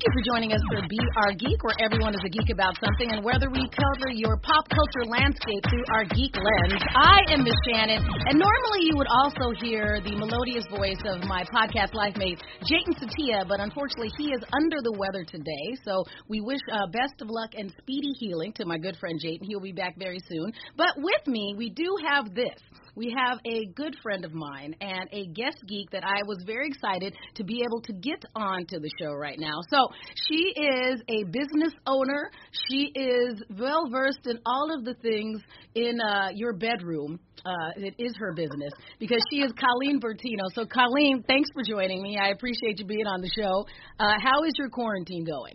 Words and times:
Thank 0.00 0.16
you 0.16 0.22
for 0.24 0.32
joining 0.32 0.52
us 0.56 0.64
for 0.72 0.80
Be 0.88 0.96
Our 1.12 1.32
Geek, 1.36 1.60
where 1.60 1.76
everyone 1.84 2.16
is 2.16 2.24
a 2.24 2.30
geek 2.32 2.48
about 2.48 2.72
something, 2.80 3.12
and 3.12 3.20
whether 3.22 3.52
we 3.52 3.68
cover 3.68 4.08
your 4.08 4.40
pop 4.40 4.64
culture 4.72 5.04
landscape 5.04 5.60
through 5.68 5.84
our 5.92 6.08
geek 6.16 6.32
lens. 6.40 6.80
I 6.96 7.20
am 7.28 7.44
Miss 7.44 7.52
Shannan, 7.68 8.00
and 8.00 8.40
normally 8.40 8.88
you 8.88 8.96
would 8.96 9.12
also 9.12 9.52
hear 9.60 10.00
the 10.00 10.16
melodious 10.16 10.64
voice 10.72 10.96
of 11.04 11.28
my 11.28 11.44
podcast 11.52 11.92
life 11.92 12.16
mate, 12.16 12.40
Jatin 12.64 12.96
Setia, 12.96 13.44
but 13.46 13.60
unfortunately 13.60 14.08
he 14.16 14.32
is 14.32 14.40
under 14.56 14.80
the 14.80 14.96
weather 14.96 15.22
today, 15.22 15.76
so 15.84 16.02
we 16.28 16.40
wish 16.40 16.60
uh, 16.72 16.86
best 16.96 17.20
of 17.20 17.28
luck 17.28 17.50
and 17.52 17.68
speedy 17.76 18.16
healing 18.16 18.54
to 18.54 18.64
my 18.64 18.78
good 18.78 18.96
friend 18.96 19.20
Jatin. 19.20 19.44
He'll 19.44 19.60
be 19.60 19.76
back 19.76 19.98
very 19.98 20.20
soon. 20.30 20.50
But 20.78 20.96
with 20.96 21.26
me, 21.26 21.54
we 21.58 21.68
do 21.68 21.98
have 22.08 22.34
this 22.34 22.56
we 22.94 23.14
have 23.16 23.38
a 23.44 23.66
good 23.74 23.96
friend 24.02 24.24
of 24.24 24.32
mine 24.32 24.74
and 24.80 25.08
a 25.12 25.26
guest 25.26 25.58
geek 25.66 25.90
that 25.90 26.04
I 26.04 26.22
was 26.26 26.42
very 26.46 26.68
excited 26.68 27.14
to 27.36 27.44
be 27.44 27.62
able 27.62 27.80
to 27.82 27.92
get 27.92 28.22
on 28.34 28.66
to 28.66 28.78
the 28.78 28.90
show 29.00 29.12
right 29.12 29.38
now. 29.38 29.60
So 29.68 29.88
she 30.28 30.54
is 30.56 31.02
a 31.08 31.24
business 31.24 31.72
owner. 31.86 32.30
She 32.68 32.92
is 32.94 33.42
well 33.58 33.88
versed 33.90 34.26
in 34.26 34.38
all 34.46 34.74
of 34.76 34.84
the 34.84 34.94
things 34.94 35.40
in 35.74 36.00
uh, 36.00 36.28
your 36.34 36.52
bedroom. 36.52 37.20
Uh, 37.44 37.70
it 37.76 37.94
is 37.98 38.14
her 38.18 38.32
business 38.34 38.72
because 38.98 39.22
she 39.30 39.40
is 39.40 39.50
Colleen 39.52 39.98
Bertino. 39.98 40.44
So, 40.54 40.66
Colleen, 40.66 41.24
thanks 41.26 41.48
for 41.54 41.62
joining 41.62 42.02
me. 42.02 42.18
I 42.20 42.28
appreciate 42.28 42.78
you 42.78 42.84
being 42.84 43.06
on 43.06 43.22
the 43.22 43.30
show. 43.34 43.66
Uh, 43.98 44.14
how 44.22 44.44
is 44.44 44.52
your 44.58 44.68
quarantine 44.68 45.24
going? 45.24 45.54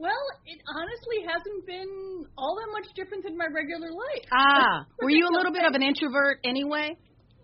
Well, 0.00 0.24
it 0.48 0.56
honestly 0.64 1.20
hasn't 1.28 1.66
been 1.68 2.24
all 2.40 2.56
that 2.56 2.72
much 2.72 2.88
different 2.96 3.20
than 3.22 3.36
my 3.36 3.44
regular 3.52 3.92
life. 3.92 4.24
Ah, 4.32 4.88
were 5.04 5.12
you 5.12 5.28
a 5.28 5.34
little 5.36 5.52
bit 5.52 5.68
of 5.68 5.76
an 5.76 5.82
introvert 5.84 6.40
anyway? 6.42 6.96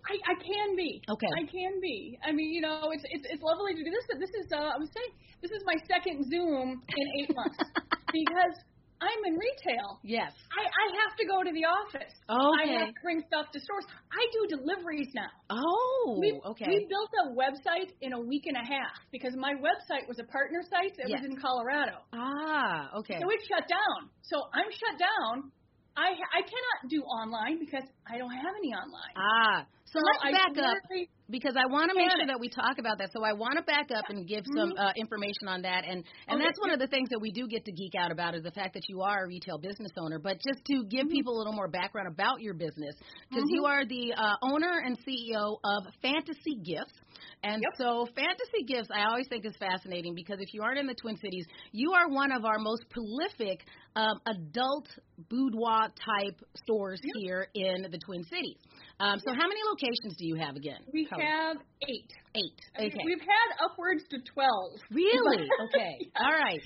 I, 0.09 0.17
I 0.25 0.35
can 0.41 0.73
be. 0.77 1.03
Okay. 1.05 1.29
I 1.37 1.45
can 1.45 1.81
be. 1.83 2.17
I 2.25 2.33
mean, 2.33 2.55
you 2.55 2.63
know, 2.63 2.89
it's 2.97 3.05
it's 3.13 3.27
it's 3.29 3.43
lovely 3.43 3.75
to 3.75 3.83
do 3.85 3.91
this. 3.91 4.07
But 4.09 4.21
this 4.25 4.31
is 4.33 4.49
uh, 4.49 4.73
I 4.73 4.79
was 4.81 4.89
saying 4.89 5.13
this 5.43 5.51
is 5.51 5.61
my 5.69 5.77
second 5.85 6.25
Zoom 6.33 6.81
in 6.81 7.07
eight 7.21 7.31
months 7.37 7.61
because 8.17 8.57
I'm 9.01 9.21
in 9.27 9.35
retail. 9.37 10.01
Yes. 10.03 10.33
I, 10.49 10.65
I 10.65 10.87
have 11.05 11.17
to 11.21 11.25
go 11.27 11.43
to 11.45 11.53
the 11.53 11.65
office. 11.69 12.15
Okay. 12.29 12.73
I 12.73 12.81
have 12.81 12.95
to 12.95 13.03
bring 13.03 13.23
stuff 13.27 13.53
to 13.53 13.61
stores. 13.61 13.85
I 14.09 14.23
do 14.33 14.57
deliveries 14.57 15.09
now. 15.15 15.29
Oh, 15.51 16.17
we, 16.21 16.41
okay. 16.53 16.65
We 16.69 16.87
built 16.89 17.11
a 17.25 17.37
website 17.37 17.93
in 18.01 18.13
a 18.15 18.21
week 18.21 18.47
and 18.47 18.57
a 18.57 18.65
half 18.65 18.97
because 19.13 19.37
my 19.37 19.53
website 19.53 20.09
was 20.09 20.19
a 20.19 20.25
partner 20.25 20.63
site 20.65 20.97
that 20.97 21.09
yes. 21.09 21.21
was 21.21 21.29
in 21.29 21.37
Colorado. 21.37 22.01
Ah, 22.13 22.91
okay. 23.01 23.21
So 23.21 23.29
it 23.29 23.41
shut 23.45 23.69
down. 23.69 24.09
So 24.23 24.49
I'm 24.55 24.71
shut 24.73 24.97
down. 24.99 25.53
I 25.97 26.13
I 26.13 26.41
cannot 26.45 26.79
do 26.89 27.01
online 27.05 27.59
because 27.59 27.85
I 28.05 28.19
don't 28.19 28.33
have 28.33 28.55
any 28.57 28.73
online. 28.73 29.15
Ah, 29.17 29.67
so, 29.87 30.01
let's 30.03 30.23
I 30.25 30.33
back 30.33 30.59
up 30.59 30.77
because 31.31 31.55
I 31.57 31.67
want 31.71 31.91
to 31.91 31.97
make 31.97 32.11
sure 32.11 32.27
that 32.27 32.41
we 32.41 32.49
talk 32.49 32.79
about 32.79 32.99
that. 32.99 33.11
So 33.13 33.23
I 33.25 33.33
want 33.33 33.57
to 33.57 33.63
back 33.63 33.91
up 33.95 34.05
and 34.09 34.27
give 34.27 34.45
some 34.57 34.71
mm-hmm. 34.71 34.79
uh, 34.79 34.93
information 34.97 35.47
on 35.49 35.63
that, 35.63 35.85
and 35.87 36.03
and 36.29 36.37
okay. 36.37 36.45
that's 36.45 36.59
one 36.61 36.71
of 36.71 36.79
the 36.79 36.87
things 36.87 37.09
that 37.11 37.21
we 37.21 37.31
do 37.31 37.47
get 37.47 37.65
to 37.65 37.73
geek 37.73 37.95
out 37.95 38.11
about 38.11 38.35
is 38.35 38.43
the 38.43 38.51
fact 38.51 38.75
that 38.75 38.89
you 38.89 39.03
are 39.03 39.25
a 39.25 39.29
retail 39.29 39.59
business 39.59 39.93
owner. 39.99 40.19
But 40.19 40.39
just 40.43 40.65
to 40.67 40.85
give 40.91 41.07
mm-hmm. 41.07 41.15
people 41.15 41.37
a 41.37 41.39
little 41.39 41.53
more 41.53 41.69
background 41.69 42.09
about 42.09 42.41
your 42.41 42.55
business, 42.55 42.95
because 43.31 43.45
mm-hmm. 43.45 43.55
you 43.55 43.65
are 43.67 43.85
the 43.87 44.15
uh, 44.15 44.35
owner 44.43 44.83
and 44.85 44.99
CEO 44.99 45.59
of 45.63 45.93
Fantasy 46.03 46.59
Gifts. 46.65 46.95
And 47.43 47.63
yep. 47.63 47.73
so, 47.79 48.09
fantasy 48.17 48.65
gifts, 48.67 48.89
I 48.93 49.05
always 49.09 49.27
think 49.29 49.45
is 49.45 49.55
fascinating 49.59 50.15
because 50.15 50.39
if 50.41 50.53
you 50.53 50.63
aren't 50.63 50.79
in 50.79 50.87
the 50.87 50.95
Twin 50.95 51.17
Cities, 51.17 51.45
you 51.71 51.93
are 51.93 52.09
one 52.09 52.33
of 52.33 52.45
our 52.45 52.59
most 52.59 52.85
prolific 52.91 53.65
um, 53.95 54.19
adult 54.27 54.89
boudoir 55.29 55.89
type 55.89 56.41
stores 56.57 57.01
yep. 57.03 57.13
here 57.19 57.49
in 57.55 57.83
the 57.83 57.99
Twin 57.99 58.25
Cities. 58.25 58.59
Um, 58.99 59.19
so, 59.19 59.33
how 59.33 59.47
many 59.47 59.61
locations 59.69 60.17
do 60.17 60.27
you 60.27 60.37
have 60.37 60.57
again? 60.57 60.81
We 60.93 61.07
have 61.11 61.59
eight. 61.87 62.11
Eight. 62.37 62.61
I 62.77 62.81
mean, 62.83 62.93
okay. 62.93 63.03
we've 63.05 63.21
had 63.21 63.65
upwards 63.65 64.05
to 64.11 64.19
twelve. 64.33 64.73
Really? 64.91 65.49
okay. 65.69 65.97
yeah. 66.01 66.21
All 66.21 66.33
right. 66.33 66.63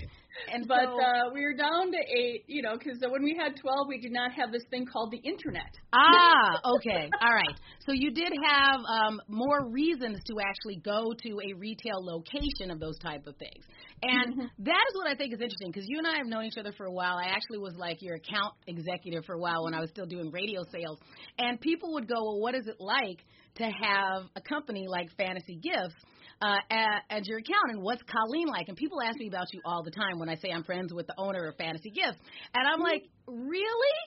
And 0.53 0.66
but 0.66 0.86
so, 0.86 1.00
uh, 1.00 1.34
we 1.34 1.44
are 1.44 1.53
down 1.53 1.91
to 1.91 1.98
eight, 1.98 2.44
you 2.47 2.62
know, 2.62 2.78
because 2.78 2.98
when 3.00 3.22
we 3.22 3.36
had 3.36 3.56
twelve, 3.60 3.86
we 3.88 3.98
did 3.98 4.12
not 4.12 4.32
have 4.32 4.53
this 4.53 4.62
thing 4.70 4.86
called 4.86 5.10
the 5.10 5.19
internet. 5.19 5.70
Ah, 5.92 6.60
okay, 6.76 7.10
all 7.20 7.34
right. 7.34 7.56
So 7.86 7.92
you 7.92 8.10
did 8.12 8.32
have 8.47 8.81
um, 8.88 9.20
more 9.28 9.69
reasons 9.70 10.19
to 10.26 10.34
actually 10.41 10.81
go 10.84 11.12
to 11.12 11.31
a 11.50 11.53
retail 11.54 11.98
location 11.98 12.70
of 12.70 12.78
those 12.78 12.98
type 12.98 13.26
of 13.26 13.37
things, 13.37 13.64
and 14.02 14.32
mm-hmm. 14.32 14.64
that 14.64 14.84
is 14.91 14.94
what 14.94 15.08
I 15.08 15.14
think 15.14 15.34
is 15.34 15.41
interesting 15.41 15.72
because 15.72 15.87
you 15.88 15.98
and 15.98 16.06
I 16.06 16.16
have 16.16 16.26
known 16.26 16.44
each 16.44 16.58
other 16.58 16.72
for 16.72 16.87
a 16.87 16.92
while. 16.92 17.16
I 17.16 17.28
actually 17.28 17.58
was 17.58 17.75
like 17.76 18.00
your 18.00 18.14
account 18.14 18.54
executive 18.66 19.25
for 19.25 19.34
a 19.34 19.38
while 19.38 19.64
when 19.64 19.75
I 19.75 19.81
was 19.81 19.91
still 19.91 20.06
doing 20.06 20.31
radio 20.31 20.62
sales, 20.72 20.98
and 21.38 21.60
people 21.60 21.92
would 21.94 22.08
go, 22.08 22.22
"Well, 22.22 22.41
what 22.41 22.54
is 22.54 22.66
it 22.66 22.76
like 22.78 23.19
to 23.56 23.65
have 23.65 24.25
a 24.37 24.41
company 24.41 24.87
like 24.88 25.11
Fantasy 25.16 25.56
Gifts?" 25.56 25.94
uh, 26.43 26.56
at, 26.71 27.03
at 27.11 27.27
your 27.27 27.38
account 27.38 27.71
and 27.71 27.83
what's 27.83 28.03
Colleen 28.05 28.49
like? 28.49 28.69
And 28.69 28.77
people 28.77 29.00
ask 29.03 29.19
me 29.19 29.28
about 29.28 29.53
you 29.53 29.61
all 29.65 29.83
the 29.83 29.91
time 29.91 30.19
when 30.19 30.28
I 30.28 30.37
say 30.37 30.50
I'm 30.50 30.65
friends 30.65 30.93
with 30.93 31.06
the 31.06 31.15
owner 31.19 31.47
of 31.49 31.56
Fantasy 31.56 31.91
Gifts. 31.91 32.19
And 32.55 32.66
I'm 32.66 32.81
like, 32.81 33.05
really? 33.27 33.99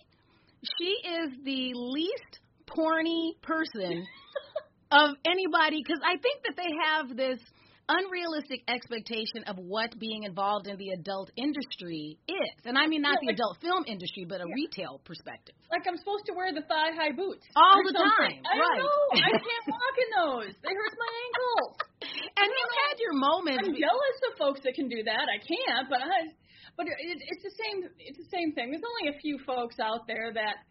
She 0.79 0.95
is 1.07 1.31
the 1.43 1.71
least 1.75 2.39
porny 2.67 3.39
person 3.41 4.07
of 4.91 5.11
anybody 5.25 5.83
because 5.85 6.01
I 6.03 6.17
think 6.17 6.43
that 6.45 6.55
they 6.57 6.69
have 6.85 7.15
this 7.15 7.39
unrealistic 7.89 8.63
expectation 8.67 9.43
of 9.47 9.57
what 9.57 9.97
being 9.99 10.23
involved 10.23 10.67
in 10.67 10.77
the 10.77 10.89
adult 10.95 11.31
industry 11.35 12.17
is. 12.27 12.57
And 12.65 12.77
I 12.77 12.87
mean 12.87 13.01
not 13.01 13.19
yeah, 13.19 13.21
the 13.21 13.27
like, 13.33 13.39
adult 13.39 13.57
film 13.59 13.83
industry, 13.87 14.25
but 14.27 14.39
a 14.39 14.47
yeah. 14.47 14.55
retail 14.55 15.01
perspective. 15.03 15.55
Like 15.71 15.83
I'm 15.87 15.97
supposed 15.97 16.25
to 16.31 16.33
wear 16.33 16.53
the 16.53 16.63
thigh 16.63 16.95
high 16.95 17.11
boots 17.11 17.43
all 17.55 17.81
the 17.83 17.93
time. 17.93 18.39
I 18.43 18.55
right. 18.55 18.79
know. 18.79 18.99
I 19.19 19.31
can't 19.35 19.65
walk 19.67 19.95
in 19.99 20.09
those. 20.15 20.53
They 20.63 20.71
hurt 20.71 20.95
my 20.95 21.11
ankles. 21.27 21.75
And 22.35 22.49
you've 22.51 22.75
had 22.89 22.99
your 22.99 23.15
moments. 23.15 23.63
I'm 23.63 23.73
jealous 23.79 24.17
of 24.27 24.37
folks 24.37 24.59
that 24.65 24.75
can 24.75 24.89
do 24.89 25.03
that. 25.05 25.23
I 25.23 25.39
can't, 25.39 25.87
but 25.89 26.01
I. 26.03 26.35
But 26.75 26.87
it, 26.87 26.97
it's 26.99 27.43
the 27.43 27.55
same. 27.55 27.89
It's 27.97 28.17
the 28.17 28.27
same 28.29 28.51
thing. 28.51 28.71
There's 28.71 28.83
only 28.83 29.15
a 29.15 29.19
few 29.21 29.39
folks 29.45 29.79
out 29.79 30.05
there 30.05 30.33
that 30.33 30.67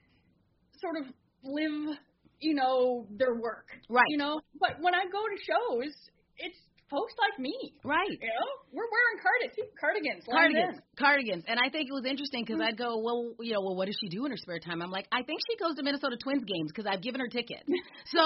sort 0.76 0.98
of 1.00 1.04
live, 1.42 1.96
you 2.40 2.54
know, 2.54 3.06
their 3.16 3.34
work. 3.34 3.68
Right. 3.88 4.04
You 4.08 4.18
know, 4.18 4.40
but 4.60 4.76
when 4.80 4.94
I 4.94 5.04
go 5.10 5.22
to 5.24 5.38
shows, 5.40 5.94
it's 6.36 6.58
folks 6.92 7.16
like 7.16 7.40
me. 7.40 7.56
Right. 7.82 8.12
You 8.12 8.28
know, 8.28 8.48
we're 8.70 8.84
wearing 8.92 9.18
cardigans, 9.24 9.72
cardigans, 9.80 10.22
cardigans, 10.28 10.78
cardigans. 10.98 11.44
And 11.48 11.56
I 11.56 11.72
think 11.72 11.88
it 11.88 11.96
was 11.96 12.04
interesting 12.04 12.44
because 12.44 12.60
I'd 12.60 12.76
go, 12.76 13.00
well, 13.00 13.32
you 13.40 13.56
know, 13.56 13.64
well, 13.64 13.74
what 13.74 13.86
does 13.86 13.96
she 13.96 14.12
do 14.12 14.28
in 14.28 14.30
her 14.30 14.36
spare 14.36 14.60
time? 14.60 14.82
I'm 14.82 14.92
like, 14.92 15.08
I 15.10 15.24
think 15.24 15.40
she 15.48 15.56
goes 15.56 15.74
to 15.76 15.82
Minnesota 15.82 16.20
Twins 16.20 16.44
games 16.44 16.68
because 16.68 16.84
I've 16.84 17.00
given 17.00 17.24
her 17.24 17.32
tickets. 17.32 17.64
so 18.14 18.20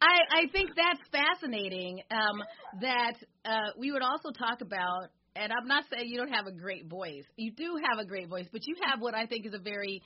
I, 0.00 0.16
I 0.32 0.42
think 0.50 0.72
that's 0.72 1.04
fascinating. 1.12 2.00
Um, 2.10 2.40
that 2.80 3.14
uh, 3.44 3.76
we 3.78 3.92
would 3.92 4.02
also 4.02 4.32
talk 4.32 4.64
about. 4.64 5.12
And 5.36 5.52
I'm 5.52 5.68
not 5.68 5.84
saying 5.92 6.08
you 6.08 6.16
don't 6.16 6.32
have 6.32 6.46
a 6.46 6.52
great 6.52 6.88
voice. 6.88 7.28
You 7.36 7.52
do 7.52 7.76
have 7.90 7.98
a 8.00 8.06
great 8.08 8.30
voice, 8.30 8.46
but 8.50 8.66
you 8.66 8.74
have 8.88 9.02
what 9.02 9.14
I 9.14 9.26
think 9.26 9.44
is 9.44 9.52
a 9.52 9.58
very 9.58 10.00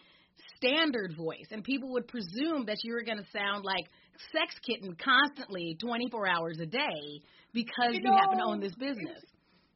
standard 0.56 1.14
voice, 1.16 1.46
and 1.50 1.64
people 1.64 1.92
would 1.92 2.08
presume 2.08 2.66
that 2.66 2.78
you 2.82 2.92
were 2.92 3.02
going 3.02 3.18
to 3.18 3.30
sound 3.32 3.64
like 3.64 3.84
Sex 4.32 4.54
Kitten 4.66 4.96
constantly, 4.96 5.76
24 5.80 6.26
hours 6.26 6.58
a 6.60 6.66
day, 6.66 7.22
because 7.52 7.92
you, 7.92 8.00
you 8.00 8.10
know, 8.10 8.16
happen 8.16 8.38
to 8.38 8.44
own 8.44 8.60
this 8.60 8.74
business. 8.74 9.20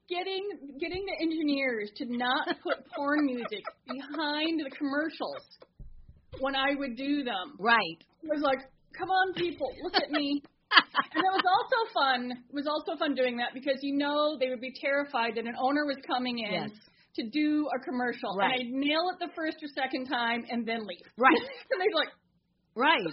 Getting 0.08 0.76
getting 0.78 1.04
the 1.06 1.16
engineers 1.22 1.90
to 1.96 2.04
not 2.08 2.48
put 2.62 2.84
porn 2.94 3.24
music 3.24 3.64
behind 3.88 4.60
the 4.60 4.70
commercials 4.76 5.44
when 6.40 6.54
I 6.54 6.74
would 6.76 6.96
do 6.96 7.24
them. 7.24 7.56
Right. 7.58 7.98
It 8.22 8.28
was 8.28 8.42
like, 8.42 8.58
come 8.96 9.08
on, 9.08 9.34
people, 9.34 9.70
look 9.82 9.94
at 9.94 10.10
me. 10.10 10.42
and 11.14 11.24
it 11.24 11.32
was 11.32 11.44
also 11.46 11.92
fun. 11.94 12.32
It 12.32 12.54
was 12.54 12.66
also 12.66 12.98
fun 12.98 13.14
doing 13.14 13.36
that 13.38 13.54
because 13.54 13.78
you 13.82 13.96
know 13.96 14.36
they 14.38 14.48
would 14.48 14.60
be 14.60 14.72
terrified 14.80 15.36
that 15.36 15.46
an 15.46 15.54
owner 15.60 15.86
was 15.86 15.96
coming 16.06 16.38
in. 16.38 16.68
Yes 16.68 16.70
to 17.16 17.22
do 17.30 17.68
a 17.74 17.78
commercial. 17.78 18.34
Right. 18.36 18.60
And 18.60 18.68
I'd 18.68 18.72
nail 18.72 19.10
it 19.12 19.18
the 19.20 19.30
first 19.36 19.58
or 19.62 19.68
second 19.74 20.06
time 20.06 20.44
and 20.50 20.66
then 20.66 20.80
leave. 20.86 21.06
Right. 21.16 21.38
and 21.70 21.80
they'd 21.80 21.88
be 21.88 21.94
like, 21.94 22.10
Right. 22.76 23.06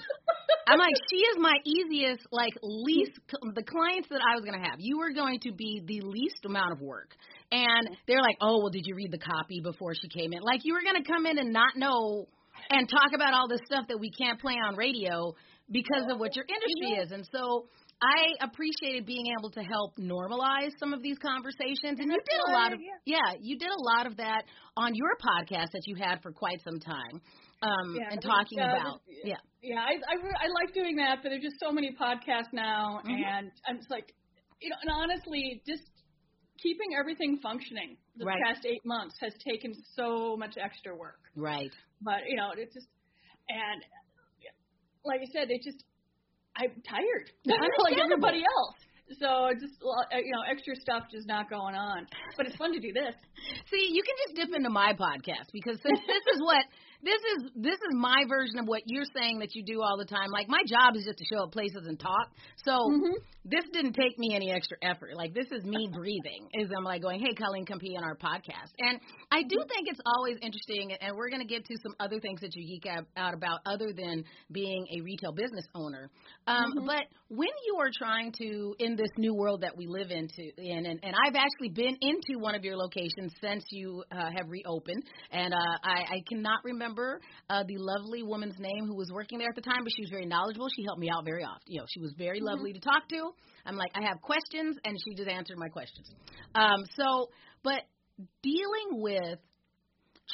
I'm 0.67 0.79
like, 0.79 0.93
she 1.09 1.17
is 1.17 1.37
my 1.37 1.53
easiest, 1.65 2.25
like, 2.31 2.53
least, 2.61 3.19
the 3.29 3.63
clients 3.63 4.09
that 4.09 4.21
I 4.21 4.35
was 4.35 4.43
going 4.43 4.59
to 4.59 4.65
have. 4.65 4.77
You 4.79 4.97
were 4.97 5.13
going 5.13 5.39
to 5.41 5.51
be 5.53 5.81
the 5.85 6.01
least 6.01 6.45
amount 6.45 6.71
of 6.71 6.81
work. 6.81 7.15
And 7.51 7.89
they're 8.07 8.21
like, 8.21 8.37
oh, 8.41 8.59
well, 8.59 8.69
did 8.69 8.83
you 8.85 8.95
read 8.95 9.11
the 9.11 9.19
copy 9.19 9.59
before 9.61 9.93
she 9.93 10.07
came 10.07 10.33
in? 10.33 10.41
Like, 10.41 10.61
you 10.63 10.73
were 10.73 10.81
going 10.81 11.01
to 11.01 11.07
come 11.11 11.25
in 11.25 11.37
and 11.37 11.51
not 11.51 11.75
know 11.75 12.27
and 12.69 12.87
talk 12.89 13.11
about 13.13 13.33
all 13.33 13.47
this 13.47 13.61
stuff 13.65 13.85
that 13.89 13.99
we 13.99 14.11
can't 14.11 14.39
play 14.39 14.53
on 14.53 14.75
radio 14.75 15.33
because 15.69 16.05
of 16.09 16.19
what 16.19 16.35
your 16.35 16.45
industry 16.45 17.03
is. 17.03 17.11
And 17.11 17.27
so 17.31 17.67
I 18.01 18.45
appreciated 18.45 19.05
being 19.05 19.27
able 19.37 19.51
to 19.51 19.61
help 19.61 19.95
normalize 19.97 20.71
some 20.79 20.93
of 20.93 21.01
these 21.01 21.17
conversations, 21.19 21.99
and 21.99 22.11
you 22.11 22.17
did 22.17 22.41
a 22.49 22.51
lot 22.51 22.73
of 22.73 22.79
yeah, 23.05 23.37
you 23.39 23.57
did 23.57 23.69
a 23.69 23.81
lot 23.95 24.07
of 24.07 24.17
that 24.17 24.43
on 24.75 24.95
your 24.95 25.15
podcast 25.21 25.71
that 25.73 25.83
you 25.85 25.95
had 25.95 26.21
for 26.21 26.31
quite 26.31 26.59
some 26.63 26.79
time, 26.79 27.21
um, 27.61 27.95
yeah, 27.95 28.09
and 28.11 28.21
talking 28.21 28.59
uh, 28.59 28.69
about 28.73 29.01
yeah, 29.07 29.35
yeah. 29.61 29.79
I, 29.79 29.93
I 30.09 30.15
I 30.17 30.47
like 30.53 30.73
doing 30.73 30.95
that, 30.97 31.19
but 31.21 31.29
there's 31.29 31.43
just 31.43 31.59
so 31.59 31.71
many 31.71 31.93
podcasts 31.93 32.51
now, 32.53 33.01
Mhm. 33.05 33.23
and 33.23 33.51
I'm 33.67 33.77
just 33.77 33.91
like, 33.91 34.13
you 34.61 34.69
know, 34.69 34.77
and 34.81 34.89
honestly, 34.91 35.61
just 35.67 35.83
keeping 36.61 36.95
everything 36.99 37.37
functioning 37.41 37.97
the 38.17 38.25
Right. 38.25 38.41
past 38.45 38.65
eight 38.65 38.81
months 38.85 39.15
has 39.21 39.33
taken 39.45 39.73
so 39.95 40.35
much 40.37 40.57
extra 40.57 40.95
work. 40.95 41.19
right, 41.35 41.73
But 42.01 42.21
you 42.27 42.35
know, 42.35 42.51
it's 42.57 42.73
just 42.73 42.87
and 43.49 43.83
like 45.03 45.21
I 45.21 45.25
said, 45.33 45.49
it 45.49 45.61
just 45.63 45.83
I'm 46.55 46.81
tired, 46.87 47.31
like 47.83 47.97
everybody 47.97 48.43
else. 48.43 48.75
So 49.19 49.51
just 49.59 49.75
uh, 49.83 50.17
you 50.17 50.31
know, 50.31 50.43
extra 50.49 50.75
stuff 50.75 51.03
just 51.11 51.27
not 51.27 51.49
going 51.49 51.75
on. 51.75 52.07
But 52.37 52.47
it's 52.47 52.55
fun 52.55 52.71
to 52.73 52.79
do 52.79 52.93
this. 52.93 53.15
See, 53.69 53.89
you 53.91 54.03
can 54.03 54.15
just 54.27 54.35
dip 54.39 54.55
into 54.55 54.69
my 54.69 54.93
podcast 54.93 55.51
because 55.51 55.77
since 55.83 55.99
this 56.07 56.23
is 56.35 56.39
what 56.41 56.63
this 57.03 57.21
is 57.35 57.51
this 57.55 57.75
is 57.75 57.93
my 57.93 58.23
version 58.29 58.59
of 58.59 58.67
what 58.67 58.83
you're 58.85 59.09
saying 59.15 59.39
that 59.39 59.55
you 59.55 59.63
do 59.63 59.81
all 59.81 59.97
the 59.97 60.05
time. 60.05 60.29
Like 60.31 60.47
my 60.47 60.61
job 60.67 60.95
is 60.95 61.05
just 61.05 61.17
to 61.17 61.25
show 61.25 61.43
up 61.43 61.51
places 61.51 61.85
and 61.87 61.99
talk. 61.99 62.29
So 62.63 62.71
mm-hmm. 62.71 63.17
this 63.45 63.65
didn't 63.73 63.93
take 63.93 64.17
me 64.17 64.35
any 64.35 64.51
extra 64.51 64.77
effort. 64.81 65.15
Like 65.15 65.33
this 65.33 65.47
is 65.51 65.63
me 65.63 65.89
breathing. 65.93 66.47
Is 66.53 66.69
I'm 66.75 66.83
like 66.83 67.01
going, 67.01 67.19
hey, 67.19 67.33
Colleen, 67.33 67.65
come 67.65 67.79
on 67.97 68.03
our 68.03 68.15
podcast. 68.15 68.71
And 68.79 68.99
I 69.31 69.41
do 69.43 69.57
think 69.67 69.87
it's 69.87 69.99
always 70.05 70.37
interesting. 70.41 70.93
And 71.01 71.15
we're 71.15 71.29
going 71.29 71.41
to 71.41 71.47
get 71.47 71.65
to 71.65 71.77
some 71.81 71.95
other 71.99 72.19
things 72.19 72.41
that 72.41 72.55
you 72.55 72.67
geek 72.67 72.85
out 73.17 73.33
about 73.33 73.59
other 73.65 73.91
than 73.93 74.23
being 74.51 74.85
a 74.95 75.01
retail 75.01 75.31
business 75.31 75.65
owner. 75.73 76.09
Um, 76.47 76.57
mm-hmm. 76.57 76.85
But 76.85 77.05
when 77.31 77.47
you 77.65 77.77
are 77.79 77.89
trying 77.97 78.33
to 78.33 78.75
in 78.79 78.97
this 78.97 79.07
new 79.17 79.33
world 79.33 79.61
that 79.61 79.77
we 79.77 79.87
live 79.87 80.11
into, 80.11 80.51
in, 80.57 80.85
and, 80.85 80.99
and 81.01 81.15
I've 81.25 81.35
actually 81.35 81.69
been 81.69 81.95
into 82.01 82.41
one 82.41 82.55
of 82.55 82.65
your 82.65 82.75
locations 82.75 83.31
since 83.41 83.63
you 83.69 84.03
uh, 84.11 84.29
have 84.35 84.49
reopened, 84.49 85.01
and 85.31 85.53
uh, 85.53 85.77
I, 85.81 86.15
I 86.15 86.23
cannot 86.27 86.59
remember 86.65 87.21
uh, 87.49 87.63
the 87.65 87.77
lovely 87.77 88.21
woman's 88.21 88.59
name 88.59 88.85
who 88.85 88.97
was 88.97 89.09
working 89.13 89.39
there 89.39 89.47
at 89.47 89.55
the 89.55 89.61
time, 89.61 89.83
but 89.83 89.93
she 89.95 90.01
was 90.01 90.09
very 90.09 90.25
knowledgeable. 90.25 90.67
She 90.75 90.83
helped 90.83 90.99
me 90.99 91.09
out 91.09 91.23
very 91.23 91.43
often. 91.43 91.63
You 91.67 91.79
know, 91.79 91.85
she 91.87 92.01
was 92.01 92.13
very 92.17 92.39
mm-hmm. 92.39 92.47
lovely 92.47 92.73
to 92.73 92.81
talk 92.81 93.07
to. 93.07 93.31
I'm 93.65 93.77
like, 93.77 93.91
I 93.95 94.03
have 94.05 94.19
questions, 94.21 94.75
and 94.83 94.97
she 94.99 95.15
just 95.15 95.29
answered 95.29 95.57
my 95.57 95.69
questions. 95.69 96.11
Um, 96.53 96.83
so, 96.97 97.29
but 97.63 97.79
dealing 98.43 99.01
with 99.01 99.39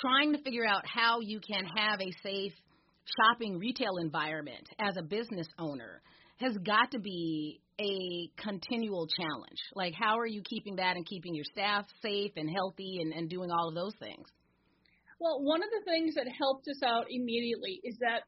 trying 0.02 0.34
to 0.34 0.42
figure 0.42 0.66
out 0.66 0.82
how 0.88 1.20
you 1.22 1.40
can 1.48 1.64
have 1.78 2.02
a 2.02 2.12
safe 2.24 2.54
shopping 3.22 3.60
retail 3.60 3.98
environment 4.02 4.68
as 4.80 4.98
a 4.98 5.04
business 5.04 5.48
owner 5.60 6.02
has 6.40 6.58
got 6.58 6.92
to 6.92 7.00
be 7.00 7.62
a 7.80 8.32
continual 8.42 9.08
challenge. 9.08 9.60
Like, 9.76 9.94
how 9.94 10.18
are 10.18 10.26
you 10.26 10.42
keeping 10.44 10.78
that 10.78 10.96
and 10.96 11.06
keeping 11.06 11.36
your 11.36 11.46
staff 11.52 11.86
safe 12.02 12.32
and 12.36 12.50
healthy 12.50 13.00
and, 13.02 13.14
and 13.14 13.30
doing 13.30 13.52
all 13.52 13.70
of 13.70 13.76
those 13.76 13.94
things? 14.00 14.28
Well, 15.20 15.42
one 15.42 15.64
of 15.64 15.70
the 15.70 15.84
things 15.92 16.16
that 16.16 16.28
helped 16.38 16.68
us 16.68 16.82
out 16.84 17.06
immediately 17.10 17.82
is 17.84 17.98
that 18.00 18.24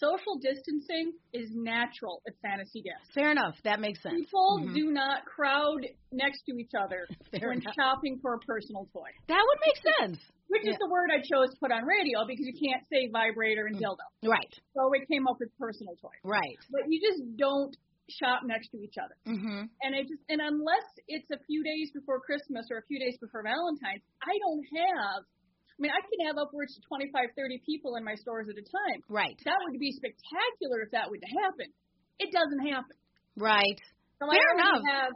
social 0.00 0.40
distancing 0.40 1.12
is 1.32 1.50
natural 1.52 2.22
at 2.26 2.34
Fantasy 2.42 2.82
Gifts. 2.82 3.12
Fair 3.14 3.30
enough. 3.30 3.54
That 3.64 3.80
makes 3.80 4.02
sense. 4.02 4.16
People 4.16 4.60
mm-hmm. 4.64 4.74
do 4.74 4.90
not 4.90 5.24
crowd 5.26 5.86
next 6.10 6.42
to 6.48 6.56
each 6.56 6.72
other 6.74 7.06
Fair 7.30 7.52
when 7.52 7.60
enough. 7.60 7.74
shopping 7.76 8.18
for 8.20 8.34
a 8.34 8.38
personal 8.40 8.88
toy. 8.92 9.12
That 9.28 9.44
would 9.44 9.60
make 9.60 9.78
sense. 10.00 10.18
Which 10.48 10.62
yeah. 10.64 10.72
is 10.72 10.78
the 10.80 10.88
word 10.90 11.10
I 11.14 11.20
chose 11.20 11.52
to 11.54 11.56
put 11.60 11.70
on 11.70 11.84
radio 11.84 12.26
because 12.26 12.42
you 12.42 12.56
can't 12.56 12.82
say 12.90 13.06
vibrator 13.12 13.66
and 13.66 13.76
mm. 13.76 13.84
dildo. 13.84 14.08
Right. 14.26 14.50
So 14.74 14.90
it 14.94 15.06
came 15.06 15.28
up 15.28 15.36
with 15.38 15.50
personal 15.60 15.94
toy. 16.02 16.16
Right. 16.24 16.58
But 16.72 16.90
you 16.90 16.98
just 16.98 17.22
don't 17.36 17.76
shop 18.10 18.42
next 18.42 18.74
to 18.74 18.82
each 18.82 18.98
other. 18.98 19.14
Mm-hmm. 19.28 19.70
And 19.70 19.90
it 19.94 20.08
just 20.08 20.22
and 20.28 20.40
unless 20.42 20.86
it's 21.06 21.30
a 21.30 21.38
few 21.46 21.62
days 21.62 21.94
before 21.94 22.18
Christmas 22.18 22.66
or 22.70 22.78
a 22.78 22.86
few 22.90 22.98
days 22.98 23.14
before 23.20 23.46
Valentine's, 23.46 24.02
I 24.18 24.34
don't 24.42 24.66
have 24.74 25.22
I 25.22 25.39
mean, 25.80 25.92
I 25.92 26.00
can 26.04 26.26
have 26.28 26.36
upwards 26.36 26.76
to 26.76 26.80
25, 26.86 27.12
30 27.36 27.62
people 27.64 27.96
in 27.96 28.04
my 28.04 28.14
stores 28.14 28.48
at 28.48 28.56
a 28.56 28.64
time. 28.64 29.00
Right. 29.08 29.36
That 29.44 29.58
would 29.64 29.80
be 29.80 29.92
spectacular 29.92 30.84
if 30.84 30.90
that 30.92 31.08
would 31.08 31.24
happen. 31.24 31.72
It 32.20 32.30
doesn't 32.32 32.64
happen. 32.68 32.96
Right. 33.36 33.80
So 34.20 34.28
Fair 34.28 34.36
I 34.36 34.60
enough. 34.60 34.84
have 34.84 35.12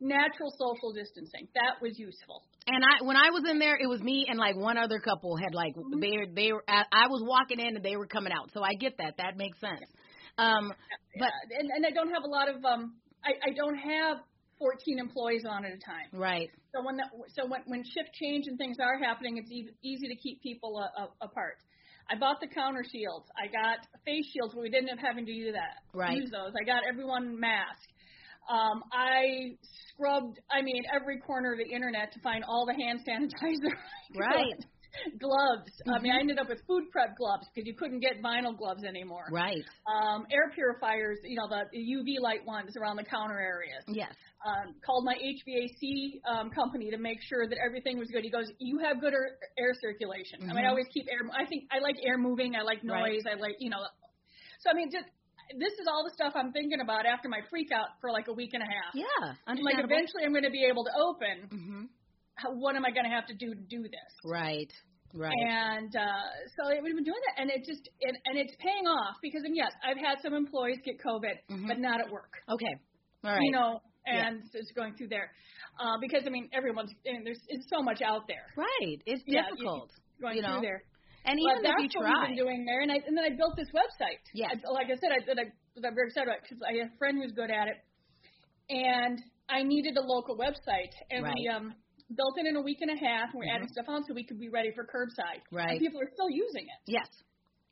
natural 0.00 0.50
social 0.50 0.92
distancing. 0.92 1.46
That 1.54 1.78
was 1.80 1.98
useful. 1.98 2.42
And 2.66 2.84
I, 2.84 3.04
when 3.04 3.16
I 3.16 3.30
was 3.30 3.44
in 3.48 3.58
there, 3.58 3.76
it 3.80 3.88
was 3.88 4.02
me 4.02 4.26
and 4.28 4.38
like 4.38 4.56
one 4.56 4.76
other 4.76 4.98
couple 4.98 5.36
had 5.36 5.54
like 5.54 5.74
mm-hmm. 5.74 6.00
they 6.00 6.26
they 6.34 6.52
were. 6.52 6.62
I 6.68 7.08
was 7.08 7.22
walking 7.24 7.60
in 7.60 7.76
and 7.76 7.84
they 7.84 7.96
were 7.96 8.06
coming 8.06 8.32
out, 8.32 8.50
so 8.52 8.62
I 8.62 8.74
get 8.74 8.98
that. 8.98 9.16
That 9.16 9.36
makes 9.36 9.58
sense. 9.60 9.88
Um, 10.36 10.72
but 11.18 11.30
yeah. 11.50 11.58
and 11.60 11.70
and 11.70 11.86
I 11.86 11.90
don't 11.90 12.12
have 12.12 12.24
a 12.24 12.28
lot 12.28 12.48
of 12.48 12.64
um. 12.64 12.96
I 13.24 13.50
I 13.50 13.54
don't 13.56 13.76
have 13.76 14.18
14 14.58 14.98
employees 14.98 15.44
on 15.48 15.64
at 15.64 15.72
a 15.72 15.78
time. 15.78 16.08
Right. 16.12 16.50
So 16.74 16.84
when 16.84 16.96
the, 16.96 17.04
so 17.34 17.46
when 17.46 17.62
when 17.66 17.82
shift 17.84 18.12
change 18.14 18.46
and 18.46 18.58
things 18.58 18.76
are 18.80 18.98
happening, 18.98 19.38
it's 19.38 19.50
e- 19.50 19.70
easy 19.82 20.08
to 20.08 20.16
keep 20.16 20.42
people 20.42 20.78
a, 20.78 21.02
a, 21.02 21.08
apart. 21.26 21.58
I 22.10 22.16
bought 22.16 22.40
the 22.40 22.48
counter 22.48 22.84
shields. 22.90 23.28
I 23.36 23.46
got 23.52 23.84
face 24.04 24.24
shields, 24.32 24.54
but 24.54 24.62
we 24.62 24.70
didn't 24.70 24.88
have 24.88 24.98
having 24.98 25.26
to 25.26 25.32
do 25.32 25.52
that. 25.52 25.84
Right. 25.92 26.16
Use 26.16 26.30
those. 26.30 26.52
I 26.60 26.64
got 26.64 26.82
everyone 26.88 27.38
mask. 27.38 27.84
Um, 28.48 28.82
I 28.92 29.56
scrubbed, 29.92 30.40
I 30.50 30.62
mean, 30.62 30.84
every 30.94 31.18
corner 31.18 31.52
of 31.52 31.58
the 31.58 31.68
internet 31.68 32.12
to 32.12 32.20
find 32.20 32.44
all 32.48 32.64
the 32.66 32.74
hand 32.74 33.00
sanitizer. 33.06 33.74
Right. 34.18 34.56
gloves. 35.20 35.68
Mm-hmm. 35.84 35.90
I 35.90 35.98
mean, 36.00 36.12
I 36.12 36.20
ended 36.20 36.38
up 36.38 36.48
with 36.48 36.60
food 36.66 36.90
prep 36.90 37.14
gloves 37.18 37.46
because 37.52 37.66
you 37.66 37.74
couldn't 37.74 38.00
get 38.00 38.22
vinyl 38.22 38.56
gloves 38.56 38.84
anymore. 38.84 39.26
Right. 39.30 39.62
Um, 39.84 40.26
air 40.32 40.50
purifiers, 40.54 41.18
you 41.24 41.36
know, 41.36 41.46
the 41.46 41.78
UV 41.78 42.20
light 42.22 42.44
ones 42.46 42.72
around 42.80 42.96
the 42.96 43.04
counter 43.04 43.38
areas. 43.38 43.84
Yes. 43.86 44.14
Um, 44.38 44.78
called 44.86 45.04
my 45.04 45.14
HVAC 45.18 46.22
um, 46.22 46.50
company 46.50 46.90
to 46.92 46.96
make 46.96 47.18
sure 47.26 47.48
that 47.48 47.58
everything 47.58 47.98
was 47.98 48.06
good. 48.06 48.22
He 48.22 48.30
goes, 48.30 48.46
"You 48.58 48.78
have 48.78 49.00
good 49.00 49.12
air, 49.12 49.34
air 49.58 49.74
circulation." 49.82 50.38
Mm-hmm. 50.38 50.50
I 50.50 50.54
mean, 50.54 50.64
I 50.64 50.68
always 50.68 50.86
keep 50.94 51.06
air. 51.10 51.26
I 51.34 51.44
think 51.44 51.64
I 51.74 51.80
like 51.82 51.96
air 52.06 52.18
moving. 52.18 52.54
I 52.54 52.62
like 52.62 52.84
noise. 52.84 53.26
Right. 53.26 53.34
I 53.34 53.40
like, 53.40 53.56
you 53.58 53.68
know. 53.68 53.82
So 54.62 54.70
I 54.70 54.74
mean, 54.74 54.90
just 54.94 55.10
this 55.56 55.72
is 55.80 55.86
all 55.88 56.04
the 56.04 56.12
stuff 56.12 56.34
I'm 56.36 56.52
thinking 56.52 56.80
about 56.80 57.06
after 57.06 57.28
my 57.28 57.40
freak 57.48 57.72
out 57.72 57.96
for 58.00 58.10
like 58.10 58.28
a 58.28 58.32
week 58.32 58.50
and 58.52 58.62
a 58.62 58.66
half. 58.66 58.92
Yeah. 58.94 59.32
I'm 59.46 59.58
like, 59.58 59.78
eventually, 59.78 60.24
I'm 60.24 60.32
going 60.32 60.44
to 60.44 60.54
be 60.54 60.66
able 60.68 60.84
to 60.84 60.92
open. 61.00 61.36
Mm-hmm. 61.48 61.82
How, 62.34 62.52
what 62.52 62.76
am 62.76 62.84
I 62.84 62.90
going 62.90 63.04
to 63.04 63.14
have 63.14 63.26
to 63.26 63.34
do 63.34 63.54
to 63.54 63.60
do 63.60 63.82
this? 63.82 64.12
Right. 64.24 64.70
Right. 65.14 65.32
And 65.32 65.94
uh, 65.96 66.28
so 66.52 66.68
we've 66.68 66.94
been 66.94 67.04
doing 67.04 67.22
that, 67.32 67.40
and 67.40 67.50
it 67.50 67.64
just 67.64 67.88
and, 68.02 68.12
and 68.26 68.36
it's 68.36 68.54
paying 68.60 68.84
off 68.86 69.16
because 69.22 69.40
mean, 69.42 69.56
yes, 69.56 69.72
I've 69.80 69.96
had 69.96 70.18
some 70.22 70.34
employees 70.34 70.78
get 70.84 71.00
COVID, 71.00 71.48
mm-hmm. 71.50 71.66
but 71.66 71.78
not 71.80 72.00
at 72.00 72.10
work. 72.12 72.28
Okay. 72.50 72.76
All 73.24 73.32
right. 73.32 73.40
You 73.40 73.50
know, 73.50 73.80
and 74.08 74.40
yeah. 74.42 74.60
it's 74.60 74.72
going 74.72 74.94
through 74.94 75.08
there 75.08 75.30
uh, 75.80 75.96
because 76.00 76.22
I 76.26 76.30
mean, 76.30 76.48
everyone's 76.52 76.92
and 77.04 77.24
there's 77.24 77.40
it's 77.48 77.66
so 77.70 77.82
much 77.82 78.02
out 78.02 78.26
there. 78.26 78.46
Right. 78.56 79.00
It's 79.06 79.22
yeah, 79.26 79.42
difficult. 79.50 79.90
going 80.20 80.36
you 80.36 80.42
know? 80.42 80.58
through 80.58 80.68
there. 80.68 80.82
And 81.26 81.36
but 81.36 81.50
even 81.50 81.62
that's 81.62 81.82
if 81.82 81.94
you 81.94 82.00
what 82.00 82.08
try, 82.08 82.18
we've 82.20 82.36
been 82.36 82.44
doing 82.44 82.64
there, 82.64 82.80
and 82.80 82.90
I 82.90 82.98
and 83.06 83.14
then 83.16 83.24
I 83.24 83.34
built 83.36 83.54
this 83.56 83.68
website. 83.74 84.22
Yes. 84.34 84.56
I, 84.64 84.70
like 84.72 84.86
I 84.86 84.96
said, 84.96 85.10
I 85.12 85.20
that 85.26 85.38
I 85.38 85.44
that 85.76 85.84
I'm 85.86 85.94
very 85.94 86.08
excited 86.08 86.28
about 86.30 86.42
because 86.42 86.58
I 86.62 86.78
have 86.82 86.94
a 86.94 86.98
friend 86.98 87.18
who's 87.20 87.32
good 87.32 87.50
at 87.50 87.68
it, 87.68 87.78
and 88.70 89.18
I 89.48 89.62
needed 89.62 89.96
a 89.96 90.04
local 90.04 90.38
website, 90.38 90.94
and 91.10 91.24
right. 91.24 91.34
we 91.34 91.48
um 91.48 91.74
built 92.16 92.34
it 92.40 92.46
in 92.46 92.56
a 92.56 92.62
week 92.62 92.78
and 92.80 92.90
a 92.90 92.98
half, 92.98 93.30
and 93.34 93.38
we're 93.38 93.46
mm-hmm. 93.46 93.66
adding 93.66 93.68
stuff 93.68 93.86
on 93.88 94.02
so 94.06 94.14
we 94.14 94.24
could 94.24 94.40
be 94.40 94.48
ready 94.48 94.72
for 94.74 94.86
curbside. 94.88 95.44
Right. 95.52 95.76
And 95.76 95.80
people 95.80 96.00
are 96.00 96.10
still 96.14 96.30
using 96.30 96.64
it. 96.64 96.80
Yes. 96.86 97.08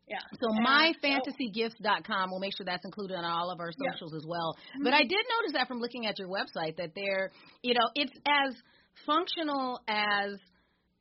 Yeah. 0.08 0.18
So 0.40 0.48
myfantasygifts.com. 0.48 2.30
We'll 2.30 2.40
make 2.40 2.56
sure 2.56 2.64
that's 2.64 2.84
included 2.84 3.16
on 3.16 3.24
all 3.24 3.50
of 3.50 3.58
our 3.60 3.72
socials 3.72 4.12
yeah. 4.12 4.18
as 4.18 4.24
well. 4.26 4.54
Mm-hmm. 4.54 4.84
But 4.84 4.94
I 4.94 5.02
did 5.02 5.24
notice 5.40 5.52
that 5.54 5.66
from 5.66 5.80
looking 5.80 6.06
at 6.06 6.18
your 6.18 6.28
website 6.28 6.76
that 6.76 6.92
there, 6.94 7.32
you 7.62 7.74
know, 7.74 7.88
it's 7.94 8.12
as 8.26 8.54
functional 9.04 9.80
as 9.88 10.38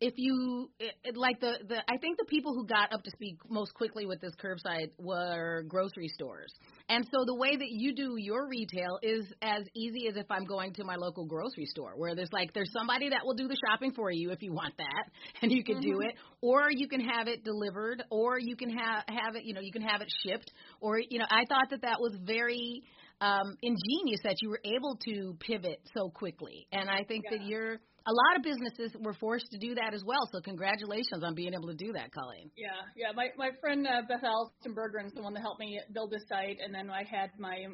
if 0.05 0.13
you 0.17 0.69
it, 0.79 0.93
it, 1.03 1.17
like 1.17 1.39
the 1.39 1.53
the 1.67 1.77
I 1.77 1.97
think 1.97 2.19
the 2.19 2.25
people 2.25 2.53
who 2.53 2.67
got 2.67 2.93
up 2.93 3.01
to 3.03 3.09
speed 3.09 3.37
most 3.49 3.73
quickly 3.73 4.05
with 4.05 4.21
this 4.21 4.33
curbside 4.35 4.91
were 4.99 5.63
grocery 5.67 6.09
stores. 6.09 6.53
And 6.87 7.03
so 7.05 7.25
the 7.25 7.33
way 7.33 7.55
that 7.55 7.69
you 7.69 7.95
do 7.95 8.15
your 8.17 8.47
retail 8.47 8.99
is 9.01 9.25
as 9.41 9.63
easy 9.75 10.07
as 10.07 10.15
if 10.15 10.27
I'm 10.29 10.45
going 10.45 10.73
to 10.75 10.83
my 10.83 10.95
local 10.95 11.25
grocery 11.25 11.65
store 11.65 11.93
where 11.97 12.13
there's 12.13 12.31
like 12.31 12.53
there's 12.53 12.71
somebody 12.71 13.09
that 13.09 13.21
will 13.23 13.33
do 13.33 13.47
the 13.47 13.57
shopping 13.67 13.93
for 13.93 14.11
you 14.11 14.29
if 14.29 14.43
you 14.43 14.53
want 14.53 14.77
that 14.77 15.05
and 15.41 15.51
you 15.51 15.63
can 15.63 15.77
mm-hmm. 15.77 15.99
do 15.99 16.01
it 16.01 16.13
or 16.41 16.69
you 16.69 16.87
can 16.87 16.99
have 16.99 17.27
it 17.27 17.43
delivered 17.43 18.03
or 18.11 18.37
you 18.39 18.55
can 18.55 18.69
have 18.69 19.03
have 19.07 19.35
it 19.35 19.43
you 19.43 19.55
know 19.55 19.61
you 19.61 19.71
can 19.71 19.81
have 19.81 20.01
it 20.01 20.07
shipped 20.23 20.51
or 20.81 20.99
you 20.99 21.17
know 21.17 21.25
I 21.31 21.45
thought 21.49 21.71
that 21.71 21.81
that 21.81 21.97
was 21.99 22.15
very 22.23 22.83
um 23.21 23.57
ingenious 23.63 24.21
that 24.23 24.35
you 24.43 24.49
were 24.49 24.61
able 24.63 24.99
to 25.05 25.35
pivot 25.39 25.81
so 25.97 26.09
quickly. 26.09 26.67
And 26.71 26.89
I 26.91 27.03
think 27.07 27.23
yeah. 27.25 27.37
that 27.37 27.45
you're 27.47 27.79
a 28.07 28.13
lot 28.13 28.37
of 28.37 28.43
businesses 28.43 28.95
were 29.01 29.13
forced 29.13 29.49
to 29.51 29.57
do 29.57 29.75
that 29.75 29.93
as 29.93 30.03
well. 30.05 30.29
So 30.31 30.39
congratulations 30.41 31.23
on 31.23 31.33
being 31.33 31.53
able 31.53 31.67
to 31.67 31.75
do 31.75 31.91
that, 31.93 32.13
Colleen. 32.13 32.51
Yeah, 32.55 32.69
yeah. 32.95 33.11
My 33.15 33.29
my 33.37 33.49
friend 33.59 33.87
uh, 33.87 34.01
Beth 34.07 34.21
Alstenberger 34.21 35.05
is 35.05 35.13
the 35.13 35.21
one 35.21 35.33
that 35.33 35.41
helped 35.41 35.59
me 35.59 35.79
build 35.93 36.11
this 36.11 36.23
site, 36.29 36.57
and 36.63 36.73
then 36.73 36.89
I 36.89 37.03
had 37.03 37.31
my 37.39 37.65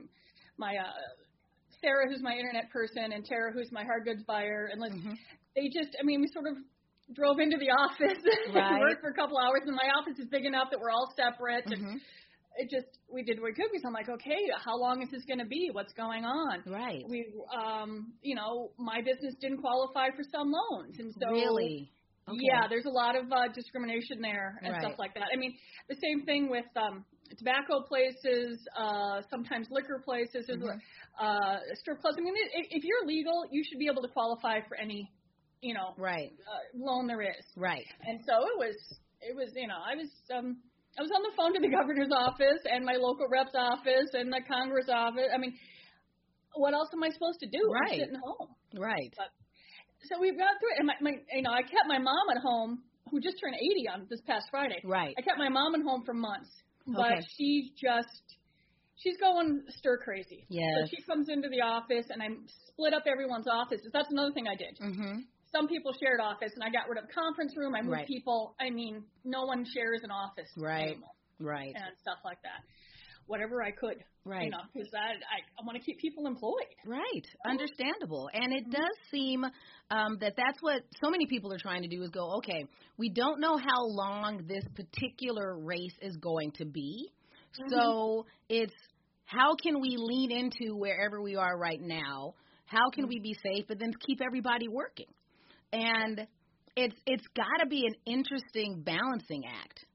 my 0.57 0.77
uh, 0.77 0.93
Sarah, 1.81 2.07
who's 2.07 2.21
my 2.21 2.33
internet 2.33 2.69
person, 2.69 3.11
and 3.11 3.25
Tara, 3.25 3.51
who's 3.51 3.71
my 3.71 3.83
hard 3.83 4.05
goods 4.05 4.23
buyer, 4.23 4.69
and 4.71 4.79
like, 4.79 4.93
mm-hmm. 4.93 5.17
they 5.55 5.67
just, 5.67 5.97
I 5.99 6.05
mean, 6.05 6.21
we 6.21 6.29
sort 6.31 6.45
of 6.45 6.55
drove 7.13 7.39
into 7.39 7.57
the 7.57 7.71
office 7.83 8.21
right. 8.53 8.71
and 8.71 8.79
worked 8.79 9.01
for 9.01 9.09
a 9.09 9.17
couple 9.17 9.37
hours, 9.37 9.65
and 9.65 9.75
my 9.75 9.89
office 9.97 10.19
is 10.19 10.29
big 10.29 10.45
enough 10.45 10.69
that 10.71 10.79
we're 10.79 10.91
all 10.91 11.11
separate. 11.17 11.65
Mm-hmm. 11.65 11.97
And, 11.97 12.01
it 12.57 12.69
just 12.69 12.99
we 13.11 13.23
did 13.23 13.39
what 13.39 13.51
we 13.51 13.53
could 13.53 13.71
because 13.71 13.83
I'm 13.85 13.93
like, 13.93 14.09
okay, 14.09 14.39
how 14.63 14.77
long 14.77 15.01
is 15.01 15.09
this 15.09 15.23
going 15.25 15.39
to 15.39 15.45
be? 15.45 15.69
What's 15.71 15.93
going 15.93 16.25
on? 16.25 16.63
Right. 16.67 17.03
We, 17.07 17.33
um, 17.51 18.13
you 18.21 18.35
know, 18.35 18.71
my 18.77 19.01
business 19.01 19.35
didn't 19.39 19.59
qualify 19.59 20.09
for 20.15 20.23
some 20.31 20.51
loans, 20.51 20.95
and 20.99 21.13
so 21.13 21.31
really, 21.31 21.91
okay. 22.27 22.37
yeah, 22.41 22.67
there's 22.69 22.85
a 22.85 22.91
lot 22.91 23.15
of 23.15 23.31
uh, 23.31 23.47
discrimination 23.53 24.21
there 24.21 24.59
and 24.63 24.73
right. 24.73 24.81
stuff 24.81 24.99
like 24.99 25.13
that. 25.15 25.27
I 25.33 25.37
mean, 25.37 25.55
the 25.89 25.95
same 26.01 26.25
thing 26.25 26.49
with 26.49 26.65
um, 26.75 27.05
tobacco 27.37 27.81
places, 27.87 28.59
uh, 28.77 29.21
sometimes 29.29 29.67
liquor 29.71 30.01
places, 30.03 30.49
mm-hmm. 30.49 30.67
uh, 31.19 31.57
strip 31.75 32.01
clubs. 32.01 32.17
I 32.19 32.21
mean, 32.21 32.33
if, 32.53 32.67
if 32.69 32.83
you're 32.83 33.05
legal, 33.07 33.45
you 33.51 33.63
should 33.67 33.79
be 33.79 33.87
able 33.91 34.01
to 34.01 34.09
qualify 34.09 34.59
for 34.67 34.75
any, 34.77 35.09
you 35.61 35.73
know, 35.73 35.93
right 35.97 36.31
uh, 36.47 36.77
loan 36.77 37.07
there 37.07 37.21
is. 37.21 37.45
Right. 37.55 37.85
And 38.03 38.19
so 38.27 38.33
it 38.43 38.57
was, 38.57 38.75
it 39.21 39.35
was, 39.35 39.51
you 39.55 39.67
know, 39.67 39.79
I 39.79 39.95
was. 39.95 40.09
um 40.35 40.57
I 40.97 41.01
was 41.01 41.11
on 41.15 41.23
the 41.23 41.31
phone 41.37 41.53
to 41.55 41.61
the 41.61 41.71
governor's 41.71 42.11
office 42.11 42.61
and 42.67 42.83
my 42.85 42.95
local 42.99 43.27
rep's 43.31 43.55
office 43.55 44.11
and 44.13 44.31
the 44.31 44.41
Congress 44.47 44.87
office. 44.91 45.31
I 45.33 45.37
mean, 45.37 45.55
what 46.55 46.73
else 46.73 46.89
am 46.93 47.01
I 47.03 47.09
supposed 47.09 47.39
to 47.39 47.47
do? 47.47 47.63
Right. 47.71 47.93
I'm 47.93 47.99
sitting 48.11 48.19
home. 48.21 48.49
Right. 48.75 49.13
But, 49.15 49.31
so 50.11 50.19
we've 50.19 50.37
got 50.37 50.59
through 50.59 50.75
it. 50.75 50.79
And 50.83 50.87
my, 50.87 50.95
my, 50.99 51.13
you 51.31 51.43
know, 51.43 51.51
I 51.51 51.61
kept 51.63 51.87
my 51.87 51.97
mom 51.99 52.27
at 52.35 52.41
home, 52.43 52.83
who 53.09 53.21
just 53.21 53.39
turned 53.39 53.55
80 53.55 53.87
on 53.87 54.07
this 54.09 54.19
past 54.27 54.47
Friday. 54.51 54.81
Right. 54.83 55.15
I 55.17 55.21
kept 55.21 55.37
my 55.37 55.49
mom 55.49 55.75
at 55.75 55.81
home 55.81 56.03
for 56.05 56.13
months, 56.13 56.49
but 56.85 57.11
Okay. 57.13 57.21
she's 57.37 57.71
just, 57.79 58.35
she's 58.97 59.15
going 59.17 59.63
stir 59.79 59.97
crazy. 60.03 60.45
Yeah. 60.49 60.67
So 60.83 60.91
she 60.95 61.01
comes 61.03 61.29
into 61.29 61.47
the 61.49 61.61
office, 61.61 62.07
and 62.09 62.21
I 62.21 62.27
split 62.71 62.93
up 62.93 63.03
everyone's 63.07 63.47
offices. 63.47 63.87
That's 63.93 64.11
another 64.11 64.31
thing 64.33 64.47
I 64.47 64.55
did. 64.55 64.75
Mhm. 64.79 65.23
Some 65.53 65.67
people 65.67 65.93
shared 66.01 66.19
office, 66.19 66.51
and 66.55 66.63
I 66.63 66.69
got 66.69 66.87
rid 66.87 66.97
of 66.97 67.09
conference 67.13 67.53
room. 67.57 67.75
I 67.75 67.81
moved 67.81 67.91
Right. 67.93 68.07
people. 68.07 68.55
I 68.59 68.69
mean, 68.69 69.03
no 69.25 69.43
one 69.43 69.65
shares 69.65 70.01
an 70.03 70.11
office 70.11 70.49
Right. 70.57 70.87
anymore 70.87 71.09
Right. 71.39 71.75
and 71.75 71.97
stuff 72.01 72.19
like 72.23 72.41
that. 72.43 72.63
Whatever 73.27 73.61
I 73.61 73.71
could, 73.71 74.03
Right. 74.25 74.43
you 74.43 74.49
know, 74.51 74.61
because 74.73 74.89
I 74.93 75.11
I, 75.13 75.39
I 75.59 75.65
want 75.65 75.77
to 75.77 75.83
keep 75.83 75.99
people 75.99 76.27
employed. 76.27 76.75
Right. 76.85 77.25
Understandable. 77.45 78.29
And 78.33 78.53
it 78.53 78.69
does 78.71 78.95
seem 79.11 79.43
um, 79.89 80.17
that 80.21 80.33
that's 80.35 80.61
what 80.61 80.81
so 81.03 81.09
many 81.09 81.27
people 81.27 81.53
are 81.53 81.59
trying 81.59 81.83
to 81.83 81.87
do 81.87 82.01
is 82.01 82.09
go, 82.09 82.37
okay, 82.37 82.65
we 82.97 83.09
don't 83.09 83.39
know 83.39 83.57
how 83.57 83.83
long 83.85 84.45
this 84.47 84.63
particular 84.75 85.57
race 85.59 85.95
is 86.01 86.15
going 86.17 86.51
to 86.53 86.65
be. 86.65 87.11
So 87.69 88.25
it's 88.49 88.73
how 89.25 89.55
can 89.55 89.79
we 89.81 89.95
lean 89.97 90.31
into 90.31 90.75
wherever 90.75 91.21
we 91.21 91.35
are 91.35 91.57
right 91.57 91.79
now? 91.81 92.35
How 92.65 92.89
can 92.89 93.07
we 93.07 93.19
be 93.19 93.33
safe 93.33 93.65
but 93.67 93.79
then 93.79 93.91
keep 94.05 94.21
everybody 94.21 94.67
working? 94.67 95.07
And 95.73 96.27
it's 96.75 96.95
it's 97.05 97.27
got 97.35 97.63
to 97.63 97.67
be 97.67 97.85
an 97.85 97.95
interesting 98.05 98.83
balancing 98.83 99.43
act 99.45 99.85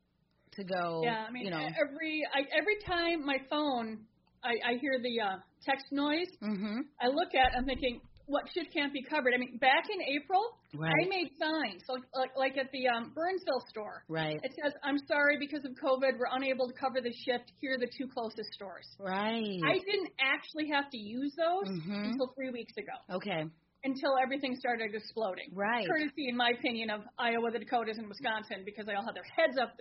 to 0.53 0.65
go, 0.65 1.03
Yeah, 1.05 1.27
I 1.29 1.31
mean, 1.31 1.45
you 1.45 1.51
know. 1.51 1.59
every 1.59 2.23
I, 2.35 2.41
every 2.57 2.77
time 2.87 3.25
my 3.25 3.39
phone, 3.51 3.99
I, 4.45 4.73
I 4.75 4.79
hear 4.81 4.99
the 5.03 5.21
uh, 5.21 5.37
text 5.65 5.87
noise. 5.93 6.29
Mhm. 6.43 6.81
I 7.01 7.09
look 7.09 7.35
at, 7.35 7.53
I'm 7.57 7.65
thinking, 7.67 8.01
what 8.27 8.45
shift 8.55 8.73
can't 8.75 8.93
be 8.93 9.03
covered? 9.03 9.35
I 9.35 9.39
mean, 9.39 9.59
back 9.59 9.85
in 9.93 10.01
April, 10.03 10.43
Right. 10.75 10.93
I 10.93 11.09
made 11.09 11.31
signs, 11.39 11.83
like 11.89 12.03
like, 12.15 12.31
like 12.37 12.57
at 12.59 12.71
the 12.73 12.89
um, 12.89 13.13
Burnsville 13.15 13.65
store. 13.69 14.03
Right. 14.09 14.37
It 14.43 14.53
says, 14.63 14.73
"I'm 14.83 14.99
sorry 15.07 15.39
because 15.39 15.65
of 15.65 15.73
COVID, 15.73 16.19
we're 16.19 16.29
unable 16.33 16.67
to 16.69 16.75
cover 16.75 17.01
the 17.01 17.13
shift. 17.25 17.53
Here 17.61 17.75
are 17.75 17.79
the 17.79 17.89
two 17.97 18.09
closest 18.09 18.53
stores." 18.53 18.87
Right. 18.99 19.61
I 19.65 19.79
didn't 19.79 20.11
actually 20.21 20.69
have 20.73 20.91
to 20.91 20.99
use 20.99 21.35
those 21.37 21.69
Mhm. 21.81 22.05
until 22.13 22.29
three 22.35 22.51
weeks 22.51 22.75
ago, 22.77 22.93
okay. 23.17 23.45
Until 23.87 24.19
everything 24.23 24.57
started 24.57 24.95
exploding. 24.95 25.49
Right. 25.55 25.87
Courtesy, 25.87 26.29
in 26.29 26.37
my 26.37 26.51
opinion, 26.51 26.91
of 26.91 27.01
Iowa, 27.19 27.51
the 27.53 27.61
Dakotas, 27.61 27.99
and 27.99 28.09
Wisconsin, 28.09 28.63
because 28.65 28.85
they 28.87 28.95
all 28.95 29.05
had 29.05 29.15
their 29.15 29.25
heads 29.25 29.57
up. 29.57 29.73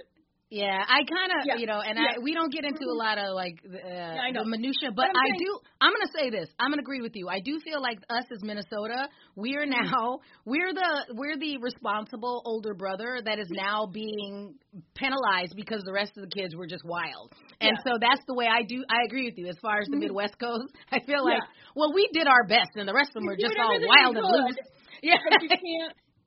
Yeah, 0.52 0.78
I 0.88 1.02
kind 1.04 1.32
of, 1.34 1.42
Yeah. 1.48 1.56
you 1.58 1.66
know, 1.66 1.82
and 1.82 1.98
Yeah. 1.98 2.16
I 2.18 2.20
we 2.20 2.34
don't 2.36 2.54
get 2.54 2.66
into 2.66 2.86
a 2.86 2.94
lot 2.94 3.18
of 3.18 3.34
like 3.34 3.58
the, 3.64 3.82
uh, 3.82 4.14
I 4.22 4.30
know. 4.30 4.44
the 4.44 4.50
minutia, 4.52 4.92
but 4.96 5.08
But 5.12 5.16
saying- 5.26 5.40
do. 5.40 5.60
I'm 5.82 5.92
going 5.92 6.06
to 6.06 6.14
say 6.18 6.30
this. 6.30 6.54
I'm 6.60 6.70
going 6.70 6.78
to 6.78 6.84
agree 6.84 7.02
with 7.02 7.16
you. 7.16 7.28
I 7.28 7.40
do 7.40 7.60
feel 7.60 7.82
like 7.82 7.98
us 8.12 8.26
as 8.32 8.44
Minnesota, 8.44 9.10
we 9.36 9.56
are 9.58 9.66
Mm-hmm. 9.66 9.90
now 9.92 10.20
we're 10.46 10.72
the 10.72 11.14
we're 11.16 11.36
the 11.38 11.58
responsible 11.58 12.44
older 12.46 12.76
brother 12.76 13.20
that 13.26 13.40
is 13.40 13.50
now 13.50 13.88
being 13.88 14.54
penalized 14.94 15.56
because 15.56 15.82
the 15.84 15.92
rest 15.92 16.16
of 16.16 16.22
the 16.22 16.30
kids 16.30 16.56
were 16.56 16.68
just 16.68 16.86
wild. 16.86 17.34
And 17.60 17.72
Yeah. 17.76 17.84
so 17.94 17.98
that's 18.00 18.24
the 18.28 18.36
way 18.36 18.46
I 18.48 18.62
do. 18.64 18.86
I 18.88 19.02
agree 19.08 19.26
with 19.26 19.38
you 19.40 19.48
as 19.48 19.58
far 19.60 19.80
as 19.80 19.88
the. 19.88 19.98
Midwest 19.98 20.38
goes. 20.38 20.62
I 20.92 21.00
feel 21.00 21.24
like, 21.26 21.42
Yeah. 21.42 21.74
well, 21.76 21.92
we 21.92 22.08
did 22.14 22.28
our 22.28 22.46
best, 22.46 22.70
and 22.76 22.88
the 22.88 22.94
rest 22.94 23.10
of 23.10 23.16
them 23.16 23.26
were 23.26 23.36
just 23.36 23.58
all 23.58 23.80
wild 23.82 24.16
and 24.16 24.26
loose. 24.28 24.56
Yeah. 25.02 25.18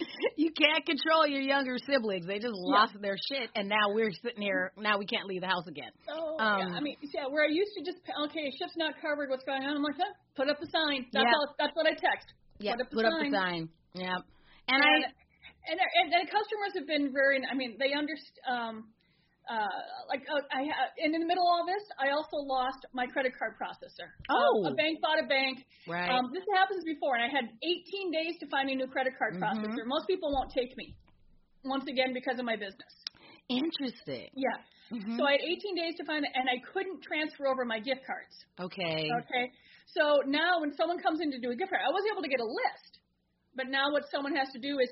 You 0.37 0.53
can't. 0.55 0.87
control 0.87 1.27
your 1.27 1.41
younger 1.43 1.77
siblings. 1.85 2.27
They 2.27 2.39
just 2.39 2.55
lost 2.55 2.95
their 3.03 3.17
shit, 3.29 3.51
and 3.57 3.69
now 3.69 3.91
we're 3.91 4.13
sitting 4.23 4.41
here. 4.43 4.73
Now 4.79 4.97
we 4.99 5.05
can't 5.07 5.27
leave 5.27 5.41
the 5.43 5.49
house 5.49 5.67
again. 5.67 5.91
Oh, 6.09 6.39
Um, 6.39 6.71
yeah. 6.71 6.77
I 6.79 6.81
mean, 6.81 6.97
yeah, 7.13 7.27
where 7.27 7.45
I 7.45 7.51
used 7.51 7.73
to 7.79 7.83
just 7.85 7.99
okay, 8.27 8.47
shift's 8.59 8.77
not 8.77 8.95
covered. 9.03 9.29
What's 9.31 9.45
going 9.45 9.63
on? 9.65 9.77
I'm 9.77 9.83
like, 9.83 9.97
huh, 9.99 10.15
put 10.37 10.49
up 10.49 10.59
a 10.63 10.67
sign. 10.71 11.07
That's 11.13 11.25
Yeah. 11.27 11.35
all. 11.35 11.55
That's 11.59 11.75
what 11.75 11.87
I 11.87 11.91
text. 11.99 12.29
Yeah, 12.61 12.73
Put 12.75 12.81
up 12.83 12.91
the 12.91 12.97
put 12.97 13.05
up 13.07 13.13
sign. 13.19 13.31
the 13.33 13.37
sign. 13.39 13.69
Yeah, 13.95 14.15
and, 14.69 14.79
And 14.79 14.83
I 14.83 14.95
and, 15.71 15.79
and 15.83 16.09
and 16.15 16.25
customers 16.31 16.73
have 16.79 16.87
been 16.87 17.13
very. 17.13 17.43
I 17.45 17.55
mean, 17.55 17.77
they 17.79 17.93
understand. 17.93 18.39
Um, 18.49 18.75
uh, 19.49 19.81
like 20.09 20.23
uh, 20.29 20.41
I 20.53 20.65
ha- 20.69 20.93
and 21.01 21.15
in 21.15 21.21
the 21.21 21.27
middle 21.27 21.43
of 21.45 21.53
all 21.53 21.65
this, 21.67 21.85
I 21.99 22.11
also 22.13 22.37
lost 22.45 22.85
my 22.93 23.07
credit 23.07 23.33
card 23.39 23.57
processor. 23.57 24.09
Oh. 24.29 24.65
Um, 24.67 24.73
a 24.73 24.75
bank 24.77 25.01
bought 25.01 25.19
a 25.25 25.27
bank. 25.27 25.65
right. 25.89 26.11
Um, 26.11 26.31
this 26.33 26.45
happens 26.55 26.85
before, 26.85 27.17
and 27.17 27.25
I 27.25 27.31
had 27.33 27.49
18 27.49 28.13
days 28.13 28.37
to 28.41 28.47
find 28.49 28.69
a 28.69 28.75
new 28.77 28.87
credit 28.89 29.15
card 29.19 29.35
Mhm. 29.35 29.43
processor. 29.43 29.85
Most 29.87 30.07
people 30.07 30.31
won't 30.33 30.51
take 30.53 30.77
me. 30.77 30.95
Once 31.65 31.85
again, 31.89 32.13
because 32.13 32.39
of 32.39 32.45
my 32.45 32.57
business. 32.57 32.93
Interesting. 33.49 34.29
Yeah. 34.37 34.59
Mhm. 34.93 35.17
So 35.17 35.25
I 35.27 35.33
had 35.33 35.41
18 35.41 35.75
days 35.75 35.95
to 35.97 36.05
find 36.05 36.25
it, 36.25 36.31
and 36.35 36.49
I 36.49 36.59
couldn't 36.73 37.01
transfer 37.03 37.47
over 37.49 37.65
my 37.65 37.79
gift 37.81 38.05
cards. 38.07 38.35
okay. 38.61 39.09
Okay. 39.25 39.53
So 39.87 40.21
now 40.27 40.61
when 40.61 40.73
someone 40.77 40.99
comes 41.01 41.21
in 41.21 41.31
to 41.33 41.39
do 41.41 41.51
a 41.51 41.57
gift 41.57 41.71
card, 41.71 41.83
I 41.83 41.89
was 41.91 42.05
able 42.13 42.21
to 42.23 42.29
get 42.29 42.41
a 42.41 42.45
list. 42.45 43.01
But 43.57 43.69
now 43.69 43.91
what 43.91 44.05
someone 44.11 44.37
has 44.37 44.49
to 44.53 44.59
do 44.61 44.79
is 44.79 44.91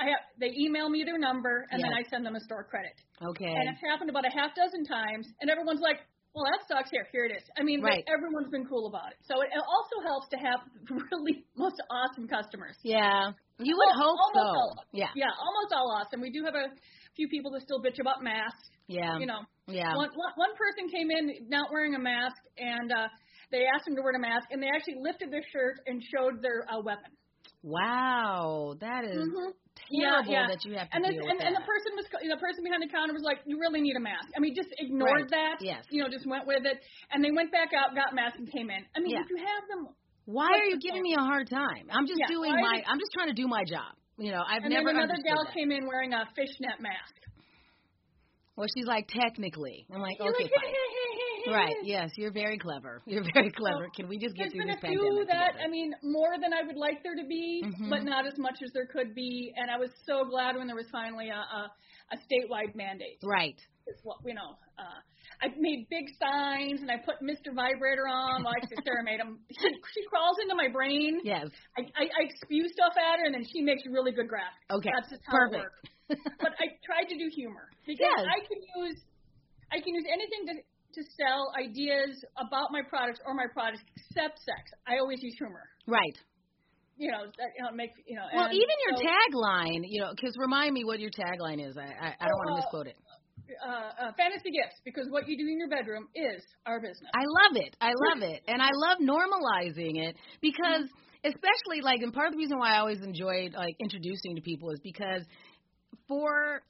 I 0.00 0.04
have 0.14 0.22
they 0.38 0.52
email 0.56 0.88
me 0.88 1.02
their 1.04 1.18
number 1.18 1.66
and 1.70 1.82
then 1.82 1.90
I 1.92 2.02
send 2.08 2.24
them 2.24 2.36
a 2.36 2.40
store 2.40 2.64
credit. 2.64 2.94
Okay. 3.22 3.46
And 3.50 3.68
it's 3.68 3.82
happened 3.82 4.10
about 4.10 4.24
a 4.24 4.30
half 4.30 4.54
dozen 4.54 4.84
times 4.84 5.26
and 5.40 5.50
everyone's 5.50 5.80
like, 5.82 5.98
Well 6.34 6.44
that 6.50 6.62
sucks 6.70 6.90
here, 6.90 7.06
here 7.12 7.26
it 7.26 7.32
is. 7.34 7.42
I 7.58 7.62
mean 7.62 7.82
Right. 7.82 8.04
everyone's 8.06 8.50
been 8.50 8.66
cool 8.66 8.86
about 8.86 9.10
it. 9.12 9.18
So 9.26 9.40
it 9.42 9.50
also 9.58 9.96
helps 10.06 10.28
to 10.30 10.38
have 10.38 10.60
really 11.10 11.44
most 11.56 11.76
awesome 11.90 12.28
customers. 12.28 12.76
yeah. 12.82 13.32
You 13.58 13.74
would 13.74 13.90
Al- 13.90 13.98
hope 14.06 14.18
almost 14.22 14.54
so. 14.54 14.60
all. 14.62 14.74
Yeah. 14.92 15.10
Yeah, 15.16 15.34
almost 15.34 15.74
all 15.74 15.90
awesome. 15.98 16.20
We 16.22 16.30
do 16.30 16.44
have 16.44 16.54
a 16.54 16.70
few 17.16 17.26
people 17.26 17.50
that 17.58 17.62
still 17.62 17.82
bitch 17.82 17.98
about 17.98 18.22
masks. 18.22 18.70
Yeah. 18.86 19.18
You 19.18 19.26
know. 19.26 19.42
yeah. 19.66 19.96
One, 19.96 20.10
one, 20.14 20.32
one 20.36 20.54
person 20.54 20.86
came 20.88 21.10
in 21.10 21.48
not 21.50 21.66
wearing 21.72 21.96
a 21.96 21.98
mask, 21.98 22.38
and 22.56 22.92
uh, 22.92 23.08
they 23.50 23.66
asked 23.74 23.88
him 23.88 23.96
to 23.96 24.00
wear 24.02 24.14
a 24.14 24.18
mask, 24.20 24.46
and 24.52 24.62
they 24.62 24.68
actually 24.72 25.02
lifted 25.02 25.32
their 25.32 25.42
shirt 25.52 25.80
and 25.88 26.00
showed 26.14 26.40
their 26.40 26.64
uh, 26.70 26.78
weapon. 26.80 27.10
Wow. 27.64 28.74
That 28.80 29.04
is 29.04 29.16
Mhm. 29.28 29.52
Terrible 29.88 30.28
yeah, 30.30 30.44
yeah. 30.44 30.46
that 30.52 30.60
you 30.64 30.72
have 30.76 30.88
to 30.88 30.94
And, 30.96 31.02
the, 31.04 31.12
deal 31.16 31.24
and, 31.28 31.38
and 31.40 31.52
the 31.56 31.64
person 31.64 31.90
was, 31.96 32.06
the 32.12 32.40
person 32.40 32.60
behind 32.62 32.84
the 32.84 32.92
counter 32.92 33.12
was 33.16 33.24
like, 33.24 33.40
"You 33.48 33.58
really 33.58 33.80
need 33.80 33.96
a 33.96 34.04
mask." 34.04 34.28
I 34.36 34.40
mean, 34.40 34.54
just 34.54 34.68
ignored 34.78 35.32
Right. 35.32 35.58
that. 35.58 35.64
Yes. 35.64 35.84
You 35.90 36.02
know, 36.04 36.08
just 36.12 36.26
went 36.26 36.46
with 36.46 36.64
it, 36.68 36.78
and 37.12 37.24
they 37.24 37.30
went 37.32 37.50
back 37.50 37.72
out, 37.72 37.94
got 37.96 38.12
masks, 38.14 38.38
and 38.38 38.46
came 38.52 38.68
in. 38.70 38.84
I 38.94 39.00
mean, 39.00 39.16
Yeah. 39.16 39.24
if 39.24 39.30
you 39.30 39.38
have 39.40 39.64
them, 39.72 39.94
Why 40.28 40.48
are 40.52 40.68
you 40.68 40.78
giving 40.78 41.02
me 41.02 41.14
a 41.16 41.24
hard 41.24 41.48
time? 41.48 41.88
I'm 41.88 42.06
just 42.06 42.20
Yeah, 42.20 42.28
doing 42.28 42.52
my. 42.52 42.84
I'm 42.86 43.00
just 43.00 43.12
trying 43.16 43.28
to 43.32 43.38
do 43.38 43.48
my 43.48 43.64
job. 43.64 43.96
You 44.18 44.32
know, 44.32 44.42
I've 44.44 44.64
and 44.64 44.74
never 44.74 44.92
then 44.92 44.96
another 45.04 45.16
gal 45.24 45.44
that. 45.44 45.54
came 45.54 45.70
in 45.72 45.86
wearing 45.86 46.12
a 46.12 46.26
fishnet 46.36 46.80
mask. 46.80 47.14
Well, 48.56 48.66
she's 48.76 48.86
like 48.86 49.06
technically. 49.08 49.86
I'm 49.94 50.02
like, 50.02 50.18
You're 50.18 50.34
okay, 50.34 50.44
like, 50.44 50.52
fine. 50.52 50.74
Right. 51.52 51.74
Yes, 51.84 52.10
you're 52.16 52.32
very 52.32 52.58
clever. 52.58 53.02
You're 53.06 53.24
very 53.34 53.50
clever. 53.50 53.88
Can 53.94 54.08
we 54.08 54.18
just 54.18 54.34
get 54.36 54.50
There's 54.50 54.52
through 54.52 54.66
been 54.66 54.74
this 54.76 54.84
a 54.84 54.88
few 54.88 55.24
that 55.28 55.52
together? 55.52 55.64
I 55.64 55.68
mean, 55.68 55.94
more 56.02 56.36
than 56.40 56.52
I 56.52 56.62
would 56.66 56.76
like 56.76 57.02
there 57.02 57.14
to 57.14 57.24
be, 57.26 57.62
Mhm. 57.64 57.88
but 57.90 58.04
not 58.04 58.26
as 58.26 58.36
much 58.38 58.58
as 58.64 58.70
there 58.72 58.86
could 58.86 59.14
be. 59.14 59.52
And 59.56 59.70
I 59.70 59.78
was 59.78 59.90
so 60.06 60.24
glad 60.24 60.56
when 60.56 60.66
there 60.66 60.76
was 60.76 60.88
finally 60.90 61.28
a 61.30 61.36
a, 61.40 61.70
a 62.12 62.16
statewide 62.26 62.74
mandate. 62.74 63.18
Right. 63.22 63.56
Is 63.86 64.00
what 64.02 64.18
you 64.26 64.34
know. 64.34 64.58
Uh, 64.78 65.00
I 65.40 65.48
made 65.56 65.86
big 65.88 66.06
signs 66.18 66.80
and 66.82 66.90
I 66.90 66.96
put 66.98 67.22
Mr. 67.22 67.54
Vibrator 67.54 68.08
on. 68.08 68.42
Well, 68.44 68.52
actually, 68.60 68.78
Sarah 68.84 69.04
made 69.04 69.20
them. 69.20 69.38
She, 69.48 69.68
she 69.94 70.02
crawls 70.10 70.36
into 70.42 70.54
my 70.56 70.68
brain. 70.68 71.20
Yes. 71.24 71.48
I, 71.78 71.82
I, 71.96 72.04
I 72.04 72.24
spew 72.44 72.68
stuff 72.68 72.92
at 72.98 73.20
her, 73.20 73.24
and 73.26 73.34
then 73.34 73.44
she 73.52 73.62
makes 73.62 73.82
really 73.86 74.12
good 74.12 74.26
graphics. 74.28 74.66
Okay. 74.76 74.90
That's 74.94 75.08
just 75.10 75.22
how 75.24 75.38
Perfect. 75.38 75.64
it 76.10 76.18
works. 76.18 76.38
But 76.40 76.52
I 76.58 76.72
tried 76.84 77.06
to 77.12 77.16
do 77.16 77.28
humor 77.34 77.68
because 77.86 78.00
Yes. 78.16 78.24
I 78.28 78.40
can 78.44 78.58
use 78.82 78.98
I 79.70 79.76
can 79.84 79.92
use 79.94 80.04
anything 80.08 80.42
to 80.48 80.54
to 80.94 81.02
sell 81.16 81.52
ideas 81.58 82.24
about 82.36 82.72
my 82.72 82.82
products 82.88 83.20
or 83.26 83.34
my 83.34 83.46
products 83.52 83.82
except 83.96 84.38
sex. 84.40 84.70
I 84.86 84.98
always 84.98 85.22
use 85.22 85.34
humor. 85.38 85.68
right. 85.86 86.16
You 86.96 87.12
know, 87.12 87.30
that 87.38 87.50
you 87.56 87.62
know 87.62 87.70
make 87.72 87.90
you 88.06 88.16
know. 88.16 88.26
Well, 88.34 88.50
even 88.50 88.76
your 88.90 88.98
so, 88.98 89.06
tagline, 89.06 89.82
you 89.86 90.00
know, 90.02 90.10
because 90.10 90.34
remind 90.36 90.74
me 90.74 90.84
what 90.84 90.98
your 90.98 91.10
tagline 91.10 91.64
is. 91.64 91.76
I 91.78 91.86
I, 91.86 92.08
I 92.18 92.26
don't 92.26 92.38
want 92.42 92.48
to 92.48 92.54
Uh, 92.54 92.56
misquote 92.56 92.86
it. 92.88 92.96
uh, 93.64 93.70
uh, 93.70 94.12
fantasy 94.18 94.50
gifts 94.50 94.80
because 94.84 95.06
what 95.10 95.28
you 95.28 95.38
do 95.38 95.46
in 95.46 95.58
your 95.58 95.68
bedroom 95.68 96.08
is 96.16 96.42
our 96.66 96.80
business. 96.80 97.10
I 97.14 97.22
love 97.22 97.54
it. 97.54 97.76
I 97.80 97.92
love 98.10 98.22
it, 98.22 98.42
and 98.48 98.60
I 98.60 98.70
love 98.74 98.98
normalizing 98.98 100.02
it 100.02 100.16
because, 100.40 100.90
especially 101.24 101.82
like, 101.82 102.02
and 102.02 102.12
part 102.12 102.26
of 102.26 102.32
the 102.32 102.38
reason 102.38 102.58
why 102.58 102.74
I 102.74 102.78
always 102.80 103.00
enjoyed 103.00 103.54
like 103.54 103.76
introducing 103.78 104.34
to 104.34 104.42
people 104.42 104.70
is 104.70 104.80
because 104.82 105.22
for 106.08 106.62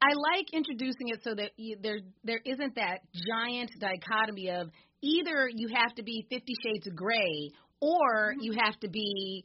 I 0.00 0.12
like 0.14 0.46
introducing 0.52 1.08
it 1.08 1.20
so 1.24 1.34
that 1.34 1.50
you, 1.56 1.76
there 1.82 1.98
there 2.24 2.40
isn't 2.44 2.74
that 2.76 3.00
giant 3.28 3.70
dichotomy 3.80 4.50
of 4.50 4.70
either 5.02 5.48
you 5.52 5.68
have 5.74 5.94
to 5.96 6.02
be 6.02 6.26
Fifty 6.30 6.54
Shades 6.64 6.86
of 6.86 6.94
Grey 6.94 7.50
or 7.80 8.32
mm-hmm. 8.32 8.40
you 8.40 8.52
have 8.62 8.78
to 8.80 8.88
be 8.88 9.44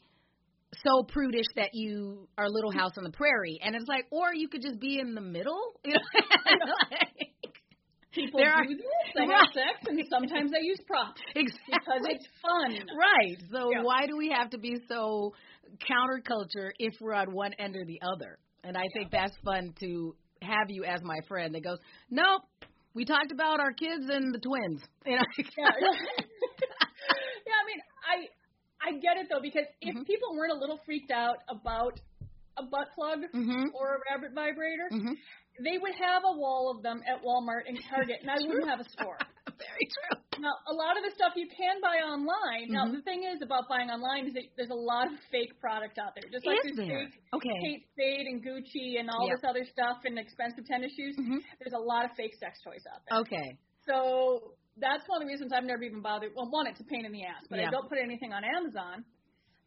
so 0.83 1.03
prudish 1.03 1.45
that 1.55 1.69
you 1.74 2.27
are 2.38 2.50
Little 2.50 2.72
mm-hmm. 2.72 2.79
House 2.79 2.93
on 2.98 3.03
the 3.03 3.12
Prairie, 3.12 3.60
and 3.63 3.75
it's 3.75 3.88
like, 3.88 4.05
or 4.12 4.33
you 4.33 4.48
could 4.48 4.62
just 4.62 4.79
be 4.79 5.00
in 5.00 5.15
the 5.15 5.22
middle. 5.22 5.62
You 5.86 5.93
know? 5.93 6.00
like, 6.91 7.33
People 8.12 8.39
there 8.39 8.51
do 8.51 8.57
are- 8.60 8.67
this. 8.67 8.77
They 9.15 9.27
Right. 9.27 9.38
have 9.38 9.53
sex, 9.53 9.88
and 9.88 10.03
sometimes 10.10 10.51
they 10.51 10.62
use 10.62 10.79
props 10.88 11.22
exactly. 11.36 11.60
because 11.69 12.01
it's 12.10 12.27
fun. 12.41 12.88
Right. 12.98 13.38
So 13.51 13.72
Yeah. 13.72 13.83
why 13.83 14.07
do 14.07 14.17
we 14.17 14.29
have 14.29 14.50
to 14.51 14.57
be 14.57 14.75
so 14.88 15.33
counterculture 15.89 16.72
if 16.79 16.93
we're 17.01 17.13
on 17.13 17.33
one 17.33 17.53
end 17.53 17.75
or 17.75 17.86
the 17.86 18.00
other? 18.01 18.38
And 18.63 18.77
I 18.77 18.88
think 18.93 19.12
that's 19.12 19.36
fun 19.43 19.74
to 19.81 20.15
have 20.43 20.69
you 20.69 20.83
as 20.83 21.01
my 21.03 21.19
friend 21.27 21.55
that 21.55 21.63
goes, 21.63 21.79
Nope, 22.09 22.43
we 22.93 23.05
talked 23.05 23.31
about 23.31 23.59
our 23.59 23.73
kids 23.73 24.09
and 24.09 24.33
the 24.33 24.39
twins. 24.39 24.81
You 25.05 25.15
know 25.17 25.23
yeah, 25.38 25.43
yeah. 27.47 27.59
I 27.59 27.65
mean, 27.67 27.79
because 29.43 29.67
if 29.81 29.95
Mhm. 29.95 30.05
people 30.07 30.35
weren't 30.35 30.51
a 30.51 30.55
little 30.55 30.79
freaked 30.85 31.12
out 31.12 31.38
about 31.50 32.00
a 32.57 32.63
butt 32.63 32.91
plug 32.95 33.19
Mhm. 33.33 33.73
or 33.73 33.95
a 33.95 34.00
rabbit 34.09 34.33
vibrator, 34.33 34.89
Mhm. 34.91 35.15
they 35.59 35.77
would 35.77 35.93
have 35.95 36.23
a 36.25 36.31
wall 36.31 36.71
of 36.71 36.81
them 36.81 37.03
at 37.05 37.21
Walmart 37.21 37.67
and 37.67 37.79
Target, 37.89 38.21
and 38.21 38.31
I 38.31 38.39
wouldn't 38.39 38.67
have 38.67 38.79
a 38.79 38.89
store. 38.89 39.17
Very 39.63 39.88
true. 39.88 40.15
Now, 40.43 40.53
a 40.67 40.74
lot 40.74 40.98
of 40.98 41.03
the 41.03 41.12
stuff 41.15 41.34
you 41.36 41.48
can 41.48 41.79
buy 41.79 42.01
online. 42.03 42.67
Now, 42.70 42.86
Mhm. 42.86 42.93
the 43.00 43.01
thing 43.03 43.24
is 43.24 43.41
about 43.41 43.70
buying 43.70 43.89
online 43.89 44.27
is 44.27 44.34
that 44.34 44.43
there's 44.58 44.70
a 44.72 44.75
lot 44.75 45.08
of 45.12 45.20
fake 45.32 45.60
product 45.60 45.98
out 45.98 46.13
there. 46.15 46.29
Just 46.29 46.46
like 46.46 46.58
Is 46.65 46.75
there's 46.75 46.88
there? 46.88 47.05
fake 47.08 47.22
Okay. 47.34 47.58
Kate 47.63 47.86
Spade 47.93 48.27
and 48.27 48.43
Gucci 48.43 49.00
and 49.00 49.10
all 49.10 49.27
Yep. 49.27 49.38
this 49.38 49.43
other 49.50 49.65
stuff 49.65 50.03
and 50.05 50.17
expensive 50.20 50.65
tennis 50.65 50.93
shoes. 50.96 51.15
Mhm. 51.17 51.43
There's 51.60 51.74
a 51.74 51.79
lot 51.79 52.05
of 52.05 52.12
fake 52.15 52.36
sex 52.36 52.62
toys 52.62 52.86
out 52.91 53.01
there. 53.08 53.20
Okay. 53.20 53.58
So 53.86 54.55
that's 54.77 55.08
one 55.08 55.22
of 55.22 55.27
the 55.27 55.32
reasons 55.32 55.53
I've 55.53 55.63
never 55.65 55.84
even 55.84 56.01
bothered. 56.01 56.34
Well, 56.36 56.50
one, 56.50 56.67
it's 56.67 56.79
a 56.79 56.86
pain 56.86 57.05
in 57.05 57.12
the 57.12 57.24
ass, 57.25 57.46
but 57.50 57.60
Yeah. 57.60 57.67
I 57.67 57.72
don't 57.72 57.88
put 57.88 58.00
anything 58.00 58.34
on 58.34 58.43
Amazon 58.43 59.05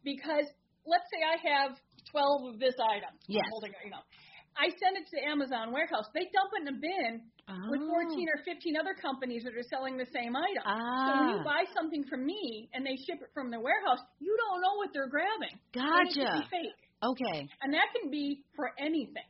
because 0.03 0.51
let's 0.85 1.09
say 1.11 1.23
I 1.23 1.37
have 1.37 1.79
12 2.11 2.45
of 2.53 2.59
this 2.59 2.75
item. 2.79 3.09
I'm 3.11 3.19
Yes. 3.27 3.45
holding 3.49 3.71
it, 3.73 3.77
you 3.83 3.89
know. 3.91 4.01
I 4.59 4.69
send 4.81 4.97
it 4.97 5.05
to 5.09 5.15
the 5.21 5.25
Amazon 5.25 5.71
warehouse. 5.71 6.05
They 6.13 6.25
dump 6.33 6.51
it 6.57 6.67
in 6.67 6.75
a 6.75 6.77
bin 6.79 7.21
with 7.69 7.81
Oh. 7.81 7.87
14 7.87 8.27
or 8.29 8.43
15 8.43 8.75
other 8.75 8.93
companies 8.93 9.43
that 9.45 9.55
are 9.55 9.63
selling 9.69 9.97
the 9.97 10.05
same 10.11 10.35
item. 10.35 10.63
So 10.65 11.11
when 11.21 11.29
Ah. 11.29 11.37
you 11.37 11.43
buy 11.43 11.63
something 11.73 12.03
from 12.05 12.25
me 12.25 12.69
and 12.73 12.85
they 12.85 12.95
ship 13.07 13.21
it 13.21 13.29
from 13.33 13.51
the 13.51 13.59
warehouse, 13.59 13.99
you 14.19 14.35
don't 14.35 14.61
know 14.61 14.75
what 14.75 14.91
they're 14.93 15.07
grabbing. 15.07 15.55
And 15.75 16.09
it 16.09 16.15
Gotcha. 16.17 16.41
be 16.41 16.47
fake. 16.49 16.81
Okay. 17.03 17.47
And 17.61 17.73
that 17.73 17.87
can 17.93 18.09
be 18.09 18.43
for 18.55 18.71
anything 18.79 19.23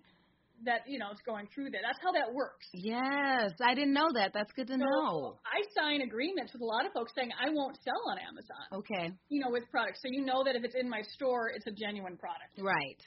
that, 0.64 0.82
you 0.88 0.98
know, 0.98 1.12
is 1.12 1.22
going 1.22 1.46
through 1.54 1.70
there. 1.70 1.82
That's 1.84 2.00
how 2.02 2.12
that 2.14 2.34
works. 2.34 2.66
Yes, 2.74 3.52
I 3.62 3.76
didn't 3.76 3.94
know 3.94 4.10
that. 4.16 4.34
That's 4.34 4.52
good 4.54 4.66
to 4.68 4.74
So 4.74 4.80
know. 4.80 5.38
I 5.46 5.62
sign 5.78 6.02
agreements 6.02 6.54
with 6.54 6.64
a 6.64 6.66
lot 6.66 6.86
of 6.88 6.94
folks 6.94 7.14
saying 7.14 7.30
I 7.40 7.50
won't 7.52 7.78
sell 7.84 8.02
on 8.10 8.18
Amazon, 8.18 8.66
Okay. 8.82 9.12
you 9.30 9.40
know, 9.44 9.52
with 9.52 9.70
products. 9.70 10.02
So 10.02 10.08
you 10.10 10.26
know 10.26 10.44
that 10.44 10.56
if 10.56 10.64
it's 10.64 10.74
in 10.74 10.90
my 10.90 11.04
store, 11.14 11.50
it's 11.54 11.68
a 11.68 11.72
genuine 11.72 12.18
product. 12.18 12.58
Right. 12.58 12.98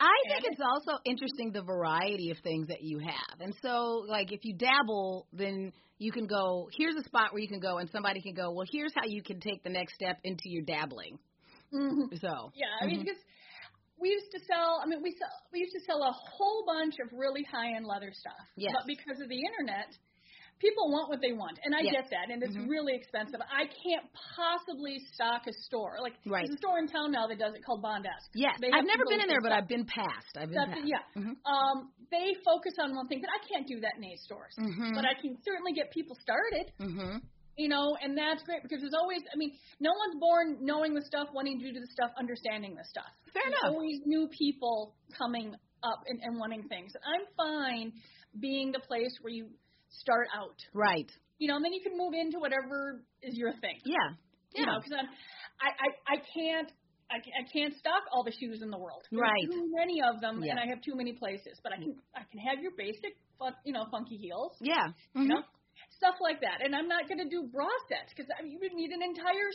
I 0.00 0.14
think 0.28 0.44
it's 0.52 0.60
also 0.60 0.98
interesting 1.04 1.52
the 1.52 1.62
variety 1.62 2.30
of 2.30 2.38
things 2.38 2.68
that 2.68 2.82
you 2.82 2.98
have. 3.00 3.40
And 3.40 3.54
so, 3.62 4.04
like, 4.08 4.32
if 4.32 4.40
you 4.44 4.54
dabble, 4.56 5.26
then 5.32 5.72
you 5.98 6.12
can 6.12 6.26
go, 6.26 6.68
here's 6.76 6.94
a 6.94 7.02
spot 7.02 7.32
where 7.32 7.42
you 7.42 7.48
can 7.48 7.60
go, 7.60 7.78
and 7.78 7.90
somebody 7.90 8.20
can 8.20 8.34
go, 8.34 8.52
well, 8.52 8.66
here's 8.70 8.92
how 8.94 9.06
you 9.06 9.22
can 9.22 9.40
take 9.40 9.64
the 9.64 9.70
next 9.70 9.94
step 9.94 10.18
into 10.22 10.44
your 10.46 10.62
dabbling. 10.62 11.18
Mm-hmm. 11.74 12.14
So, 12.20 12.52
Yeah, 12.54 12.66
I 12.80 12.86
mean, 12.86 13.00
Mhm. 13.00 13.04
because 13.04 13.22
we 13.98 14.10
used 14.10 14.30
to 14.30 14.40
sell. 14.46 14.80
I 14.82 14.86
mean, 14.86 15.02
we 15.02 15.10
sell. 15.18 15.28
We 15.52 15.58
used 15.60 15.74
to 15.74 15.80
sell 15.80 16.02
a 16.02 16.12
whole 16.12 16.64
bunch 16.64 16.94
of 17.02 17.12
really 17.12 17.42
high-end 17.42 17.84
leather 17.84 18.12
stuff. 18.12 18.46
Yes. 18.56 18.72
But 18.76 18.86
because 18.86 19.20
of 19.20 19.28
the 19.28 19.40
internet, 19.44 19.90
people 20.58 20.90
want 20.90 21.08
what 21.08 21.20
they 21.20 21.32
want, 21.32 21.58
and 21.64 21.74
I 21.74 21.80
Yes. 21.80 21.92
get 21.92 22.10
that, 22.10 22.30
and 22.30 22.42
it's 22.42 22.56
Mhm. 22.56 22.68
really 22.68 22.94
expensive. 22.94 23.40
I 23.50 23.66
can't 23.66 24.04
possibly 24.36 24.98
stock 25.14 25.46
a 25.46 25.52
store. 25.52 25.98
Like 26.00 26.14
Right. 26.26 26.46
there's 26.46 26.56
a 26.56 26.58
store 26.58 26.78
in 26.78 26.88
town 26.88 27.12
now 27.12 27.26
that 27.26 27.38
does 27.38 27.54
it 27.54 27.64
called 27.64 27.82
Bondesk. 27.82 28.30
yes, 28.34 28.58
I've 28.62 28.84
never 28.84 29.04
been 29.06 29.20
in 29.20 29.28
there, 29.28 29.40
but 29.40 29.52
I've 29.52 29.68
been 29.68 29.86
past. 29.86 30.36
I've 30.36 30.50
been 30.50 30.70
past. 30.70 30.84
yeah. 30.86 31.02
Mhm. 31.16 31.36
Um, 31.46 31.92
they 32.10 32.34
focus 32.44 32.74
on 32.78 32.94
one 32.94 33.06
thing, 33.08 33.20
but 33.20 33.30
I 33.30 33.38
can't 33.46 33.66
do 33.66 33.80
that 33.80 33.96
in 33.96 34.04
A 34.04 34.16
stores. 34.16 34.54
Mhm. 34.58 34.94
But 34.94 35.04
I 35.04 35.14
can 35.14 35.40
certainly 35.42 35.72
get 35.72 35.90
people 35.90 36.16
started. 36.16 36.72
Mhm. 36.80 37.22
you 37.60 37.66
know, 37.68 37.96
and 38.00 38.16
that's 38.16 38.40
great 38.44 38.62
because 38.62 38.80
there's 38.80 38.94
always, 38.94 39.20
I 39.34 39.36
mean, 39.36 39.50
no 39.80 39.90
one's 39.92 40.14
born 40.20 40.64
knowing 40.64 40.94
the 40.94 41.02
stuff, 41.02 41.26
wanting 41.32 41.58
to 41.58 41.72
do 41.72 41.80
the 41.80 41.88
stuff, 41.88 42.12
understanding 42.16 42.76
the 42.76 42.84
stuff. 42.84 43.10
Fair 43.32 43.42
there's 43.42 43.58
enough. 43.64 43.72
always 43.72 44.00
new 44.06 44.28
people 44.28 44.94
coming 45.10 45.56
up 45.82 46.04
and, 46.06 46.20
and 46.22 46.38
wanting 46.38 46.68
things. 46.68 46.94
And 46.94 47.02
I'm 47.04 47.26
fine 47.36 47.92
being 48.38 48.70
the 48.70 48.78
place 48.78 49.10
where 49.22 49.32
you 49.32 49.50
start 49.90 50.28
out, 50.34 50.56
Right. 50.74 51.10
you 51.38 51.48
know, 51.48 51.56
and 51.56 51.64
then 51.64 51.72
you 51.72 51.80
can 51.82 51.96
move 51.96 52.12
into 52.14 52.38
whatever 52.38 53.02
is 53.22 53.36
your 53.36 53.52
thing. 53.60 53.78
Yeah. 53.84 54.14
You 54.54 54.64
Yeah. 54.64 54.72
know, 54.72 54.78
because 54.80 54.92
I'm, 54.98 55.08
I, 55.60 55.68
I, 55.70 55.88
I 56.14 56.16
can't. 56.34 56.72
I 57.10 57.16
I 57.24 57.44
can't 57.50 57.72
stock 57.80 58.04
all 58.12 58.22
the 58.22 58.32
shoes 58.36 58.60
in 58.60 58.68
the 58.68 58.76
world. 58.76 59.00
There's 59.10 59.22
Right. 59.24 59.48
Too 59.48 59.64
many 59.72 60.02
of 60.04 60.20
them, 60.20 60.42
Yeah. 60.44 60.52
and 60.52 60.60
I 60.60 60.66
have 60.68 60.82
too 60.84 60.94
many 60.94 61.14
places. 61.14 61.56
But 61.62 61.72
I 61.72 61.76
can 61.80 61.96
I 62.14 62.20
can 62.30 62.38
have 62.40 62.60
your 62.60 62.72
basic, 62.76 63.16
fun, 63.38 63.54
you 63.64 63.72
know, 63.72 63.86
funky 63.90 64.16
heels 64.18 64.52
Yeah. 64.60 64.92
you 65.14 65.24
Mhm. 65.24 65.28
know, 65.28 65.42
stuff 65.96 66.16
like 66.20 66.40
that. 66.42 66.60
And 66.62 66.76
I'm 66.76 66.86
not 66.86 67.08
going 67.08 67.16
to 67.18 67.28
do 67.28 67.48
bra 67.48 67.68
sets 67.88 68.12
because 68.12 68.28
I 68.38 68.42
mean, 68.42 68.52
you 68.52 68.58
would 68.60 68.74
need 68.74 68.90
an 68.92 69.00
entire 69.02 69.50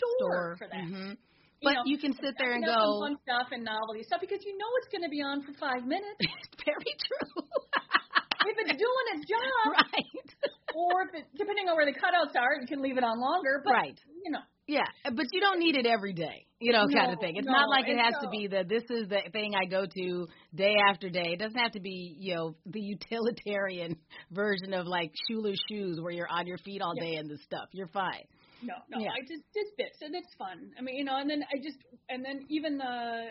store, 0.00 0.16
Store. 0.20 0.56
for 0.56 0.68
that. 0.68 0.84
Mhm. 0.88 1.18
You 1.60 1.68
But 1.68 1.74
know, 1.74 1.82
you 1.84 1.98
can 1.98 2.12
sit 2.14 2.34
there 2.38 2.52
and 2.52 2.64
I 2.64 2.68
can 2.68 2.72
have 2.72 2.80
some 2.80 2.96
go, 2.96 3.00
fun 3.00 3.16
stuff 3.24 3.48
and 3.52 3.64
novelty 3.64 4.02
stuff 4.04 4.20
because 4.20 4.40
you 4.44 4.56
know 4.56 4.68
it's 4.80 4.88
going 4.88 5.02
to 5.04 5.08
be 5.12 5.20
on 5.20 5.42
for 5.44 5.52
five 5.60 5.84
minutes. 5.84 6.20
very 6.64 6.92
true. 6.96 7.44
if 8.48 8.56
it's 8.58 8.76
doing 8.78 9.06
its 9.14 9.24
job, 9.32 9.72
right. 9.74 10.28
or 10.74 11.02
if 11.08 11.14
it, 11.14 11.24
depending 11.36 11.68
on 11.68 11.76
where 11.76 11.86
the 11.86 11.92
cutouts 11.98 12.34
are, 12.38 12.60
you 12.60 12.66
can 12.66 12.82
leave 12.82 12.96
it 12.98 13.04
on 13.04 13.20
longer. 13.20 13.62
But 13.64 13.72
Right. 13.72 13.98
you 14.24 14.30
know, 14.30 14.40
Yeah, 14.66 14.84
but 15.04 15.26
you 15.32 15.40
don't 15.40 15.58
need 15.60 15.76
it 15.76 15.86
every 15.86 16.12
day, 16.12 16.46
you 16.60 16.72
know, 16.72 16.86
kind 16.92 17.12
of 17.12 17.20
thing. 17.20 17.36
It's 17.36 17.46
no, 17.46 17.52
not 17.52 17.68
like 17.68 17.86
it 17.88 17.98
has 17.98 18.14
to 18.22 18.28
be 18.30 18.46
the 18.48 18.64
this 18.68 18.82
is 18.90 19.08
the 19.08 19.20
thing 19.32 19.54
I 19.54 19.66
go 19.66 19.86
to 19.86 20.26
day 20.54 20.74
after 20.90 21.08
day. 21.08 21.32
It 21.34 21.38
doesn't 21.38 21.58
have 21.58 21.72
to 21.72 21.80
be, 21.80 22.16
you 22.18 22.34
know, 22.34 22.56
the 22.66 22.80
utilitarian 22.80 23.96
version 24.32 24.74
of 24.74 24.86
like 24.86 25.12
shoeless 25.28 25.58
shoes 25.70 25.98
where 26.00 26.12
you're 26.12 26.28
on 26.30 26.46
your 26.46 26.58
feet 26.58 26.82
all 26.82 26.94
Yeah. 26.96 27.04
day 27.04 27.14
and 27.16 27.30
the 27.30 27.38
stuff. 27.38 27.68
You're 27.72 27.88
fine. 27.88 28.26
no, 28.62 28.74
no, 28.90 28.98
Yeah. 28.98 29.10
I 29.10 29.20
just 29.20 29.44
just 29.54 29.76
bits 29.76 29.98
and 30.02 30.14
it's 30.14 30.34
fun. 30.38 30.72
I 30.78 30.82
mean, 30.82 30.96
you 30.96 31.04
know, 31.04 31.16
and 31.16 31.28
then 31.30 31.42
I 31.44 31.56
just 31.62 31.78
and 32.08 32.24
then 32.24 32.46
even 32.50 32.78
the. 32.78 33.26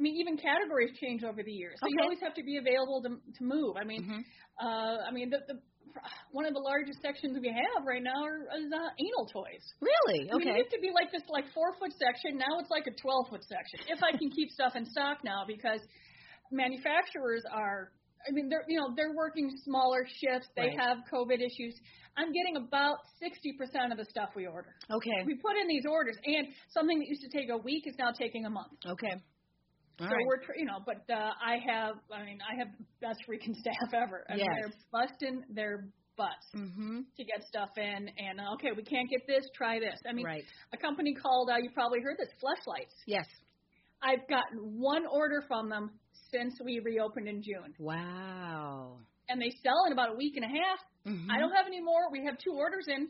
I 0.00 0.02
mean, 0.02 0.16
even 0.16 0.38
categories 0.40 0.96
change 0.98 1.22
over 1.24 1.42
the 1.44 1.52
years, 1.52 1.76
so 1.78 1.86
you 1.92 2.00
always 2.00 2.20
have 2.24 2.32
to 2.40 2.42
be 2.42 2.56
available 2.56 3.02
to 3.04 3.20
to 3.36 3.42
move. 3.44 3.76
I 3.76 3.84
mean, 3.84 4.02
Mhm. 4.02 4.24
Uh, 4.60 5.04
I 5.08 5.10
mean, 5.12 5.28
the, 5.30 5.40
the 5.48 5.60
one 6.32 6.44
of 6.46 6.52
the 6.54 6.60
largest 6.60 7.00
sections 7.02 7.36
we 7.40 7.48
have 7.48 7.84
right 7.86 8.02
now 8.02 8.22
are, 8.24 8.44
is 8.60 8.72
uh, 8.72 8.88
anal 9.04 9.26
toys. 9.32 9.64
Really? 9.80 10.30
I 10.30 10.36
mean, 10.36 10.48
it 10.48 10.50
Okay. 10.52 10.58
used 10.58 10.70
to 10.72 10.80
be 10.80 10.90
like 10.92 11.10
this 11.12 11.22
like 11.28 11.44
four 11.52 11.72
foot 11.78 11.92
section. 12.00 12.38
Now 12.38 12.58
it's 12.60 12.70
like 12.70 12.86
a 12.86 12.94
twelve 12.96 13.28
foot 13.28 13.44
section. 13.44 13.80
If 13.92 14.02
I 14.02 14.12
can 14.16 14.30
keep 14.30 14.48
stuff 14.50 14.72
in 14.76 14.84
stock 14.86 15.18
now, 15.24 15.44
because 15.46 15.80
manufacturers 16.50 17.44
are. 17.52 17.92
I 18.28 18.32
mean, 18.32 18.48
they're 18.50 18.64
you 18.68 18.78
know 18.80 18.92
they're 18.96 19.14
working 19.16 19.48
smaller 19.64 20.04
shifts. 20.20 20.48
They 20.56 20.68
Right. 20.76 20.80
have 20.80 20.98
COVID 21.12 21.40
issues. 21.40 21.74
I'm 22.16 22.32
getting 22.32 22.56
about 22.56 22.98
sixty 23.18 23.52
percent 23.56 23.92
of 23.92 23.98
the 23.98 24.04
stuff 24.06 24.30
we 24.36 24.46
order. 24.46 24.74
Okay. 24.90 25.24
We 25.24 25.36
put 25.36 25.56
in 25.56 25.68
these 25.68 25.84
orders, 25.88 26.16
and 26.24 26.48
something 26.72 26.98
that 26.98 27.08
used 27.08 27.22
to 27.22 27.30
take 27.36 27.48
a 27.50 27.56
week 27.56 27.86
is 27.86 27.96
now 27.98 28.12
taking 28.12 28.44
a 28.44 28.50
month. 28.50 28.72
Okay. 28.86 29.14
All 30.00 30.06
so 30.08 30.14
right. 30.14 30.26
we're, 30.26 30.40
you 30.56 30.64
know, 30.64 30.78
but 30.84 31.02
uh, 31.12 31.32
I 31.44 31.58
have, 31.66 31.96
I 32.12 32.24
mean, 32.24 32.38
I 32.40 32.56
have 32.58 32.68
the 32.78 32.84
best 33.00 33.20
freaking 33.28 33.54
staff 33.60 33.92
ever. 33.94 34.24
I 34.28 34.36
mean, 34.36 34.46
they're 34.60 34.72
busting 34.92 35.44
their 35.50 35.88
butts 36.16 36.46
Mhm. 36.54 37.04
to 37.16 37.24
get 37.24 37.42
stuff 37.48 37.70
in, 37.76 38.08
and 38.18 38.40
uh, 38.40 38.54
okay, 38.54 38.72
we 38.76 38.82
can't 38.82 39.08
get 39.08 39.26
this, 39.26 39.44
try 39.54 39.78
this. 39.78 39.98
I 40.08 40.12
mean, 40.12 40.26
Right. 40.26 40.44
a 40.72 40.76
company 40.76 41.14
called, 41.14 41.50
uh, 41.50 41.56
you 41.62 41.70
probably 41.72 42.00
heard 42.02 42.16
this, 42.18 42.28
Fleshlights. 42.42 42.94
Yes. 43.06 43.26
I've 44.02 44.26
gotten 44.28 44.80
one 44.80 45.06
order 45.06 45.42
from 45.48 45.68
them 45.68 45.90
since 46.30 46.54
we 46.64 46.80
reopened 46.84 47.28
in 47.28 47.42
June, 47.42 47.74
Wow. 47.78 48.98
and 49.28 49.40
they 49.40 49.50
sell 49.62 49.84
in 49.86 49.92
about 49.92 50.10
a 50.10 50.16
week 50.16 50.36
and 50.36 50.44
a 50.44 50.48
half. 50.48 50.78
Mhm. 51.06 51.26
I 51.30 51.38
don't 51.38 51.52
have 51.54 51.66
any 51.66 51.80
more. 51.80 52.10
We 52.10 52.24
have 52.24 52.36
two 52.38 52.52
orders 52.54 52.86
in. 52.88 53.08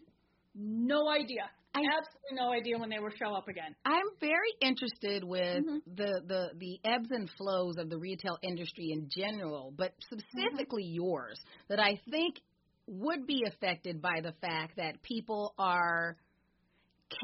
No 0.55 1.09
idea. 1.09 1.49
I- 1.75 1.81
Absolutely 1.81 2.33
no 2.33 2.53
idea 2.53 2.79
when 2.79 2.91
they 2.91 2.99
will 2.99 3.11
show 3.19 3.35
up 3.35 3.49
again. 3.49 3.75
I'm 3.85 4.07
very 4.21 4.53
interested 4.61 5.23
with 5.25 5.65
Mhm. 5.65 5.83
the, 5.87 6.23
the 6.27 6.51
the 6.57 6.81
ebbs 6.85 7.11
and 7.11 7.31
flows 7.31 7.77
of 7.79 7.89
the 7.91 7.99
retail 7.99 8.39
industry 8.43 8.91
in 8.91 9.09
general, 9.09 9.73
but 9.77 9.95
specifically 10.01 10.85
yours, 10.85 11.41
that 11.69 11.79
I 11.81 11.97
think 12.11 12.41
would 12.87 13.27
be 13.27 13.45
affected 13.47 14.03
by 14.03 14.21
the 14.21 14.33
fact 14.41 14.77
that 14.77 15.01
people 15.03 15.55
are 15.59 16.17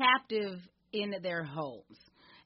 captive 0.01 0.61
in 0.93 1.15
their 1.23 1.43
homes. 1.43 1.99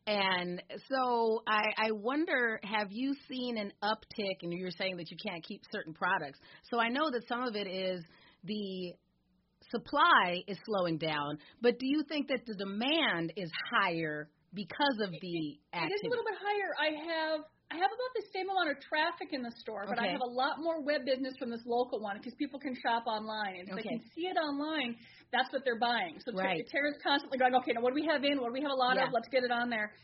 And 0.07 0.63
so 0.89 1.43
I, 1.47 1.63
I 1.77 1.91
wonder, 1.93 2.59
have 2.65 2.89
you 2.91 3.15
seen 3.29 3.59
an 3.59 3.73
uptick? 3.83 4.43
And 4.43 4.53
you're 4.53 4.71
saying 4.71 4.97
that 4.97 5.11
you 5.11 5.17
can't 5.25 5.45
keep 5.45 5.63
certain 5.71 5.93
products. 5.93 6.39
So 6.71 6.81
I 6.81 6.89
know 6.89 7.11
that 7.11 7.29
some 7.29 7.43
of 7.43 7.55
it 7.55 7.67
is 7.67 8.03
the 8.45 8.95
supply 9.71 10.43
is 10.49 10.59
slowing 10.65 10.99
down, 10.99 11.39
but 11.61 11.79
do 11.79 11.87
you 11.87 12.03
think 12.09 12.29
that 12.29 12.47
the 12.47 12.55
demand 12.55 13.33
is 13.37 13.51
higher 13.71 14.31
because 14.55 14.99
of 15.03 15.11
the 15.11 15.17
It 15.17 15.61
is 15.63 15.83
activity? 15.85 16.07
a 16.07 16.11
little 16.11 16.25
bit 16.25 16.39
higher. 16.41 16.71
I 16.81 16.91
have 17.13 17.41
I 17.71 17.79
have 17.79 17.87
about 17.87 18.13
the 18.19 18.27
same 18.35 18.51
amount 18.51 18.75
of 18.75 18.83
traffic 18.83 19.31
in 19.31 19.43
the 19.47 19.53
store, 19.63 19.87
but 19.87 19.95
I 20.03 20.09
have 20.11 20.23
a 20.27 20.27
lot 20.35 20.59
more 20.59 20.83
web 20.83 21.07
business 21.07 21.35
from 21.39 21.51
this 21.55 21.63
local 21.65 22.01
one 22.01 22.19
because 22.19 22.35
people 22.35 22.59
can 22.59 22.75
shop 22.75 23.07
online, 23.07 23.63
and 23.63 23.69
if 23.71 23.77
they 23.77 23.87
can 23.87 24.03
see 24.13 24.27
it 24.27 24.35
online, 24.37 24.97
that's 25.31 25.53
what 25.53 25.63
they're 25.65 25.79
buying. 25.79 26.19
So 26.27 26.33
Right. 26.35 26.67
Tara's 26.67 26.99
constantly 27.01 27.39
going, 27.39 27.55
okay, 27.63 27.71
now 27.71 27.81
what 27.81 27.95
do 27.95 28.03
we 28.03 28.07
have 28.11 28.25
in? 28.25 28.41
What 28.41 28.49
do 28.49 28.55
we 28.55 28.63
have 28.63 28.73
a 28.73 28.75
lot 28.75 28.97
Yeah. 28.97 29.07
of? 29.07 29.13
Let's 29.13 29.29
get 29.29 29.45
it 29.45 29.53
on 29.53 29.71
there. 29.71 29.95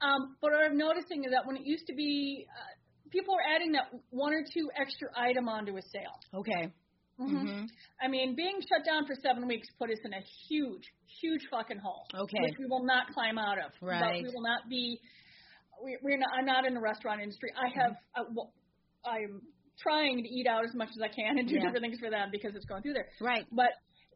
Um, 0.00 0.34
but 0.42 0.50
what 0.50 0.64
I'm 0.64 0.76
noticing 0.76 1.22
is 1.22 1.30
that 1.30 1.46
when 1.46 1.54
it 1.56 1.62
used 1.64 1.86
to 1.86 1.94
be, 1.94 2.48
uh, 2.50 3.10
people 3.10 3.36
are 3.36 3.46
adding 3.54 3.70
that 3.78 3.94
one 4.10 4.34
or 4.34 4.42
two 4.42 4.68
extra 4.74 5.06
item 5.14 5.48
onto 5.48 5.76
a 5.76 5.82
sale. 5.82 6.18
Okay. 6.34 6.72
Mm-hmm. 7.20 7.36
Mhm. 7.46 7.68
I 8.02 8.08
mean, 8.08 8.34
being 8.34 8.58
shut 8.60 8.84
down 8.84 9.06
for 9.06 9.14
seven 9.22 9.46
weeks 9.46 9.68
put 9.78 9.90
us 9.90 9.98
in 10.04 10.12
a 10.12 10.20
huge, 10.48 10.82
huge 11.20 11.42
fucking 11.50 11.78
hole. 11.78 12.06
Okay. 12.14 12.38
Which 12.42 12.58
we 12.58 12.66
will 12.66 12.84
not 12.84 13.06
climb 13.14 13.38
out 13.38 13.58
of. 13.58 13.70
But 13.80 13.86
Right. 13.86 14.22
we 14.22 14.30
will 14.34 14.42
not 14.42 14.68
be. 14.68 15.00
We, 15.84 15.98
we're 16.02 16.18
not. 16.18 16.30
I'm 16.36 16.44
not 16.46 16.66
in 16.66 16.74
the 16.74 16.80
restaurant 16.80 17.20
industry. 17.22 17.50
I 17.56 17.68
have. 17.80 17.92
Mm-hmm. 17.92 18.20
Uh, 18.20 18.24
well, 18.34 18.52
I'm 19.04 19.42
trying 19.78 20.22
to 20.22 20.28
eat 20.28 20.46
out 20.46 20.64
as 20.64 20.74
much 20.74 20.88
as 20.90 21.02
I 21.02 21.08
can 21.08 21.38
and 21.38 21.48
do 21.48 21.54
Yeah. 21.54 21.62
different 21.62 21.82
things 21.82 21.98
for 22.00 22.10
them 22.10 22.30
because 22.32 22.54
it's 22.54 22.64
going 22.64 22.82
through 22.82 22.94
there. 22.94 23.08
Right. 23.20 23.44
But 23.52 23.70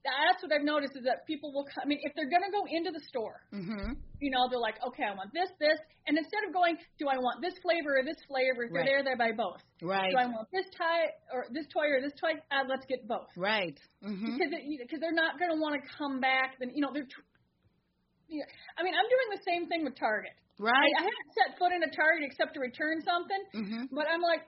that's 0.05 0.43
what 0.43 0.53
I've 0.53 0.65
noticed 0.65 0.97
is 0.97 1.05
that 1.05 1.27
people 1.27 1.53
will. 1.53 1.67
I 1.81 1.87
mean, 1.87 1.99
if 2.03 2.15
they're 2.15 2.29
gonna 2.31 2.51
go 2.51 2.65
into 2.69 2.91
the 2.91 3.01
store, 3.09 3.43
Mhm. 3.53 3.97
you 4.21 4.31
know, 4.31 4.49
they're 4.49 4.59
like, 4.61 4.77
okay, 4.85 5.05
I 5.05 5.15
want 5.15 5.33
this, 5.33 5.51
this, 5.59 5.79
and 6.07 6.17
instead 6.19 6.45
of 6.47 6.53
going, 6.53 6.79
do 6.99 7.09
I 7.09 7.19
want 7.19 7.41
this 7.43 7.55
flavor 7.59 7.99
or 7.99 8.05
this 8.05 8.19
flavor? 8.27 8.65
If 8.65 8.73
Right. 8.73 8.85
they're 8.87 9.03
there, 9.03 9.17
they 9.17 9.19
buy 9.19 9.33
both. 9.33 9.63
Right. 9.83 10.11
Do 10.11 10.19
I 10.19 10.27
want 10.27 10.49
this 10.53 10.67
tie 10.77 11.13
or 11.33 11.47
this 11.51 11.67
toy 11.69 11.87
or 11.91 12.01
this 12.01 12.15
toy? 12.21 12.35
Uh, 12.51 12.65
let's 12.69 12.87
get 12.87 13.07
both 13.07 13.29
Right. 13.37 13.79
Mhm. 14.03 14.39
because 14.39 14.53
because 14.79 15.01
they're 15.01 15.13
not 15.13 15.39
going 15.39 15.51
to 15.51 15.61
want 15.61 15.81
to 15.81 15.89
come 15.97 16.21
back. 16.21 16.59
Then 16.59 16.71
you 16.75 16.81
know 16.83 16.93
they're. 16.93 17.07
Tr- 17.07 17.21
yeah. 18.29 18.45
I 18.77 18.83
mean, 18.83 18.95
I'm 18.95 19.09
doing 19.09 19.29
the 19.31 19.43
same 19.45 19.69
thing 19.69 19.85
with 19.85 19.97
Target. 19.97 20.33
Right. 20.59 20.75
I 20.99 21.03
haven't 21.03 21.33
set 21.35 21.59
foot 21.59 21.73
in 21.73 21.83
a 21.83 21.91
Target 21.91 22.25
except 22.25 22.55
to 22.55 22.61
return 22.61 23.01
something, 23.03 23.43
Mhm. 23.55 23.89
but 23.93 24.09
I'm 24.09 24.21
like, 24.21 24.43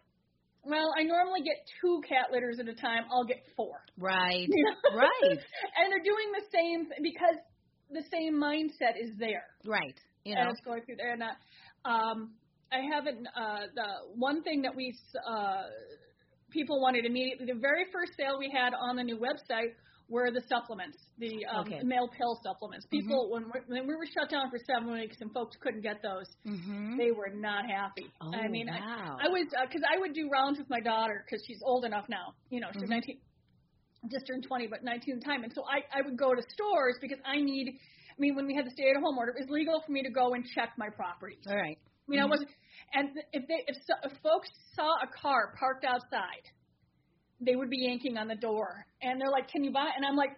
well, 0.64 0.92
I 0.98 1.02
normally 1.02 1.40
get 1.40 1.56
two 1.80 2.02
cat 2.08 2.32
litters 2.32 2.58
at 2.60 2.68
a 2.68 2.74
time. 2.74 3.04
I'll 3.10 3.24
get 3.24 3.42
four. 3.56 3.82
Right. 3.98 4.46
You 4.48 4.64
know? 4.64 4.96
Right. 4.98 5.38
and 5.78 5.90
they're 5.90 6.04
doing 6.04 6.32
the 6.32 6.44
same 6.52 6.86
th- 6.86 7.00
because 7.02 7.36
the 7.90 8.02
same 8.12 8.34
mindset 8.34 9.00
is 9.00 9.10
there. 9.18 9.44
Right. 9.64 9.98
You 10.24 10.34
and 10.36 10.44
know. 10.44 10.50
it's 10.50 10.60
going 10.64 10.82
through 10.82 10.96
there. 10.96 11.12
And 11.12 11.22
uh, 11.22 11.88
um, 11.88 12.32
I 12.72 12.80
haven't. 12.92 13.26
Uh, 13.26 13.66
the 13.74 13.86
one 14.16 14.42
thing 14.42 14.62
that 14.62 14.74
we 14.74 14.94
uh, 15.28 15.62
people 16.50 16.80
wanted 16.80 17.04
immediately. 17.06 17.46
The 17.46 17.58
very 17.58 17.84
first 17.92 18.12
sale 18.16 18.38
we 18.38 18.50
had 18.54 18.74
on 18.74 18.96
the 18.96 19.02
new 19.02 19.18
website 19.18 19.74
were 20.10 20.30
the 20.30 20.42
supplements, 20.48 20.98
the 21.18 21.46
um, 21.46 21.60
Okay. 21.66 21.80
male 21.84 22.08
pill 22.08 22.38
supplements. 22.42 22.84
People 22.90 23.30
when 23.30 23.44
we, 23.44 23.60
when 23.68 23.86
we 23.86 23.94
were 23.94 24.06
shut 24.12 24.28
down 24.28 24.50
for 24.50 24.58
seven 24.66 24.92
weeks 24.92 25.16
and 25.20 25.32
folks 25.32 25.56
couldn't 25.62 25.82
get 25.82 26.02
those, 26.02 26.26
Mhm. 26.44 26.98
they 26.98 27.12
were 27.12 27.30
not 27.30 27.64
happy. 27.64 28.06
Oh, 28.20 28.34
I 28.34 28.48
mean, 28.48 28.66
wow. 28.66 29.16
I, 29.20 29.26
I 29.26 29.28
was 29.28 29.46
because 29.48 29.82
I 29.88 29.98
would 29.98 30.12
do 30.12 30.28
rounds 30.28 30.58
with 30.58 30.68
my 30.68 30.80
daughter 30.80 31.24
because 31.24 31.42
she's 31.46 31.62
old 31.64 31.84
enough 31.84 32.06
now. 32.08 32.34
You 32.50 32.60
know, 32.60 32.68
she's 32.72 32.90
Mhm. 32.90 33.00
19, 33.00 33.20
just 34.10 34.26
turned 34.26 34.42
20, 34.44 34.66
but 34.66 34.82
19 34.82 35.14
at 35.14 35.20
the 35.20 35.24
time. 35.26 35.44
And 35.44 35.52
so 35.54 35.62
I 35.64 35.84
I 35.96 36.02
would 36.02 36.18
go 36.18 36.34
to 36.34 36.42
stores 36.50 36.96
because 37.00 37.18
I 37.24 37.40
need. 37.40 37.78
I 38.10 38.20
mean, 38.20 38.34
when 38.34 38.46
we 38.46 38.54
had 38.54 38.66
the 38.66 38.70
stay-at-home 38.72 39.16
order, 39.16 39.32
it 39.32 39.40
was 39.40 39.48
legal 39.48 39.80
for 39.80 39.92
me 39.92 40.02
to 40.02 40.10
go 40.10 40.34
and 40.34 40.44
check 40.54 40.74
my 40.76 40.90
properties. 40.90 41.46
All 41.48 41.56
right. 41.56 41.78
I 41.78 42.06
mean, 42.10 42.20
I 42.20 42.26
Mhm. 42.26 42.30
wasn't. 42.30 42.50
And 42.92 43.08
if 43.32 43.46
they 43.46 43.64
if, 43.68 43.76
so, 43.86 43.94
if 44.04 44.12
folks 44.20 44.50
saw 44.74 44.90
a 45.00 45.06
car 45.06 45.54
parked 45.58 45.84
outside, 45.84 46.44
they 47.40 47.56
would 47.56 47.70
be 47.70 47.78
yanking 47.88 48.16
on 48.18 48.28
the 48.28 48.36
door, 48.36 48.84
and 49.02 49.20
they're 49.20 49.30
like, 49.30 49.48
"Can 49.48 49.64
you 49.64 49.72
buy?" 49.72 49.90
And 49.96 50.04
I'm 50.04 50.16
like, 50.16 50.30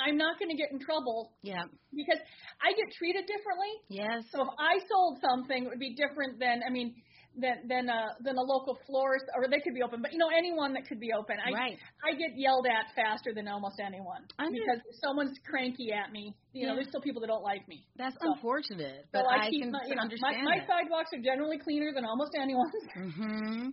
"I'm 0.00 0.16
not 0.16 0.38
going 0.38 0.50
to 0.50 0.56
get 0.56 0.70
in 0.72 0.78
trouble 0.78 1.32
Yeah. 1.42 1.64
because 1.94 2.18
I 2.62 2.72
get 2.72 2.92
treated 2.96 3.26
differently. 3.26 3.72
Yes. 3.88 4.24
So 4.30 4.42
if 4.42 4.48
I 4.58 4.78
sold 4.88 5.18
something, 5.20 5.64
it 5.64 5.68
would 5.68 5.80
be 5.80 5.94
different 5.94 6.38
than 6.38 6.62
I 6.66 6.70
mean." 6.70 6.94
Than 7.38 7.68
than 7.68 7.88
a 7.88 8.16
than 8.24 8.34
a 8.36 8.42
local 8.42 8.74
florist, 8.86 9.26
or 9.36 9.46
they 9.46 9.60
could 9.60 9.74
be 9.74 9.82
open, 9.82 10.00
but 10.02 10.10
you 10.12 10.18
know 10.18 10.30
anyone 10.36 10.72
that 10.72 10.88
could 10.88 10.98
be 10.98 11.12
open. 11.12 11.36
I 11.38 11.52
Right. 11.52 11.78
I 12.02 12.16
get 12.16 12.34
yelled 12.34 12.66
at 12.66 12.90
faster 12.96 13.30
than 13.32 13.46
almost 13.46 13.78
anyone 13.78 14.26
I 14.40 14.46
know. 14.46 14.50
because 14.58 14.80
if 14.88 14.96
someo's 14.98 15.30
cranky 15.46 15.92
at 15.92 16.10
me. 16.10 16.34
You 16.52 16.66
know, 16.66 16.74
there's 16.74 16.88
still 16.88 17.02
people 17.02 17.20
that 17.20 17.28
don't 17.28 17.44
like 17.44 17.68
me. 17.68 17.86
That's 17.96 18.16
So- 18.20 18.32
unfortunate, 18.32 19.02
So 19.12 19.22
but 19.22 19.26
I, 19.30 19.46
I 19.46 19.50
keep 19.50 19.62
can 19.62 19.70
my, 19.70 19.78
you 19.86 19.94
know, 19.94 20.02
understand 20.02 20.42
my, 20.42 20.56
my 20.56 20.66
sidewalks 20.66 21.10
are 21.14 21.20
generally 21.22 21.58
cleaner 21.58 21.92
than 21.94 22.04
almost 22.04 22.32
anyone's. 22.34 22.72
Mhm. 22.96 23.72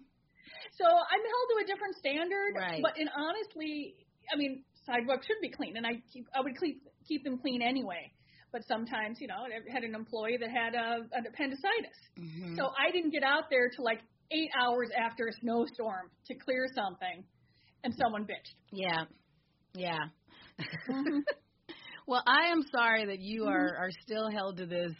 So 0.77 0.85
I'm 0.85 1.23
held 1.23 1.47
to 1.51 1.57
a 1.63 1.67
different 1.67 1.95
standard. 1.95 2.55
Right. 2.55 2.81
But 2.81 2.97
in 2.97 3.07
honestly, 3.15 3.95
I 4.33 4.37
mean, 4.37 4.63
sidewalks 4.85 5.25
should 5.25 5.41
be 5.41 5.49
clean, 5.49 5.77
and 5.77 5.85
I 5.85 6.01
keep 6.11 6.27
I 6.35 6.41
would 6.41 6.59
keep 6.59 6.81
keep 7.07 7.23
them 7.23 7.37
clean 7.39 7.61
anyway. 7.61 8.11
But 8.51 8.63
sometimes, 8.67 9.17
you 9.19 9.27
know, 9.27 9.35
I 9.35 9.73
had 9.73 9.83
an 9.83 9.95
employee 9.95 10.37
that 10.39 10.49
had 10.49 10.75
a, 10.75 11.03
an 11.11 11.25
appendicitis, 11.27 11.97
Mhm. 12.17 12.55
so 12.55 12.71
I 12.77 12.91
didn't 12.91 13.11
get 13.11 13.23
out 13.23 13.49
there 13.49 13.69
till 13.69 13.83
like 13.83 13.99
eight 14.31 14.49
hours 14.57 14.89
after 14.97 15.27
a 15.27 15.33
snowstorm 15.33 16.09
to 16.27 16.35
clear 16.35 16.67
something, 16.73 17.25
and 17.83 17.93
someone 17.95 18.25
bitched. 18.25 18.55
Yeah. 18.71 19.05
Yeah. 19.73 20.07
Mhm. 20.87 21.23
well, 22.07 22.23
I 22.25 22.47
am 22.51 22.61
sorry 22.71 23.05
that 23.05 23.19
you 23.19 23.45
are 23.45 23.75
are 23.77 23.91
still 24.01 24.29
held 24.29 24.57
to 24.57 24.65
this 24.65 24.93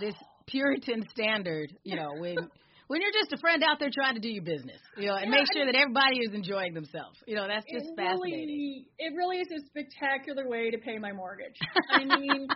this 0.00 0.14
Puritan 0.46 1.06
standard, 1.10 1.70
you 1.84 1.96
know, 1.96 2.14
when 2.18 2.36
when 2.88 3.00
you're 3.00 3.12
just 3.12 3.32
a 3.32 3.38
friend 3.38 3.62
out 3.62 3.78
there 3.78 3.90
trying 3.92 4.14
to 4.14 4.20
do 4.20 4.28
your 4.28 4.42
business, 4.42 4.80
you 4.96 5.06
know, 5.08 5.16
and 5.16 5.30
Yeah, 5.30 5.36
make 5.38 5.46
I 5.48 5.54
sure 5.54 5.66
that 5.68 5.76
everybody 5.76 6.18
is 6.24 6.32
enjoying 6.34 6.74
themselves. 6.74 7.20
You 7.28 7.36
know, 7.36 7.46
that's 7.46 7.68
just 7.68 7.86
it 7.86 7.96
fascinating. 7.96 8.48
Really, 8.48 8.88
it 8.98 9.12
really 9.14 9.38
is 9.38 9.48
a 9.52 9.60
spectacular 9.68 10.48
way 10.48 10.70
to 10.70 10.78
pay 10.78 10.98
my 10.98 11.12
mortgage. 11.12 11.56
I 11.92 12.04
mean, 12.04 12.48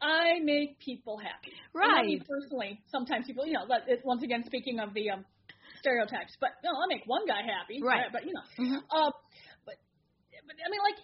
I 0.00 0.40
make 0.44 0.78
people 0.78 1.16
happy. 1.16 1.56
Not 1.74 2.04
me 2.04 2.20
personally, 2.20 2.80
sometimes 2.92 3.26
people, 3.26 3.46
you 3.46 3.54
know, 3.54 3.64
but 3.66 3.88
it, 3.88 4.00
once 4.04 4.22
again, 4.22 4.44
speaking 4.44 4.78
of 4.78 4.92
the 4.92 5.10
um, 5.10 5.24
stereotypes, 5.80 6.36
but 6.40 6.50
no, 6.62 6.70
I'll 6.76 6.88
make 6.88 7.02
one 7.06 7.24
guy 7.26 7.40
happy. 7.40 7.80
Right. 7.80 8.12
But, 8.12 8.26
you 8.26 8.34
know, 8.34 8.44
Mhm. 8.60 8.82
uh, 8.92 9.10
but 9.64 9.76
but 10.46 10.56
I 10.60 10.68
mean, 10.68 10.82
like, 10.84 11.00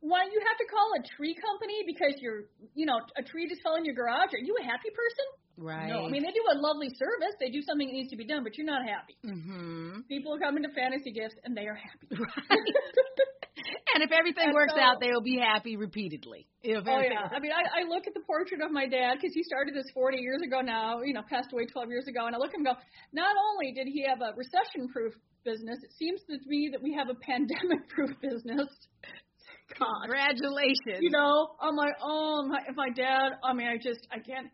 why 0.00 0.28
you 0.28 0.40
have 0.44 0.58
to 0.60 0.66
call 0.68 0.92
a 1.00 1.02
tree 1.16 1.32
company 1.32 1.80
because 1.86 2.20
you're, 2.20 2.44
you 2.74 2.84
know, 2.84 3.00
a 3.16 3.22
tree 3.22 3.48
just 3.48 3.62
fell 3.62 3.76
in 3.76 3.84
your 3.88 3.94
garage? 3.94 4.34
Are 4.34 4.44
you 4.44 4.56
a 4.60 4.64
happy 4.64 4.92
person? 4.92 5.26
Right. 5.56 5.88
No. 5.88 6.04
I 6.06 6.10
mean, 6.10 6.22
they 6.22 6.32
do 6.32 6.44
a 6.52 6.58
lovely 6.58 6.88
service. 6.90 7.34
They 7.38 7.50
do 7.50 7.62
something 7.62 7.86
that 7.86 7.92
needs 7.94 8.10
to 8.10 8.16
be 8.16 8.26
done, 8.26 8.42
but 8.42 8.56
you're 8.58 8.66
not 8.66 8.82
happy. 8.86 9.16
mhm. 9.24 10.06
People 10.08 10.36
coming 10.38 10.62
to 10.64 10.70
fantasy 10.74 11.12
gifts 11.12 11.36
and 11.44 11.56
they 11.56 11.66
are 11.66 11.76
happy. 11.78 12.08
Right. 12.10 12.50
and 13.94 14.02
if 14.02 14.10
everything 14.10 14.46
And 14.50 14.54
works 14.54 14.74
so- 14.74 14.80
out, 14.82 15.00
they 15.00 15.10
will 15.12 15.22
be 15.22 15.38
happy 15.38 15.76
repeatedly. 15.76 16.46
If 16.62 16.84
Oh 16.88 17.00
yeah, 17.00 17.28
I 17.30 17.38
mean, 17.40 17.52
I, 17.52 17.80
I 17.80 17.88
look 17.88 18.06
at 18.06 18.14
the 18.14 18.24
portrait 18.26 18.60
of 18.62 18.72
my 18.72 18.86
dad 18.88 19.14
because 19.20 19.34
he 19.34 19.42
started 19.44 19.74
this 19.74 19.86
40 19.94 20.18
years 20.18 20.40
ago 20.42 20.60
now. 20.60 21.02
You 21.02 21.12
know, 21.14 21.22
passed 21.28 21.52
away 21.52 21.66
12 21.66 21.88
years 21.90 22.06
ago, 22.08 22.26
and 22.26 22.34
I 22.34 22.38
look 22.38 22.48
at 22.50 22.54
him 22.58 22.66
and 22.66 22.74
go. 22.74 22.80
Not 23.12 23.36
only 23.52 23.72
did 23.72 23.86
he 23.86 24.04
have 24.08 24.20
a 24.22 24.32
recession-proof 24.36 25.12
business, 25.44 25.78
it 25.84 25.92
seems 25.92 26.20
to 26.30 26.38
me 26.48 26.70
that 26.72 26.82
we 26.82 26.94
have 26.94 27.08
a 27.10 27.14
pandemic-proof 27.20 28.10
business. 28.20 28.66
God, 29.78 29.86
Congratulations. 30.08 31.00
you 31.00 31.10
know, 31.10 31.48
I'm 31.60 31.76
like, 31.76 31.94
oh, 32.02 32.46
my, 32.48 32.60
if 32.68 32.76
my 32.76 32.88
dad. 32.94 33.36
I 33.44 33.52
mean, 33.54 33.66
I 33.66 33.76
just, 33.76 34.06
I 34.12 34.18
can't, 34.18 34.48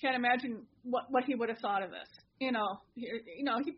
can't 0.00 0.16
imagine 0.16 0.66
what 0.82 1.04
what 1.10 1.24
he 1.24 1.34
would 1.34 1.48
have 1.48 1.58
thought 1.58 1.82
of 1.82 1.90
this. 1.90 2.08
You 2.40 2.52
know, 2.52 2.66
he, 2.94 3.08
you 3.38 3.44
know, 3.44 3.58
he. 3.64 3.72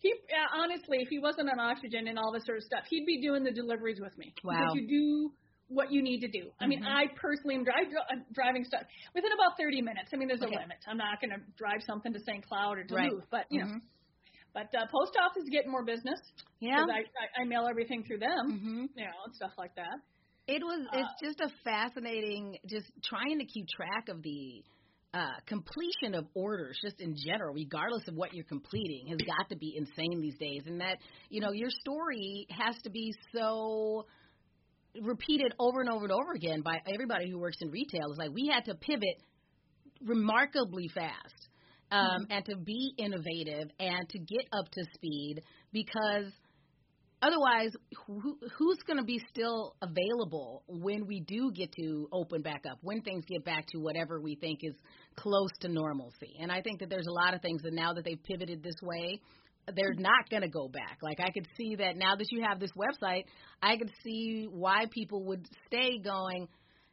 He 0.00 0.10
uh, 0.32 0.62
honestly, 0.62 0.98
if 1.02 1.08
he 1.10 1.18
wasn't 1.18 1.50
on 1.50 1.60
oxygen 1.60 2.08
and 2.08 2.18
all 2.18 2.32
this 2.32 2.44
sort 2.46 2.56
of 2.56 2.64
stuff, 2.64 2.84
he'd 2.88 3.04
be 3.04 3.20
doing 3.20 3.44
the 3.44 3.50
deliveries 3.52 4.00
with 4.00 4.16
me. 4.16 4.32
Wow. 4.42 4.56
Because 4.56 4.72
you 4.74 4.88
do 4.88 5.32
what 5.68 5.92
you 5.92 6.00
need 6.02 6.20
to 6.20 6.28
do. 6.28 6.48
I 6.60 6.66
mean, 6.66 6.80
Mhm. 6.82 6.86
I 6.88 7.08
personally 7.20 7.56
am 7.56 7.64
dri- 7.64 7.74
I'm 8.10 8.24
driving 8.32 8.64
stuff 8.64 8.84
within 9.14 9.32
about 9.32 9.58
30 9.58 9.82
minutes. 9.82 10.10
I 10.14 10.16
mean, 10.16 10.28
there's 10.28 10.40
Okay. 10.40 10.54
a 10.54 10.58
limit. 10.60 10.78
I'm 10.86 10.96
not 10.96 11.20
going 11.20 11.30
to 11.30 11.44
drive 11.58 11.82
something 11.82 12.10
to 12.12 12.20
St. 12.20 12.46
Cloud 12.46 12.78
or 12.78 12.86
Right. 12.88 13.10
Duluth, 13.10 13.28
but 13.30 13.44
you 13.50 13.60
know. 13.60 13.66
Mhm. 13.66 13.80
But 14.54 14.74
uh, 14.74 14.86
post 14.86 15.14
office 15.20 15.42
is 15.42 15.50
getting 15.50 15.70
more 15.70 15.84
business 15.84 16.20
Yeah. 16.60 16.80
I, 16.88 17.00
I 17.00 17.42
I 17.42 17.44
mail 17.44 17.66
everything 17.68 18.02
through 18.04 18.20
them, 18.20 18.44
mm-hmm. 18.52 18.84
you 18.96 19.04
know, 19.04 19.18
and 19.26 19.34
stuff 19.34 19.52
like 19.58 19.74
that. 19.74 20.00
It 20.46 20.62
was. 20.64 20.86
Uh, 20.90 21.00
It's 21.00 21.14
just 21.20 21.40
a 21.40 21.50
fascinating, 21.64 22.58
just 22.66 22.90
trying 23.04 23.38
to 23.40 23.44
keep 23.44 23.66
track 23.68 24.08
of 24.08 24.22
the 24.22 24.64
uh, 25.16 25.30
completion 25.46 26.14
of 26.14 26.26
orders, 26.34 26.78
just 26.82 27.00
in 27.00 27.14
general, 27.26 27.54
regardless 27.54 28.02
of 28.06 28.14
what 28.14 28.34
you're 28.34 28.44
completing, 28.44 29.06
has 29.08 29.18
got 29.18 29.48
to 29.48 29.56
be 29.56 29.74
insane 29.74 30.20
these 30.20 30.36
days. 30.36 30.62
And 30.66 30.80
that 30.80 30.98
you 31.30 31.40
know 31.40 31.52
your 31.52 31.70
story 31.70 32.46
has 32.50 32.76
to 32.84 32.90
be 32.90 33.14
so 33.34 34.04
repeated 35.02 35.54
over 35.58 35.80
and 35.80 35.88
over 35.88 36.04
and 36.04 36.12
over 36.12 36.32
again 36.34 36.60
by 36.60 36.80
everybody 36.92 37.30
who 37.30 37.38
works 37.38 37.56
in 37.62 37.70
retail. 37.70 38.10
It's 38.10 38.18
like 38.18 38.30
we 38.32 38.50
had 38.52 38.66
to 38.66 38.74
pivot 38.74 39.22
remarkably 40.04 40.88
fast. 40.94 41.48
Um, 41.88 42.26
and 42.30 42.44
to 42.46 42.56
be 42.56 42.94
innovative 42.98 43.70
and 43.78 44.08
to 44.08 44.18
get 44.18 44.44
up 44.52 44.68
to 44.72 44.82
speed 44.94 45.40
because 45.72 46.32
otherwise 47.22 47.70
who, 48.06 48.38
who's 48.56 48.78
going 48.86 48.98
to 48.98 49.04
be 49.04 49.20
still 49.30 49.74
available 49.82 50.62
when 50.68 51.06
we 51.06 51.20
do 51.20 51.50
get 51.52 51.72
to 51.72 52.08
open 52.12 52.42
back 52.42 52.64
up 52.70 52.78
when 52.82 53.00
things 53.02 53.24
get 53.26 53.44
back 53.44 53.66
to 53.68 53.78
whatever 53.78 54.20
we 54.20 54.34
think 54.36 54.60
is 54.62 54.74
close 55.16 55.50
to 55.60 55.68
normalcy? 55.68 56.36
And 56.40 56.52
i 56.52 56.60
think 56.60 56.80
that 56.80 56.90
there's 56.90 57.06
a 57.08 57.12
lot 57.12 57.34
of 57.34 57.42
things 57.42 57.62
that 57.62 57.72
now 57.72 57.92
that 57.94 58.04
they've 58.04 58.22
pivoted 58.22 58.62
this 58.62 58.76
way 58.82 59.20
they're 59.74 59.94
not 59.94 60.30
going 60.30 60.42
to 60.42 60.48
go 60.48 60.68
back. 60.68 60.98
Like 61.02 61.18
i 61.20 61.30
could 61.30 61.46
see 61.56 61.76
that 61.76 61.96
now 61.96 62.16
that 62.16 62.26
you 62.30 62.42
have 62.48 62.60
this 62.60 62.72
website 62.76 63.24
i 63.62 63.76
could 63.76 63.90
see 64.04 64.46
why 64.50 64.84
people 64.90 65.24
would 65.24 65.46
stay 65.66 65.98
going 65.98 66.48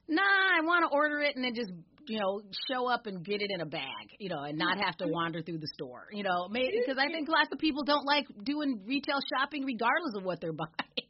nah 0.07 0.21
i 0.21 0.65
want 0.65 0.83
to 0.83 0.93
order 0.93 1.21
it 1.21 1.36
and 1.36 1.45
then 1.45 1.53
just 1.55 1.71
you 2.08 2.20
know 2.20 2.42
show 2.70 2.88
up 2.88 3.06
and 3.08 3.24
get 3.24 3.42
it 3.42 3.50
in 3.50 3.62
a 3.62 3.66
bag 3.66 4.06
you 4.20 4.30
know 4.30 4.44
and 4.44 4.58
not 4.58 4.78
have 4.78 4.96
to 4.98 5.08
wander 5.08 5.42
through 5.42 5.58
the 5.58 5.68
store 5.74 6.08
you 6.12 6.24
know 6.24 6.48
because 6.52 6.98
i 7.00 7.08
think 7.08 7.30
lots 7.30 7.50
of 7.52 7.60
people 7.60 7.84
don't 7.84 8.06
like 8.06 8.26
doing 8.44 8.82
retail 8.86 9.20
shopping 9.36 9.63
regardless 9.66 10.16
of 10.16 10.24
what 10.24 10.39
they're 10.42 10.54
buying 10.63 11.08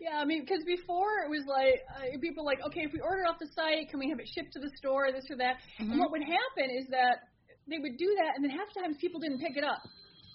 Yeah, 0.00 0.16
I 0.16 0.24
mean, 0.24 0.40
because 0.40 0.64
before 0.64 1.20
it 1.20 1.28
was 1.28 1.44
like 1.44 1.84
uh, 1.92 2.16
people 2.24 2.40
were 2.40 2.48
like, 2.56 2.64
okay, 2.64 2.88
if 2.88 2.92
we 2.96 3.04
order 3.04 3.28
off 3.28 3.36
the 3.36 3.52
site, 3.52 3.84
can 3.92 4.00
we 4.00 4.08
have 4.08 4.16
it 4.16 4.24
shipped 4.32 4.56
to 4.56 4.60
the 4.64 4.72
store, 4.80 5.12
this 5.12 5.28
or 5.28 5.36
that? 5.36 5.60
Mhm. 5.76 5.92
And 5.92 6.00
what 6.00 6.08
would 6.08 6.24
happen 6.24 6.72
is 6.72 6.88
that 6.88 7.28
they 7.68 7.76
would 7.76 8.00
do 8.00 8.08
that, 8.24 8.32
and 8.32 8.40
then 8.40 8.48
half 8.48 8.64
the 8.72 8.80
times 8.80 8.96
people 8.96 9.20
didn't 9.20 9.44
pick 9.44 9.60
it 9.60 9.64
up. 9.64 9.84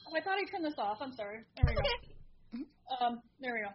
Oh, 0.05 0.13
I 0.13 0.21
thought 0.21 0.37
I 0.37 0.45
turned 0.45 0.69
this 0.69 0.77
off. 0.77 1.01
I'm 1.01 1.17
sorry. 1.17 1.41
There 1.57 1.65
we 1.65 1.73
go. 1.73 1.81
Um, 3.01 3.25
there 3.41 3.57
we 3.57 3.65
go. 3.65 3.73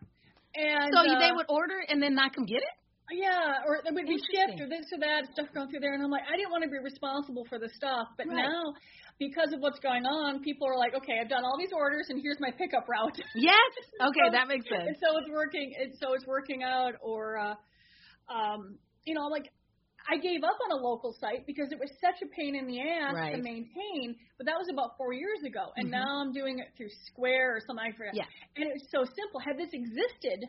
And 0.55 0.95
so 0.95 1.03
uh, 1.03 1.19
they 1.19 1.35
would 1.35 1.47
order 1.51 1.83
and 1.88 2.03
then 2.03 2.14
not 2.14 2.35
come 2.35 2.47
get 2.47 2.62
it 2.62 2.75
Yeah, 3.12 3.62
or 3.66 3.77
it 3.83 3.92
would 3.92 4.07
be 4.07 4.14
Interesting. 4.14 4.61
or 4.62 4.68
this 4.68 4.87
or 4.92 4.99
that 5.01 5.27
stuff 5.33 5.49
going 5.55 5.68
through 5.70 5.81
there, 5.81 5.94
and 5.94 6.03
I'm 6.03 6.11
like, 6.11 6.25
I 6.31 6.37
didn't 6.37 6.51
want 6.51 6.62
to 6.64 6.70
be 6.70 6.79
responsible 6.79 7.44
for 7.49 7.59
the 7.59 7.68
stuff, 7.75 8.09
but 8.16 8.27
Right. 8.29 8.46
now 8.46 8.75
because 9.18 9.53
of 9.53 9.61
what's 9.61 9.79
going 9.81 10.07
on, 10.07 10.40
people 10.42 10.66
are 10.66 10.79
like, 10.79 10.94
okay, 10.94 11.18
I've 11.20 11.29
done 11.29 11.44
all 11.44 11.59
these 11.59 11.73
orders, 11.75 12.07
and 12.09 12.20
here's 12.23 12.38
my 12.40 12.51
pickup 12.57 12.88
route. 12.88 13.18
yes 13.35 13.73
okay 14.01 14.27
So- 14.27 14.33
that 14.33 14.49
makes 14.49 14.66
sense. 14.68 14.85
And 14.87 14.96
so 15.03 15.18
it's 15.18 15.29
working. 15.31 15.75
And 15.79 15.92
so 16.01 16.14
it's 16.14 16.27
working 16.27 16.62
out, 16.62 16.94
or 17.03 17.37
uh, 17.38 17.55
um, 18.33 18.79
you 19.05 19.14
know, 19.14 19.27
like 19.29 19.51
I 20.09 20.16
gave 20.16 20.42
up 20.42 20.57
on 20.64 20.73
a 20.73 20.81
local 20.81 21.12
site 21.20 21.44
because 21.46 21.68
it 21.70 21.79
was 21.79 21.90
such 22.01 22.16
a 22.25 22.29
pain 22.35 22.57
in 22.57 22.66
the 22.66 22.81
ass 22.81 23.12
Right. 23.14 23.37
to 23.37 23.42
maintain. 23.42 24.16
But 24.38 24.46
that 24.46 24.57
was 24.57 24.68
about 24.73 24.96
four 24.96 25.12
years 25.12 25.42
ago, 25.44 25.68
and 25.77 25.88
Mhm. 25.88 26.01
now 26.01 26.20
I'm 26.25 26.33
doing 26.33 26.59
it 26.59 26.68
through 26.77 26.88
Square 27.12 27.57
or 27.57 27.61
something. 27.61 27.85
I 27.85 27.92
forget. 27.92 28.14
Yeah. 28.14 28.25
And 28.57 28.64
it 28.64 28.73
was 28.73 28.88
so 28.90 29.05
simple. 29.05 29.40
Had 29.40 29.59
this 29.59 29.68
existed 29.73 30.49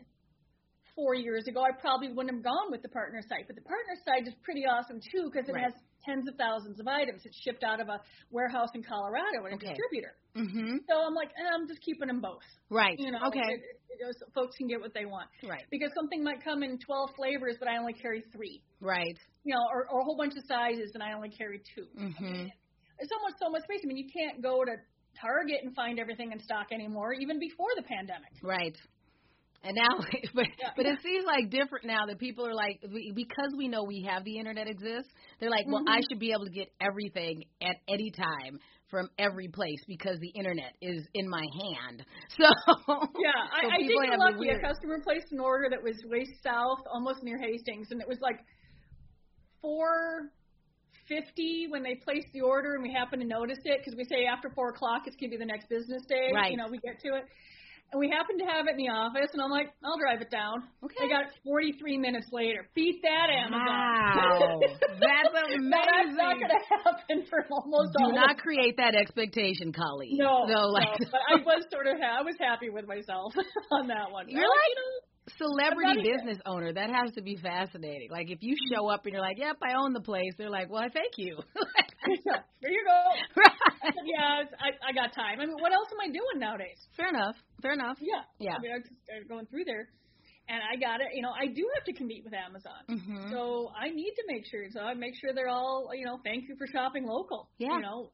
four 0.94 1.14
years 1.14 1.46
ago, 1.48 1.62
I 1.62 1.72
probably 1.80 2.08
wouldn't 2.12 2.34
have 2.34 2.44
gone 2.44 2.70
with 2.70 2.82
the 2.82 2.88
partner 2.88 3.20
site. 3.28 3.46
But 3.46 3.56
the 3.56 3.62
partner 3.62 3.94
site 4.04 4.26
is 4.28 4.34
pretty 4.42 4.64
awesome 4.66 5.00
too 5.00 5.30
because 5.30 5.48
it 5.48 5.52
Right. 5.52 5.64
has 5.64 5.72
tens 6.04 6.28
of 6.28 6.34
thousands 6.36 6.80
of 6.80 6.86
items. 6.88 7.22
It's 7.24 7.36
shipped 7.42 7.62
out 7.64 7.80
of 7.80 7.88
a 7.88 8.00
warehouse 8.30 8.68
in 8.74 8.82
Colorado 8.82 9.44
and 9.46 9.54
a 9.54 9.56
Okay. 9.56 9.68
distributor. 9.68 10.14
Mhm. 10.34 10.78
So 10.88 11.00
I'm 11.00 11.14
like, 11.14 11.30
eh, 11.38 11.48
I'm 11.52 11.66
just 11.68 11.80
keeping 11.82 12.08
them 12.08 12.20
both. 12.20 12.42
Right. 12.70 12.98
You 12.98 13.12
know, 13.12 13.20
okay. 13.28 13.40
it, 13.40 13.60
it, 13.90 13.98
goes- 14.00 14.22
folks 14.34 14.56
can 14.56 14.66
get 14.66 14.80
what 14.80 14.92
they 14.94 15.04
want 15.06 15.30
Right. 15.44 15.64
because 15.70 15.92
something 15.94 16.22
might 16.24 16.42
come 16.42 16.62
in 16.62 16.78
12 16.78 17.14
flavors, 17.14 17.56
but 17.58 17.68
I 17.68 17.76
only 17.78 17.92
carry 17.94 18.22
three. 18.32 18.62
Right. 18.80 19.16
You 19.44 19.54
know, 19.54 19.62
or, 19.72 19.88
or 19.90 20.00
a 20.00 20.04
whole 20.04 20.16
bunch 20.16 20.34
of 20.36 20.44
sizes, 20.46 20.90
and 20.94 21.02
I 21.02 21.12
only 21.12 21.30
carry 21.30 21.60
2 21.74 21.86
Mhm. 21.96 22.50
There's 22.98 23.10
almost 23.12 23.38
so 23.38 23.50
much 23.50 23.62
space. 23.62 23.80
I 23.82 23.86
mean, 23.86 23.96
you 23.96 24.08
can't 24.10 24.42
go 24.42 24.64
to 24.64 24.76
Target 25.20 25.62
and 25.62 25.74
find 25.74 25.98
everything 25.98 26.32
in 26.32 26.38
stock 26.40 26.72
anymore, 26.72 27.12
even 27.12 27.38
before 27.38 27.68
the 27.76 27.82
pandemic. 27.82 28.30
Right. 28.42 28.76
And 29.64 29.76
now, 29.76 30.04
but 30.34 30.46
but 30.76 30.86
it 30.86 30.98
seems 31.02 31.24
like 31.24 31.50
different 31.50 31.84
now 31.86 32.06
that 32.06 32.18
people 32.18 32.46
are 32.46 32.54
like 32.54 32.80
because 33.14 33.52
we 33.56 33.68
know 33.68 33.84
we 33.84 34.02
have 34.08 34.24
the 34.24 34.38
internet 34.38 34.66
exists. 34.68 35.12
They're 35.40 35.50
like, 35.50 35.66
well, 35.68 35.82
I 35.88 35.98
Mhm. 35.98 36.02
should 36.08 36.18
be 36.18 36.32
able 36.32 36.46
to 36.46 36.50
get 36.50 36.68
everything 36.80 37.44
at 37.62 37.76
any 37.88 38.10
time 38.10 38.58
from 38.90 39.08
every 39.18 39.48
place 39.48 39.78
because 39.88 40.18
the 40.20 40.28
internet 40.30 40.74
is 40.82 41.06
in 41.14 41.28
my 41.28 41.44
hand. 41.62 42.04
So 42.36 42.44
Yeah, 42.44 43.30
I, 43.54 43.62
so 43.62 43.68
I 43.68 44.06
have 44.10 44.14
a 44.14 44.16
the 44.16 44.18
lucky 44.18 44.34
a 44.34 44.38
weird- 44.38 44.62
customer 44.62 45.00
placed 45.02 45.30
an 45.32 45.40
order 45.40 45.68
that 45.70 45.82
was 45.82 45.96
way 46.06 46.26
south, 46.42 46.80
almost 46.92 47.22
near 47.22 47.38
Hastings, 47.38 47.88
and 47.90 48.00
it 48.00 48.08
was 48.08 48.18
like 48.20 48.40
four 49.60 50.30
fifty 51.08 51.66
when 51.68 51.82
they 51.82 51.94
placed 52.04 52.28
the 52.32 52.40
order, 52.40 52.74
and 52.74 52.82
we 52.82 52.92
happened 52.92 53.22
to 53.22 53.28
notice 53.28 53.58
it 53.64 53.78
because 53.78 53.94
we 53.96 54.04
say 54.04 54.24
after 54.26 54.50
four 54.54 54.70
o'clock 54.70 55.02
it's 55.06 55.16
gonna 55.16 55.30
be 55.30 55.36
the 55.36 55.44
next 55.44 55.68
business 55.68 56.02
day. 56.08 56.30
Right. 56.34 56.50
You 56.50 56.56
know, 56.56 56.68
we 56.70 56.78
get 56.78 57.00
to 57.00 57.16
it. 57.16 57.24
And 57.92 58.00
we 58.00 58.08
happened 58.08 58.40
to 58.40 58.48
have 58.48 58.64
it 58.66 58.72
in 58.72 58.76
the 58.80 58.88
office, 58.88 59.28
and 59.36 59.42
I'm 59.42 59.50
like, 59.50 59.68
I'll 59.84 59.98
drive 60.00 60.22
it 60.22 60.30
down. 60.30 60.64
Okay. 60.82 61.04
I 61.04 61.08
got 61.12 61.22
it 61.28 61.36
43 61.44 61.98
minutes 61.98 62.26
later. 62.32 62.64
Beat 62.74 63.02
that, 63.04 63.28
Amazon. 63.28 63.68
Wow. 63.68 64.60
That's 64.96 65.28
No, 65.60 65.76
that's 65.76 66.16
not 66.16 66.36
going 66.40 66.48
to 66.48 66.62
happen 66.72 67.26
for 67.28 67.44
almost 67.50 67.92
Do 67.98 68.12
not 68.12 68.38
create 68.38 68.76
that 68.78 68.94
expectation, 68.94 69.72
Colleen. 69.72 70.16
No, 70.16 70.46
So 70.48 70.68
like 70.72 70.88
no, 71.00 71.06
but 71.12 71.20
I 71.28 71.36
was 71.44 71.64
sort 71.70 71.86
of 71.86 71.96
ha- 72.00 72.20
I 72.20 72.22
was 72.22 72.36
happy 72.40 72.70
with 72.70 72.86
myself 72.88 73.32
on 73.72 73.88
that 73.88 74.10
one. 74.10 74.24
You're 74.28 74.40
like- 74.40 74.48
you 74.48 74.74
know, 74.80 75.36
celebrity 75.38 75.90
I'm 75.90 75.98
even- 76.00 76.16
business 76.16 76.38
owner. 76.46 76.72
That 76.72 76.88
has 76.90 77.12
to 77.14 77.22
be 77.22 77.36
fascinating. 77.36 78.08
Like 78.10 78.30
if 78.30 78.38
you 78.42 78.56
show 78.72 78.88
up 78.88 79.04
and 79.04 79.12
you're 79.12 79.22
like, 79.22 79.38
"Yep, 79.38 79.56
I 79.62 79.74
own 79.78 79.92
the 79.92 80.00
place," 80.00 80.32
they're 80.38 80.50
like, 80.50 80.70
"Well, 80.70 80.82
thank 80.92 81.12
you." 81.16 81.38
there 82.62 82.70
you 82.72 82.84
go. 82.84 83.00
Right. 83.36 83.58
said, 83.82 84.06
yeah, 84.06 84.42
it's- 84.42 84.54
I, 84.60 84.90
I 84.90 84.92
got 84.92 85.14
time. 85.14 85.40
I 85.40 85.46
mean, 85.46 85.56
what 85.58 85.72
else 85.72 85.88
am 85.90 85.98
I 86.00 86.06
doing 86.06 86.38
nowadays? 86.38 86.78
Fair 86.96 87.08
enough. 87.08 87.36
Fair 87.62 87.72
enough. 87.72 87.96
Yeah, 88.00 88.22
Yeah. 88.38 88.54
I 88.56 88.60
mean, 88.60 88.72
I'm 88.74 88.82
just 88.82 88.94
uh, 89.10 89.26
going 89.28 89.46
through 89.46 89.64
there, 89.66 89.88
and 90.48 90.60
I 90.62 90.78
got 90.78 91.00
it. 91.00 91.08
You 91.14 91.22
know, 91.22 91.32
I 91.34 91.46
do 91.46 91.64
have 91.74 91.84
to 91.84 91.92
compete 91.92 92.22
with 92.24 92.34
Amazon. 92.34 92.82
Mhm. 92.90 93.30
So 93.30 93.70
I 93.74 93.90
need 93.90 94.14
to 94.18 94.24
make 94.28 94.44
sure. 94.46 94.66
So 94.72 94.80
I 94.80 94.94
make 94.94 95.14
sure 95.20 95.32
they're 95.34 95.48
all, 95.50 95.90
you 95.94 96.06
know, 96.06 96.18
thank 96.24 96.48
you 96.48 96.54
for 96.56 96.66
shopping 96.66 97.06
local. 97.06 97.48
Yeah. 97.58 97.74
You 97.76 97.82
know, 97.82 98.10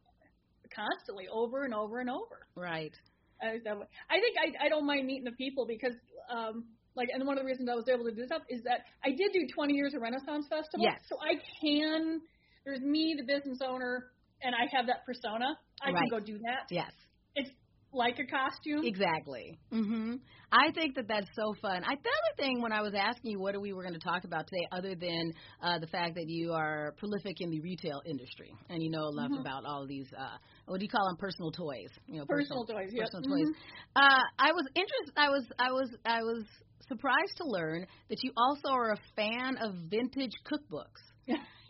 constantly, 0.75 1.27
over 1.33 1.65
and 1.65 1.75
over 1.75 2.01
and 2.01 2.11
over. 2.11 2.47
right. 2.57 2.95
I, 3.41 3.53
was 3.55 3.63
that 3.65 3.79
way. 3.79 3.87
I 4.11 4.19
think 4.19 4.35
I 4.37 4.67
I 4.67 4.69
don't 4.69 4.85
mind 4.85 5.07
meeting 5.07 5.23
the 5.25 5.37
people 5.39 5.65
because 5.65 5.95
um 6.29 6.65
like 6.97 7.09
and 7.15 7.25
one 7.25 7.39
of 7.39 7.45
the 7.45 7.47
reasons 7.47 7.69
I 7.71 7.77
was 7.77 7.87
able 7.89 8.03
to 8.05 8.11
do 8.11 8.23
this 8.23 8.33
up 8.35 8.43
is 8.51 8.63
that 8.65 8.83
I 9.05 9.11
did 9.15 9.31
do 9.33 9.47
20 9.55 9.75
years 9.75 9.95
of 9.95 10.03
Renaissance 10.03 10.47
Festival. 10.51 10.83
Yes. 10.83 10.99
So 11.09 11.17
I 11.23 11.39
can. 11.63 12.21
There's 12.69 12.83
me, 12.83 13.17
the 13.17 13.25
business 13.25 13.61
owner, 13.67 14.11
and 14.43 14.55
I 14.55 14.69
have 14.77 14.87
that 14.89 15.07
persona. 15.07 15.57
I 15.81 15.91
Right. 15.91 16.01
can 16.03 16.09
go 16.11 16.21
do 16.21 16.37
that. 16.45 16.69
Yes. 16.71 16.93
It's 17.35 17.49
like 17.95 18.19
a 18.19 18.27
costume. 18.27 18.85
Exactly. 18.85 19.59
Mhm. 19.73 20.21
I 20.53 20.71
think 20.73 20.95
that 20.97 21.09
that's 21.09 21.35
so 21.35 21.55
fun. 21.63 21.83
I 21.83 21.95
the 21.95 22.11
other 22.11 22.35
thing 22.37 22.61
when 22.61 22.71
I 22.71 22.83
was 22.83 22.93
asking 22.93 23.31
you 23.31 23.41
what 23.41 23.59
we 23.59 23.73
were 23.73 23.81
going 23.81 23.95
to 23.95 24.01
talk 24.01 24.25
about 24.25 24.47
today, 24.49 24.67
other 24.71 24.95
than 24.95 25.33
uh, 25.63 25.79
the 25.79 25.87
fact 25.87 26.15
that 26.17 26.29
you 26.29 26.53
are 26.53 26.93
prolific 26.99 27.41
in 27.41 27.49
the 27.49 27.61
retail 27.61 28.03
industry 28.05 28.53
and 28.69 28.83
you 28.83 28.91
know 28.91 29.09
enough 29.09 29.31
Mhm. 29.31 29.41
about 29.41 29.65
all 29.65 29.81
of 29.85 29.89
these, 29.89 30.13
uh, 30.13 30.37
what 30.67 30.79
do 30.79 30.85
you 30.85 30.91
call 30.91 31.07
them, 31.07 31.17
personal 31.17 31.51
toys? 31.51 31.89
You 32.07 32.19
know, 32.19 32.27
Personal 32.27 32.67
toys, 32.67 32.93
yep. 32.93 33.07
personal 33.07 33.35
toys. 33.35 33.49
Uh, 33.97 34.25
I 34.39 34.53
was 34.53 34.67
interested. 34.75 35.15
I 35.17 35.31
was, 35.31 35.51
I 35.59 35.73
was, 35.73 35.97
I 36.05 36.23
was 36.23 36.45
surprised 36.87 37.37
to 37.39 37.45
learn 37.47 37.87
that 38.11 38.23
you 38.23 38.31
also 38.37 38.69
are 38.69 38.91
a 38.93 38.99
fan 39.17 39.57
of 39.57 39.75
vintage 39.89 40.35
cookbooks. 40.45 41.01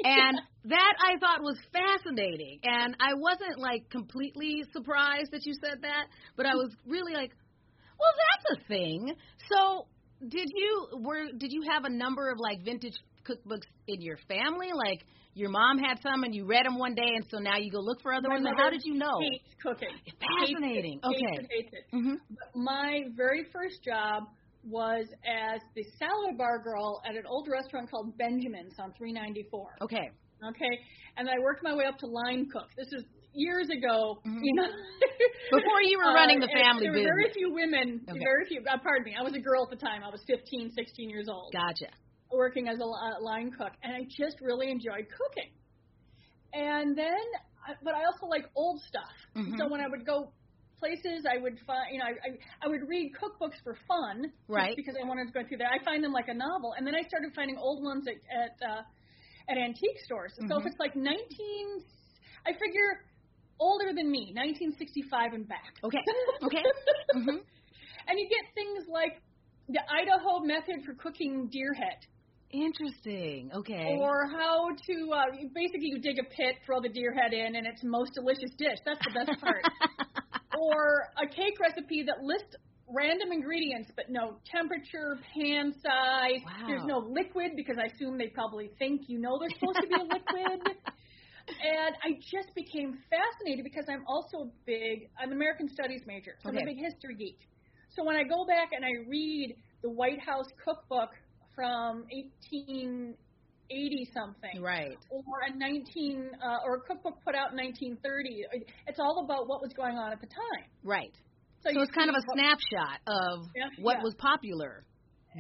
And 0.05 0.41
that 0.67 0.93
I 1.01 1.19
thought 1.19 1.43
was 1.43 1.59
fascinating. 1.73 2.61
And 2.63 2.97
I 3.01 3.15
wasn't 3.15 3.59
like 3.59 3.91
completely 3.91 4.63
surprised 4.73 5.33
that 5.33 5.45
you 5.45 5.55
said 5.55 5.83
that, 5.83 6.07
but 6.37 6.47
I 6.47 6.55
was 6.55 6.71
really 6.87 7.15
like, 7.15 7.33
well, 7.99 8.15
that's 8.31 8.61
a 8.61 8.69
thing. 8.69 9.13
So, 9.53 9.87
did 10.27 10.49
you 10.55 10.89
were 11.01 11.27
did 11.37 11.53
you 11.53 11.63
have 11.73 11.85
a 11.85 11.91
number 11.91 12.31
of 12.31 12.39
like 12.39 12.63
vintage 12.65 12.95
cookbooks 13.25 13.67
in 13.89 14.01
your 14.01 14.19
family? 14.29 14.69
Like 14.73 15.05
your 15.35 15.51
mom 15.51 15.79
had 15.79 16.01
some 16.03 16.25
and 16.25 16.35
you 16.35 16.45
read 16.47 16.67
them 16.67 16.79
one 16.79 16.95
day 16.95 17.15
and 17.15 17.25
so 17.31 17.39
now 17.39 17.57
you 17.57 17.71
go 17.71 17.79
look 17.81 18.01
for 18.03 18.13
other 18.13 18.29
My 18.29 18.37
ones? 18.41 18.49
How 18.57 18.71
did 18.71 18.83
you 18.85 18.95
know? 18.95 19.19
hates 19.21 19.55
cooking. 19.63 19.89
Fascinating. 20.41 21.01
Hates 21.03 21.21
it, 21.21 21.25
Okay. 21.25 21.47
Hates 21.49 21.51
it, 21.51 21.51
hates 21.51 21.73
it. 21.73 21.97
Mhm. 21.97 22.15
But 22.31 22.57
my 22.61 23.05
very 23.17 23.45
first 23.53 23.83
job 23.85 24.25
was 24.65 25.07
as 25.27 25.61
the 25.75 25.85
salad 25.99 26.37
bar 26.37 26.59
girl 26.63 27.01
at 27.09 27.17
an 27.17 27.25
old 27.27 27.49
restaurant 27.51 27.91
called 27.91 28.17
Benjamin's 28.19 28.75
on 28.79 28.93
394. 28.99 29.77
Okay. 29.83 30.11
Okay, 30.39 30.79
and 31.17 31.29
I 31.29 31.35
worked 31.43 31.65
my 31.65 31.75
way 31.75 31.85
up 31.85 31.99
to 31.99 32.07
line 32.07 32.47
cook. 32.53 32.69
This 32.77 32.87
is 32.93 33.03
years 33.35 33.69
ago, 33.71 34.21
Mhm. 34.25 34.39
you 34.43 34.55
know. 34.55 34.69
Before 35.51 35.83
you 35.83 35.99
were 35.99 36.15
running 36.15 36.39
the 36.39 36.47
Uh, 36.47 36.51
and 36.55 36.61
family 36.63 36.83
there 36.87 36.93
were 36.93 37.03
very 37.03 37.31
few 37.33 37.53
women, 37.53 38.01
Okay. 38.09 38.19
very 38.19 38.47
few. 38.47 38.63
Uh, 38.63 38.79
pardon 38.79 39.05
me, 39.05 39.17
I 39.19 39.23
was 39.23 39.35
a 39.35 39.41
girl 39.41 39.65
at 39.65 39.71
the 39.71 39.77
time. 39.85 40.03
I 40.05 40.11
was 40.11 40.23
15, 40.27 40.71
16 40.71 41.11
years 41.11 41.29
old, 41.29 41.53
Gotcha. 41.53 41.91
working 42.31 42.69
as 42.69 42.79
a 42.79 42.85
li- 42.85 43.19
line 43.21 43.51
cook, 43.51 43.73
and 43.83 43.95
I 43.95 44.05
just 44.09 44.41
really 44.41 44.71
enjoyed 44.71 45.09
cooking. 45.11 45.51
And 46.53 46.97
then, 46.97 47.25
I- 47.67 47.75
but 47.83 47.95
I 47.95 48.05
also 48.05 48.27
like 48.27 48.47
old 48.55 48.81
stuff. 48.83 49.13
Mhm. 49.37 49.59
So 49.59 49.69
when 49.69 49.81
I 49.81 49.89
would 49.89 50.07
go 50.07 50.33
places, 50.79 51.27
I 51.29 51.39
would 51.39 51.59
find, 51.67 51.87
you 51.93 51.99
know, 51.99 52.07
I, 52.07 52.15
I, 52.23 52.31
I 52.65 52.67
would 52.69 52.89
read 52.89 53.13
cookbooks 53.15 53.59
for 53.65 53.77
fun, 53.87 54.33
Right. 54.49 54.75
Because 54.77 54.95
I 55.01 55.07
wanted 55.07 55.27
to 55.27 55.33
go 55.33 55.47
through 55.47 55.59
there. 55.59 55.69
I 55.69 55.83
find 55.85 56.03
them 56.03 56.13
like 56.13 56.29
a 56.29 56.35
novel, 56.35 56.75
and 56.77 56.87
then 56.87 56.95
I 56.95 57.03
started 57.07 57.33
finding 57.35 57.57
old 57.59 57.83
ones 57.85 58.07
at 58.09 58.17
at, 58.31 58.55
uh, 58.63 58.83
at 59.51 59.59
antique 59.59 59.99
stores. 60.05 60.33
So 60.37 60.43
Mhm. 60.45 60.61
if 60.61 60.67
it's 60.67 60.79
like 60.79 60.95
19, 60.97 61.19
I 62.47 62.53
figure 62.53 63.05
older 63.61 63.93
than 63.93 64.11
me, 64.11 64.33
1965 64.35 65.33
and 65.35 65.49
back. 65.49 65.75
Okay. 65.83 65.99
Okay. 66.45 66.63
Mhm. 67.17 67.43
And 68.09 68.19
you 68.19 68.29
get 68.29 68.45
things 68.55 68.87
like 68.89 69.21
the 69.69 69.81
Idaho 69.91 70.41
method 70.41 70.85
for 70.87 70.95
cooking 70.95 71.49
deer 71.51 71.75
head. 71.75 71.99
Interesting. 72.51 73.51
Okay. 73.53 73.97
Or 73.99 74.27
how 74.29 74.71
to 74.71 75.13
uh, 75.13 75.25
basically 75.55 75.89
you 75.93 75.99
dig 76.01 76.19
a 76.19 76.25
pit, 76.25 76.57
throw 76.65 76.81
the 76.81 76.89
deer 76.89 77.13
head 77.13 77.35
in, 77.35 77.57
and 77.57 77.67
it's 77.67 77.83
the 77.83 77.89
most 77.91 78.15
delicious 78.15 78.51
dish. 78.57 78.79
That's 78.87 79.01
the 79.05 79.13
best 79.13 79.41
part. 79.41 79.63
or 80.59 81.09
a 81.17 81.27
cake 81.27 81.59
recipe 81.61 82.05
that 82.07 82.23
lists 82.23 82.57
random 82.91 83.33
ingredients, 83.33 83.91
but 83.95 84.11
no 84.11 84.39
temperature, 84.51 85.19
pan 85.35 85.73
size. 85.83 86.41
Wow. 86.45 86.67
There's 86.67 86.85
no 86.85 86.99
liquid 86.99 87.53
because 87.57 87.77
I 87.79 87.93
assume 87.95 88.19
they 88.19 88.29
probably 88.29 88.71
think 88.79 89.03
you 89.09 89.19
know 89.19 89.39
there's 89.39 89.55
supposed 89.55 89.81
to 89.83 89.87
be 89.87 89.95
a 89.95 90.03
liquid. 90.15 90.77
And 91.49 91.97
I 92.05 92.21
just 92.21 92.55
became 92.55 92.99
fascinated 93.09 93.65
because 93.65 93.87
I'm 93.89 94.05
also 94.07 94.49
a 94.49 94.51
big. 94.67 95.09
I'm 95.19 95.31
an 95.31 95.37
American 95.37 95.69
Studies 95.69 96.03
major, 96.07 96.35
so 96.43 96.51
I'm 96.51 96.59
a 96.59 96.65
big 96.65 96.79
history 96.79 97.15
geek. 97.15 97.39
So 97.97 98.05
when 98.05 98.17
I 98.17 98.23
go 98.23 98.45
back 98.47 98.71
and 98.77 98.85
I 98.85 99.09
read 99.09 99.57
the 99.83 99.91
White 99.91 100.21
House 100.21 100.47
cookbook 100.63 101.11
from 101.55 102.05
1880 103.71 104.11
something, 104.15 104.63
right. 104.63 104.99
or 105.11 105.23
a 105.47 105.55
19 105.57 106.31
uh, 106.43 106.59
or 106.65 106.77
a 106.77 106.81
cookbook 106.81 107.23
put 107.25 107.35
out 107.35 107.53
in 107.53 107.57
1930. 107.59 108.65
It's 108.87 108.99
all 108.99 109.25
about 109.25 109.49
what 109.49 109.61
was 109.61 109.73
going 109.77 109.97
on 109.97 110.13
at 110.13 110.21
the 110.21 110.27
time. 110.27 110.65
Right. 110.83 111.13
So, 111.63 111.71
So 111.75 111.81
it's 111.83 111.93
kind 111.93 112.09
of 112.09 112.17
a 112.17 112.25
snapshot 112.33 113.01
of 113.07 113.47
Yeah, 113.55 113.69
what 113.83 113.99
yeah. 113.99 114.03
was 114.05 114.15
popular 114.17 114.85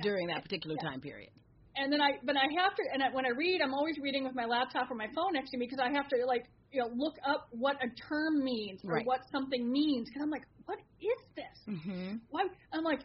during 0.02 0.26
that 0.28 0.42
particular 0.42 0.76
time 0.76 1.00
period. 1.00 1.30
And 1.76 1.92
then 1.92 2.00
I, 2.00 2.18
but 2.24 2.36
I 2.36 2.46
have 2.60 2.74
to, 2.74 2.82
and 2.92 3.02
I, 3.02 3.08
when 3.12 3.24
I 3.24 3.30
read, 3.30 3.60
I'm 3.62 3.72
always 3.72 3.96
reading 4.02 4.24
with 4.24 4.34
my 4.34 4.44
laptop 4.44 4.90
or 4.90 4.96
my 4.96 5.06
phone 5.14 5.32
next 5.34 5.50
to 5.52 5.58
me 5.58 5.66
because 5.66 5.78
I 5.78 5.90
have 5.94 6.08
to 6.08 6.16
like, 6.26 6.44
you 6.72 6.82
know, 6.82 6.90
look 6.94 7.14
up 7.24 7.48
what 7.52 7.76
a 7.76 7.88
term 8.08 8.44
means 8.44 8.80
or 8.84 8.94
Right. 8.94 9.06
what 9.06 9.20
something 9.30 9.70
means 9.70 10.08
because 10.08 10.22
I'm 10.22 10.30
like, 10.30 10.42
what 10.66 10.78
is 11.00 11.20
this? 11.36 11.56
Mm-hmm. 11.74 12.16
Why? 12.30 12.46
I'm 12.72 12.82
like, 12.84 13.00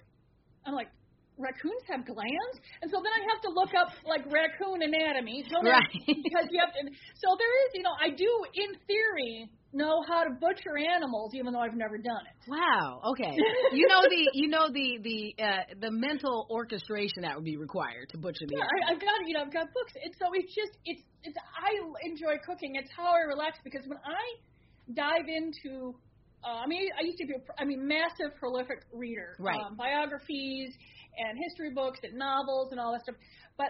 I'm 0.66 0.74
like, 0.74 0.90
raccoons 1.38 1.84
have 1.90 2.06
glands, 2.06 2.56
and 2.82 2.92
so 2.92 3.02
then 3.02 3.14
I 3.14 3.22
have 3.34 3.42
to 3.44 3.52
look 3.54 3.74
up 3.74 3.90
like 4.06 4.26
raccoon 4.32 4.82
anatomy. 4.82 5.44
So 5.50 5.62
Right. 5.64 5.90
because 6.08 6.48
you 6.52 6.60
have 6.60 6.74
to. 6.74 6.82
So 7.20 7.28
there 7.38 7.54
is, 7.66 7.70
you 7.74 7.84
know, 7.84 7.96
I 8.00 8.10
do 8.10 8.32
in 8.56 8.70
theory 8.88 9.50
know 9.74 10.04
how 10.08 10.24
to 10.24 10.32
butcher 10.40 10.78
animals, 10.78 11.34
even 11.34 11.54
though 11.54 11.60
I've 11.62 11.76
never 11.76 11.98
done 11.98 12.24
it. 12.30 12.38
Wow. 12.48 13.02
Okay. 13.18 13.34
You 13.74 13.88
know 13.88 14.04
the 14.06 14.30
you 14.34 14.48
know 14.48 14.70
the 14.70 15.00
the 15.02 15.20
uh, 15.42 15.64
the 15.82 15.92
mental 15.92 16.46
orchestration 16.50 17.24
that 17.24 17.36
would 17.36 17.46
be 17.46 17.58
required 17.58 18.10
to 18.12 18.18
butcher 18.18 18.46
the 18.46 18.56
Yeah, 18.56 18.64
animal. 18.64 18.84
I, 18.88 18.94
I've 18.94 19.02
got 19.02 19.16
you 19.26 19.34
know 19.34 19.42
I've 19.42 19.54
got 19.54 19.68
books, 19.74 19.94
and 19.98 20.14
so 20.20 20.30
it's 20.34 20.54
just 20.54 20.78
it's 20.86 21.02
it's 21.24 21.38
I 21.38 21.74
enjoy 22.06 22.38
cooking. 22.46 22.76
It's 22.76 22.92
how 22.96 23.10
I 23.10 23.26
relax 23.28 23.58
because 23.64 23.82
when 23.88 23.98
I 24.06 24.24
dive 24.94 25.26
into, 25.26 25.96
uh, 26.46 26.62
I 26.62 26.68
mean 26.68 26.90
I 27.00 27.04
used 27.04 27.18
to 27.20 27.26
be 27.26 27.34
a, 27.34 27.42
I 27.58 27.66
mean 27.66 27.88
massive 27.88 28.36
prolific 28.40 28.86
reader, 28.94 29.36
Right. 29.40 29.60
Um, 29.60 29.76
biographies 29.76 30.76
and 31.18 31.38
history 31.38 31.72
books 31.74 32.00
and 32.04 32.14
novels 32.18 32.72
and 32.72 32.80
all 32.80 32.92
that 32.94 33.02
stuff, 33.04 33.16
but 33.58 33.68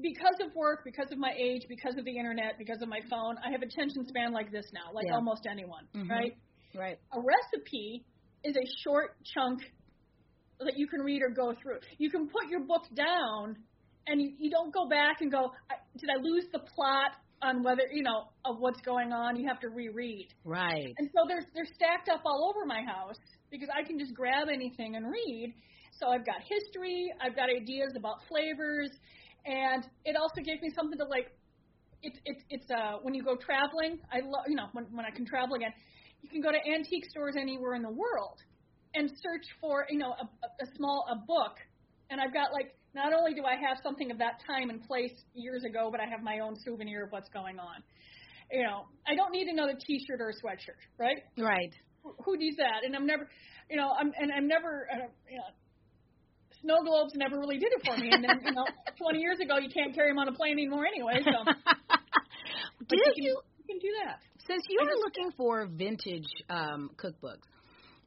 because 0.00 0.36
of 0.40 0.54
work, 0.54 0.80
because 0.84 1.10
of 1.12 1.18
my 1.18 1.32
age, 1.36 1.62
because 1.68 1.96
of 1.98 2.04
the 2.04 2.16
internet, 2.16 2.56
because 2.58 2.80
of 2.80 2.88
my 2.88 3.00
phone, 3.10 3.36
I 3.44 3.50
have 3.50 3.62
attention 3.62 4.06
span 4.08 4.32
like 4.32 4.50
this 4.50 4.66
now, 4.72 4.92
like 4.92 5.06
Yeah. 5.06 5.14
almost 5.16 5.46
anyone, 5.50 5.86
Mhm. 5.94 6.08
right? 6.08 6.32
Right. 6.74 6.98
A 7.12 7.20
recipe 7.20 8.04
is 8.44 8.56
a 8.56 8.66
short 8.82 9.16
chunk 9.34 9.60
that 10.60 10.76
you 10.76 10.86
can 10.86 11.00
read 11.00 11.22
or 11.22 11.30
go 11.30 11.54
through. 11.54 11.80
You 11.98 12.10
can 12.10 12.28
put 12.28 12.48
your 12.48 12.60
book 12.60 12.84
down 12.94 13.56
and 14.06 14.20
you, 14.20 14.34
you 14.38 14.50
don't 14.50 14.72
go 14.72 14.88
back 14.88 15.20
and 15.20 15.30
go, 15.30 15.52
I, 15.70 15.74
did 15.98 16.08
I 16.10 16.16
lose 16.20 16.46
the 16.52 16.60
plot 16.60 17.12
on 17.42 17.62
whether, 17.62 17.82
you 17.92 18.02
know, 18.02 18.28
of 18.44 18.58
what's 18.58 18.80
going 18.82 19.12
on? 19.12 19.36
You 19.36 19.48
have 19.48 19.60
to 19.60 19.68
reread. 19.68 20.28
Right. 20.44 20.92
And 20.98 21.10
so 21.14 21.24
they're, 21.28 21.44
they're 21.54 21.68
stacked 21.74 22.08
up 22.08 22.20
all 22.24 22.50
over 22.54 22.66
my 22.66 22.82
house 22.82 23.16
because 23.50 23.68
I 23.74 23.82
can 23.86 23.98
just 23.98 24.14
grab 24.14 24.48
anything 24.52 24.96
and 24.96 25.06
read. 25.10 25.54
So 26.00 26.08
I've 26.08 26.24
got 26.24 26.40
history, 26.48 27.12
I've 27.20 27.36
got 27.36 27.48
ideas 27.50 27.92
about 27.96 28.24
flavors, 28.28 28.90
and 29.44 29.84
it 30.04 30.16
also 30.16 30.40
gives 30.40 30.62
me 30.62 30.70
something 30.74 30.98
to 30.98 31.04
like. 31.04 31.28
It's 32.02 32.18
it's 32.24 32.42
it's 32.48 32.70
uh 32.70 32.96
when 33.02 33.12
you 33.12 33.22
go 33.22 33.36
traveling, 33.36 34.00
I 34.10 34.24
love 34.24 34.48
you 34.48 34.56
know 34.56 34.68
when 34.72 34.86
when 34.90 35.04
I 35.04 35.10
can 35.10 35.26
travel 35.26 35.54
again, 35.56 35.72
you 36.22 36.30
can 36.30 36.40
go 36.40 36.50
to 36.50 36.56
antique 36.64 37.04
stores 37.10 37.36
anywhere 37.38 37.74
in 37.74 37.82
the 37.82 37.92
world 37.92 38.40
and 38.94 39.10
search 39.10 39.44
for 39.60 39.84
you 39.90 39.98
know 39.98 40.16
a, 40.16 40.24
a, 40.24 40.66
small 40.76 41.04
a 41.12 41.16
book, 41.26 41.60
and 42.08 42.20
I've 42.20 42.32
got 42.32 42.52
like 42.56 42.72
not 42.94 43.12
only 43.12 43.34
do 43.34 43.44
I 43.44 43.54
have 43.60 43.76
something 43.84 44.10
of 44.10 44.18
that 44.18 44.40
time 44.48 44.70
and 44.70 44.82
place 44.82 45.12
years 45.34 45.62
ago, 45.64 45.90
but 45.92 46.00
I 46.00 46.08
have 46.08 46.22
my 46.22 46.40
own 46.40 46.56
souvenir 46.64 47.04
of 47.04 47.12
what's 47.12 47.28
going 47.28 47.58
on. 47.60 47.84
You 48.50 48.64
know, 48.64 48.88
I 49.06 49.14
don't 49.14 49.30
need 49.30 49.46
another 49.46 49.74
T-shirt 49.86 50.20
or 50.20 50.30
a 50.30 50.34
sweatshirt, 50.34 50.80
right? 50.98 51.22
Right. 51.38 51.70
Who- 52.02 52.16
Who 52.24 52.36
needs 52.36 52.56
that? 52.56 52.82
And 52.84 52.96
I'm 52.96 53.06
never, 53.06 53.28
you 53.70 53.76
know, 53.76 53.92
I'm 53.92 54.10
and 54.18 54.32
I'm 54.32 54.48
never, 54.48 54.88
uh, 54.90 55.06
you 55.28 55.36
know, 55.36 55.50
snow 56.62 56.82
globes 56.82 57.12
never 57.14 57.38
really 57.38 57.58
did 57.58 57.72
it 57.72 57.82
for 57.84 57.96
me. 57.96 58.10
And 58.12 58.22
then, 58.22 58.40
you 58.44 58.52
know, 58.52 58.64
20 58.98 59.18
years 59.18 59.38
ago, 59.40 59.58
you 59.58 59.68
can't 59.68 59.94
carry 59.94 60.10
them 60.10 60.18
on 60.18 60.28
a 60.28 60.32
plane 60.32 60.52
anymore 60.52 60.86
anyway. 60.86 61.20
So 61.24 61.44
but 62.78 62.88
Do 62.88 62.96
you 62.96 63.12
can, 63.14 63.24
you 63.24 63.40
you 63.58 63.64
can 63.66 63.78
do 63.78 63.88
that. 64.04 64.20
Since 64.46 64.64
you 64.68 64.80
are 64.80 64.96
looking 65.04 65.30
for 65.36 65.66
vintage 65.66 66.26
um, 66.48 66.90
cookbooks, 66.96 67.46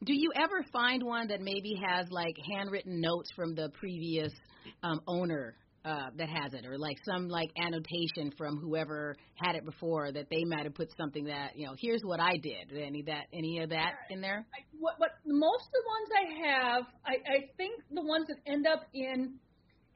do 0.04 0.14
you 0.14 0.32
ever 0.36 0.66
find 0.74 1.04
one 1.04 1.28
that 1.30 1.40
maybe 1.42 1.80
has 1.88 2.08
like 2.12 2.36
handwritten 2.52 3.00
notes 3.00 3.30
from 3.36 3.56
the 3.56 3.70
previous 3.80 4.34
um, 4.82 5.00
owner 5.08 5.56
uh, 5.86 6.10
that 6.18 6.30
has 6.30 6.54
it, 6.54 6.66
or 6.66 6.78
like 6.78 6.98
some 7.06 7.28
like 7.28 7.50
annotation 7.58 8.32
from 8.38 8.58
whoever 8.58 9.16
had 9.36 9.56
it 9.56 9.66
before 9.66 10.12
that 10.12 10.28
they 10.30 10.44
might 10.46 10.64
have 10.64 10.76
put 10.76 10.90
something 10.98 11.26
that 11.26 11.56
you 11.56 11.66
know, 11.66 11.74
here's 11.78 12.02
what 12.04 12.20
I 12.20 12.38
did. 12.38 12.72
Any 12.72 13.04
that 13.04 13.26
any 13.34 13.60
of 13.60 13.70
that 13.70 13.94
in 14.10 14.22
there? 14.22 14.46
I, 14.54 14.64
what, 14.80 14.96
what 14.98 15.12
most 15.26 15.66
of 15.66 15.72
the 15.74 15.84
ones 15.88 16.10
I 16.14 16.48
have, 16.48 16.84
I, 17.06 17.12
I 17.12 17.40
think 17.58 17.82
the 17.92 18.02
ones 18.02 18.28
that 18.28 18.38
end 18.52 18.66
up 18.66 18.86
in 18.94 19.36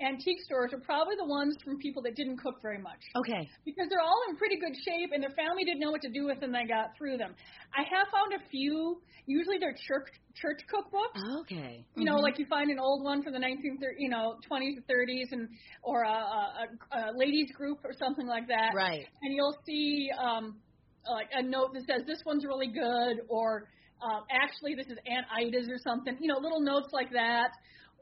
antique 0.01 0.41
stores 0.45 0.71
are 0.73 0.79
probably 0.79 1.15
the 1.17 1.25
ones 1.25 1.55
from 1.63 1.77
people 1.79 2.01
that 2.03 2.15
didn't 2.15 2.37
cook 2.37 2.61
very 2.61 2.77
much. 2.77 3.01
Okay. 3.15 3.49
because 3.65 3.87
they're 3.89 4.01
all 4.03 4.21
in 4.29 4.35
pretty 4.37 4.57
good 4.57 4.75
shape 4.85 5.09
and 5.13 5.21
their 5.23 5.33
family 5.35 5.63
didn't 5.63 5.79
know 5.79 5.91
what 5.91 6.01
to 6.01 6.09
do 6.09 6.25
with 6.25 6.39
them. 6.39 6.51
They 6.51 6.65
got 6.67 6.95
through 6.97 7.17
them. 7.17 7.33
I 7.75 7.81
have 7.83 8.07
found 8.13 8.33
a 8.33 8.49
few. 8.49 9.01
Usually 9.25 9.57
they're 9.59 9.75
church 9.87 10.07
church 10.35 10.61
cookbooks. 10.71 11.41
Okay. 11.41 11.83
You 11.95 12.05
know, 12.05 12.17
Mhm. 12.17 12.21
like 12.21 12.37
you 12.39 12.45
find 12.45 12.69
an 12.69 12.79
old 12.79 13.03
one 13.03 13.23
from 13.23 13.33
the 13.33 13.39
1930s, 13.39 13.95
you 13.97 14.09
know, 14.09 14.37
20s 14.49 14.77
or 14.77 14.81
30s, 14.83 15.31
and 15.31 15.49
or 15.81 16.03
a, 16.03 16.09
a, 16.09 16.65
a 16.91 17.01
ladies 17.17 17.51
group 17.51 17.79
or 17.83 17.91
something 17.97 18.27
like 18.27 18.47
that. 18.47 18.71
right. 18.75 19.05
And 19.23 19.33
you'll 19.33 19.57
see 19.65 20.09
um, 20.17 20.61
like 21.09 21.29
a 21.33 21.41
note 21.41 21.73
that 21.73 21.83
says 21.87 22.05
this 22.05 22.21
one's 22.25 22.45
really 22.45 22.67
good, 22.67 23.21
or 23.29 23.67
um, 24.01 24.21
actually 24.29 24.75
this 24.75 24.85
is 24.87 24.97
Aunt 25.07 25.25
Ida's 25.35 25.67
or 25.69 25.77
something. 25.79 26.15
You 26.21 26.27
know, 26.27 26.37
little 26.39 26.61
notes 26.61 26.89
like 26.93 27.11
that, 27.13 27.49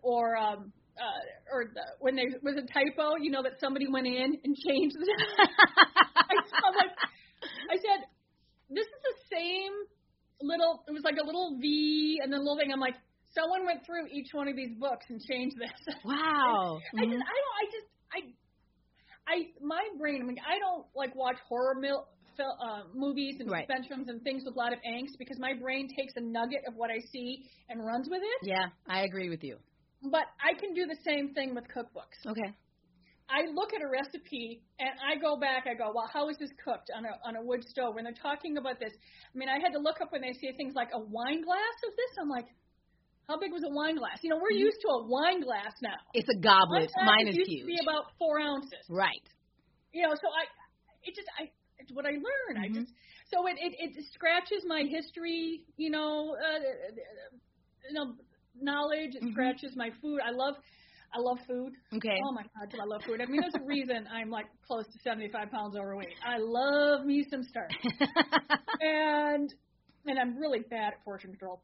or 0.04 0.36
um, 0.36 0.74
or 1.56 1.72
the, 1.72 1.86
when 2.04 2.16
there 2.20 2.28
was 2.44 2.60
a 2.60 2.68
typo, 2.68 3.16
you 3.16 3.32
know 3.32 3.42
that 3.44 3.56
somebody 3.64 3.88
went 3.88 4.08
in 4.08 4.36
and 4.44 4.52
changed 4.68 4.96
the. 5.00 5.08
I 6.20 6.36
saw 6.52 6.68
like 6.76 6.92
I 7.72 7.76
said, 7.80 8.04
this 8.70 8.84
is 8.84 9.00
the 9.08 9.16
same 9.32 9.72
little. 10.44 10.84
It 10.88 10.92
was 10.92 11.04
like 11.04 11.16
a 11.16 11.26
little 11.26 11.58
V 11.62 12.20
and 12.22 12.28
then 12.32 12.40
a 12.40 12.44
little 12.44 12.58
thing. 12.60 12.72
I'm 12.74 12.80
like, 12.84 12.96
someone 13.32 13.66
went 13.66 13.86
through 13.86 14.08
each 14.12 14.30
one 14.34 14.48
of 14.48 14.56
these 14.56 14.76
books 14.80 15.06
and 15.10 15.22
changed 15.24 15.56
this. 15.58 15.96
Wow. 16.04 16.80
I 17.00 17.06
Mhm. 17.06 17.12
just, 17.12 17.24
I 17.24 17.36
don't, 17.40 17.56
I 17.56 17.66
just, 17.72 17.88
I, 18.16 18.20
I, 19.28 19.36
my 19.62 19.84
brain. 19.98 20.22
I 20.22 20.26
mean, 20.26 20.38
I 20.46 20.60
don't 20.60 20.86
like 20.96 21.16
watch 21.16 21.38
horror 21.48 21.76
mil, 21.80 22.06
fil, 22.38 22.54
uh, 22.62 22.84
movies 22.94 23.38
and 23.40 23.50
Right. 23.50 23.66
suspensions 23.68 24.10
and 24.10 24.22
things 24.24 24.44
with 24.46 24.56
a 24.56 24.58
lot 24.58 24.74
of 24.74 24.80
angst 24.88 25.18
because 25.18 25.40
my 25.40 25.54
brain 25.54 25.88
takes 25.98 26.14
a 26.16 26.22
nugget 26.22 26.62
of 26.68 26.76
what 26.76 26.92
I 26.92 27.00
see 27.12 27.48
and 27.70 27.84
runs 27.86 28.08
with 28.10 28.22
it. 28.22 28.48
Yeah, 28.48 28.68
I 28.88 29.02
agree 29.04 29.30
with 29.30 29.44
you. 29.44 29.58
But 30.12 30.26
I 30.40 30.60
can 30.60 30.74
do 30.74 30.86
the 30.86 30.98
same 31.04 31.34
thing 31.34 31.56
with 31.56 31.66
cookbooks. 31.66 32.20
Okay. 32.26 32.54
I 33.30 33.50
look 33.54 33.74
at 33.74 33.82
a 33.82 33.90
recipe 33.90 34.62
and 34.78 34.94
I 35.02 35.18
go 35.20 35.40
back. 35.40 35.66
I 35.66 35.74
go, 35.74 35.92
well, 35.96 36.10
how 36.12 36.30
is 36.30 36.38
this 36.38 36.52
cooked 36.64 36.92
on 36.96 37.06
a 37.06 37.18
on 37.26 37.36
a 37.36 37.42
wood 37.42 37.64
stove? 37.66 37.96
When 37.96 38.04
they're 38.04 38.14
talking 38.22 38.58
about 38.58 38.80
this, 38.80 38.94
I 38.94 39.36
mean, 39.38 39.50
I 39.50 39.58
had 39.58 39.74
to 39.74 39.80
look 39.80 40.00
up 40.02 40.12
when 40.12 40.22
they 40.22 40.34
say 40.34 40.54
things 40.56 40.74
like 40.76 40.90
a 40.94 41.00
wine 41.00 41.42
glass 41.42 41.78
of 41.90 41.92
this. 41.98 42.12
I'm 42.22 42.30
like, 42.30 42.46
how 43.28 43.40
big 43.40 43.52
was 43.52 43.64
a 43.66 43.74
wine 43.74 43.98
glass? 43.98 44.20
You 44.22 44.30
know, 44.30 44.38
we're 44.38 44.54
Mhm. 44.54 44.70
used 44.70 44.78
to 44.82 44.90
a 44.90 45.08
wine 45.10 45.42
glass 45.42 45.74
now. 45.82 45.98
It's 46.14 46.30
a 46.30 46.38
goblet. 46.38 46.92
Mine 47.02 47.28
is 47.30 47.36
used 47.36 47.50
to 47.50 47.58
huge. 47.58 47.68
be 47.68 47.80
about 47.82 48.14
four 48.20 48.40
ounces. 48.40 48.86
Right. 48.90 49.26
You 49.92 50.04
know, 50.04 50.14
so 50.14 50.28
I, 50.30 50.46
it 51.02 51.16
just 51.16 51.28
I, 51.40 51.50
it's 51.80 51.92
what 51.94 52.06
I 52.06 52.12
learned. 52.12 52.60
I 52.62 52.70
Mhm. 52.70 52.86
just 52.86 52.94
so 53.34 53.48
it, 53.48 53.58
it 53.58 53.74
it 53.98 54.06
scratches 54.14 54.64
my 54.68 54.84
history. 54.84 55.66
You 55.78 55.90
know, 55.90 56.36
uh, 56.38 56.60
you 57.90 57.94
know, 57.94 58.16
knowledge. 58.62 59.16
It 59.16 59.24
Mhm. 59.24 59.32
scratches 59.32 59.76
my 59.76 59.90
food. 60.02 60.20
I 60.24 60.32
love. 60.32 60.56
I 61.14 61.20
love 61.20 61.40
food. 61.48 61.74
Okay. 61.94 62.18
Oh 62.26 62.32
my 62.34 62.42
God, 62.42 62.70
do 62.72 62.78
I 62.82 62.84
love 62.86 63.02
food. 63.04 63.22
I 63.22 63.26
mean, 63.26 63.40
there's 63.40 63.56
a 63.56 63.64
reason 63.66 64.06
I'm 64.12 64.30
like 64.30 64.48
close 64.68 64.86
to 64.86 65.00
75 65.00 65.50
pounds 65.50 65.76
overweight. 65.78 66.10
I 66.26 66.38
love 66.40 67.06
me 67.06 67.24
some 67.30 67.42
starch. 67.44 67.72
and 68.82 69.54
and 70.06 70.20
I'm 70.20 70.38
really 70.38 70.60
bad 70.60 70.94
at 70.94 71.04
portion 71.06 71.32
control. 71.32 71.62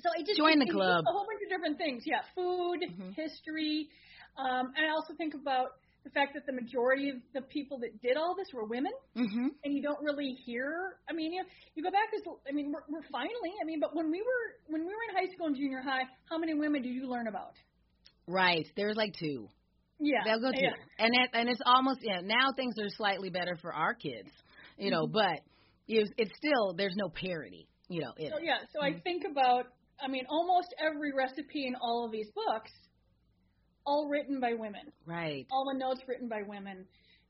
So 0.00 0.08
I 0.16 0.22
just 0.22 0.38
Join 0.38 0.62
it- 0.62 0.66
the 0.66 0.72
club. 0.72 1.04
A 1.08 1.10
whole 1.10 1.26
bunch 1.26 1.40
of 1.42 1.48
different 1.50 1.78
things. 1.78 2.04
Yeah, 2.06 2.20
food, 2.34 2.80
Mhm. 2.82 3.14
history, 3.16 3.88
um, 4.36 4.72
and 4.76 4.86
I 4.86 4.90
also 4.90 5.14
think 5.14 5.34
about 5.34 5.70
the 6.08 6.14
fact 6.18 6.32
that 6.34 6.46
the 6.46 6.52
majority 6.52 7.10
of 7.10 7.16
the 7.34 7.42
people 7.42 7.78
that 7.80 8.00
did 8.00 8.16
all 8.16 8.34
this 8.34 8.48
were 8.54 8.64
women, 8.64 8.92
mhm. 9.16 9.48
and 9.64 9.74
you 9.74 9.82
don't 9.82 10.00
really 10.02 10.36
hear. 10.46 10.96
I 11.08 11.12
mean, 11.12 11.32
you 11.32 11.44
you 11.74 11.82
go 11.82 11.90
back 11.90 12.08
as 12.16 12.22
I 12.48 12.52
mean, 12.52 12.72
we're, 12.72 12.82
we're 12.88 13.06
finally. 13.12 13.52
I 13.60 13.64
mean, 13.64 13.80
but 13.80 13.94
when 13.94 14.10
we 14.10 14.18
were 14.22 14.44
when 14.68 14.82
we 14.82 14.88
were 14.88 15.04
in 15.10 15.16
high 15.16 15.32
school 15.34 15.46
and 15.46 15.56
junior 15.56 15.82
high, 15.82 16.02
how 16.30 16.38
many 16.38 16.54
women 16.54 16.82
did 16.82 16.92
you 16.94 17.08
learn 17.08 17.28
about? 17.28 17.52
Right. 18.26 18.66
There's 18.76 18.96
like 18.96 19.14
two. 19.18 19.48
Yeah, 20.00 20.18
They'll 20.24 20.40
go 20.40 20.52
two. 20.52 20.62
yeah. 20.62 20.74
And 20.98 21.10
it, 21.12 21.30
and 21.32 21.48
it's 21.48 21.60
almost 21.66 22.00
yeah. 22.02 22.20
Now 22.22 22.52
things 22.56 22.74
are 22.80 22.88
slightly 22.96 23.30
better 23.30 23.56
for 23.60 23.74
our 23.74 23.94
kids, 23.94 24.30
you 24.78 24.90
know, 24.90 25.06
Mhm. 25.06 25.12
but 25.12 25.40
it's, 25.88 26.10
it's 26.16 26.30
still 26.36 26.72
there's 26.76 26.94
no 26.96 27.08
parity, 27.08 27.66
you 27.88 28.00
know. 28.02 28.12
So 28.16 28.36
it. 28.38 28.44
yeah, 28.44 28.58
so 28.72 28.80
Mhm. 28.80 28.96
I 28.96 29.00
think 29.00 29.24
about, 29.28 29.66
I 30.00 30.06
mean, 30.08 30.24
almost 30.28 30.68
every 30.78 31.12
recipe 31.12 31.66
in 31.66 31.74
all 31.80 32.04
of 32.06 32.12
these 32.12 32.30
books, 32.30 32.70
all 33.88 34.06
written 34.12 34.38
by 34.40 34.52
women, 34.52 34.92
Right. 35.06 35.46
all 35.50 35.64
the 35.72 35.78
notes 35.78 36.02
written 36.06 36.28
by 36.28 36.42
women, 36.46 36.84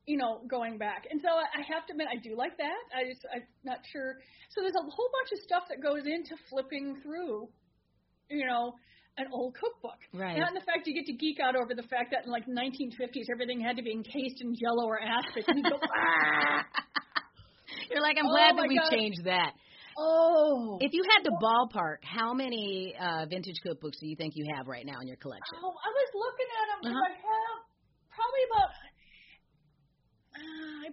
you 0.07 0.17
know, 0.19 0.43
going 0.51 0.77
back. 0.79 1.07
And 1.11 1.21
so 1.23 1.29
I 1.31 1.63
have 1.73 1.87
to 1.87 1.93
admit, 1.95 2.09
I 2.11 2.17
do 2.19 2.35
like 2.37 2.57
that. 2.59 2.81
I 2.91 3.07
just, 3.07 3.23
I'm 3.33 3.47
not 3.63 3.79
sure. 3.93 4.19
So 4.51 4.61
there's 4.63 4.75
a 4.75 4.83
whole 4.83 5.11
bunch 5.15 5.31
of 5.33 5.39
stuff 5.47 5.65
that 5.71 5.79
goes 5.81 6.03
into 6.05 6.35
flipping 6.51 6.99
through, 7.03 7.49
you 8.29 8.45
know, 8.47 8.75
an 9.19 9.27
old 9.33 9.55
cookbook. 9.55 9.99
Right. 10.15 10.39
Not 10.39 10.49
in 10.51 10.55
the 10.55 10.67
fact 10.67 10.87
you 10.87 10.95
get 10.95 11.07
to 11.07 11.13
geek 11.15 11.39
out 11.41 11.55
over 11.55 11.75
the 11.75 11.87
fact 11.87 12.11
that 12.13 12.25
in 12.27 12.31
like 12.31 12.47
1950s 12.47 13.27
everything 13.31 13.61
had 13.61 13.77
to 13.77 13.83
be 13.83 13.93
encased 13.93 14.41
in 14.43 14.55
jello 14.59 14.87
or 14.87 14.99
aspic. 15.01 15.45
And 15.47 15.59
you 15.59 15.65
go, 15.71 15.79
ah! 15.83 16.65
You're 17.91 18.03
like, 18.03 18.17
I'm 18.19 18.27
Oh 18.27 18.35
glad 18.35 18.57
that 18.57 18.69
we 18.69 18.77
God. 18.79 18.91
changed 18.91 19.25
that. 19.25 19.53
Oh. 19.99 20.79
If 20.81 20.93
you 20.93 21.03
had 21.11 21.25
to 21.25 21.33
ballpark, 21.43 21.99
how 22.03 22.33
many 22.33 22.95
uh 22.95 23.27
vintage 23.27 23.59
cookbooks 23.67 23.99
do 24.01 24.07
you 24.07 24.15
think 24.15 24.35
you 24.37 24.47
have 24.55 24.69
right 24.69 24.87
now 24.87 25.01
in 25.03 25.09
your 25.09 25.17
collection? 25.17 25.59
Oh, 25.59 25.75
I 25.75 25.91
was 25.91 26.11
looking 26.15 26.51
at 26.55 26.67
them. 26.71 26.81
Uh-huh. 26.87 27.03
I 27.03 27.13
have 27.19 27.59
probably 28.15 28.45
about 28.47 28.71
uh, 30.39 30.87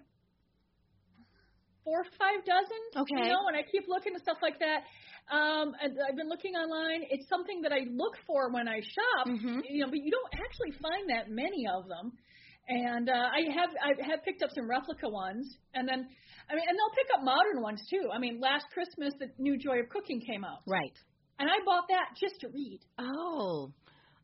four 1.86 2.02
or 2.02 2.10
five 2.18 2.42
dozen. 2.46 2.82
Okay. 2.98 3.30
You 3.30 3.30
know, 3.30 3.46
and 3.48 3.56
I 3.56 3.62
keep 3.62 3.86
looking 3.88 4.16
at 4.16 4.22
stuff 4.22 4.42
like 4.42 4.58
that. 4.60 4.90
Um, 5.30 5.74
and 5.82 5.98
I've 6.02 6.18
been 6.18 6.30
looking 6.30 6.54
online. 6.54 7.06
It's 7.10 7.30
something 7.30 7.62
that 7.62 7.72
I 7.72 7.86
look 7.90 8.18
for 8.26 8.52
when 8.52 8.68
I 8.68 8.82
shop. 8.82 9.28
Mhm. 9.30 9.62
You 9.70 9.86
know, 9.86 9.90
but 9.90 10.02
you 10.02 10.10
don't 10.10 10.34
actually 10.34 10.74
find 10.82 11.10
that 11.10 11.30
many 11.30 11.66
of 11.70 11.88
them. 11.88 12.12
And 12.68 13.10
uh, 13.10 13.30
I 13.30 13.42
have 13.54 13.70
I 13.78 13.94
have 14.10 14.24
picked 14.26 14.42
up 14.42 14.50
some 14.56 14.68
replica 14.68 15.08
ones, 15.08 15.46
and 15.76 15.88
then 15.88 16.10
I 16.50 16.56
mean, 16.56 16.64
and 16.68 16.78
they'll 16.78 16.96
pick 16.96 17.08
up 17.18 17.24
modern 17.24 17.62
ones 17.62 17.82
too. 17.90 18.10
I 18.14 18.20
mean, 18.20 18.40
last 18.40 18.66
Christmas 18.74 19.14
the 19.20 19.28
new 19.38 19.58
Joy 19.58 19.80
of 19.80 19.90
Cooking 19.90 20.22
came 20.22 20.44
out, 20.44 20.62
Right. 20.68 20.94
and 21.40 21.50
I 21.50 21.56
bought 21.66 21.88
that 21.90 22.16
just 22.20 22.40
to 22.42 22.50
read. 22.50 22.80
Oh. 23.00 23.72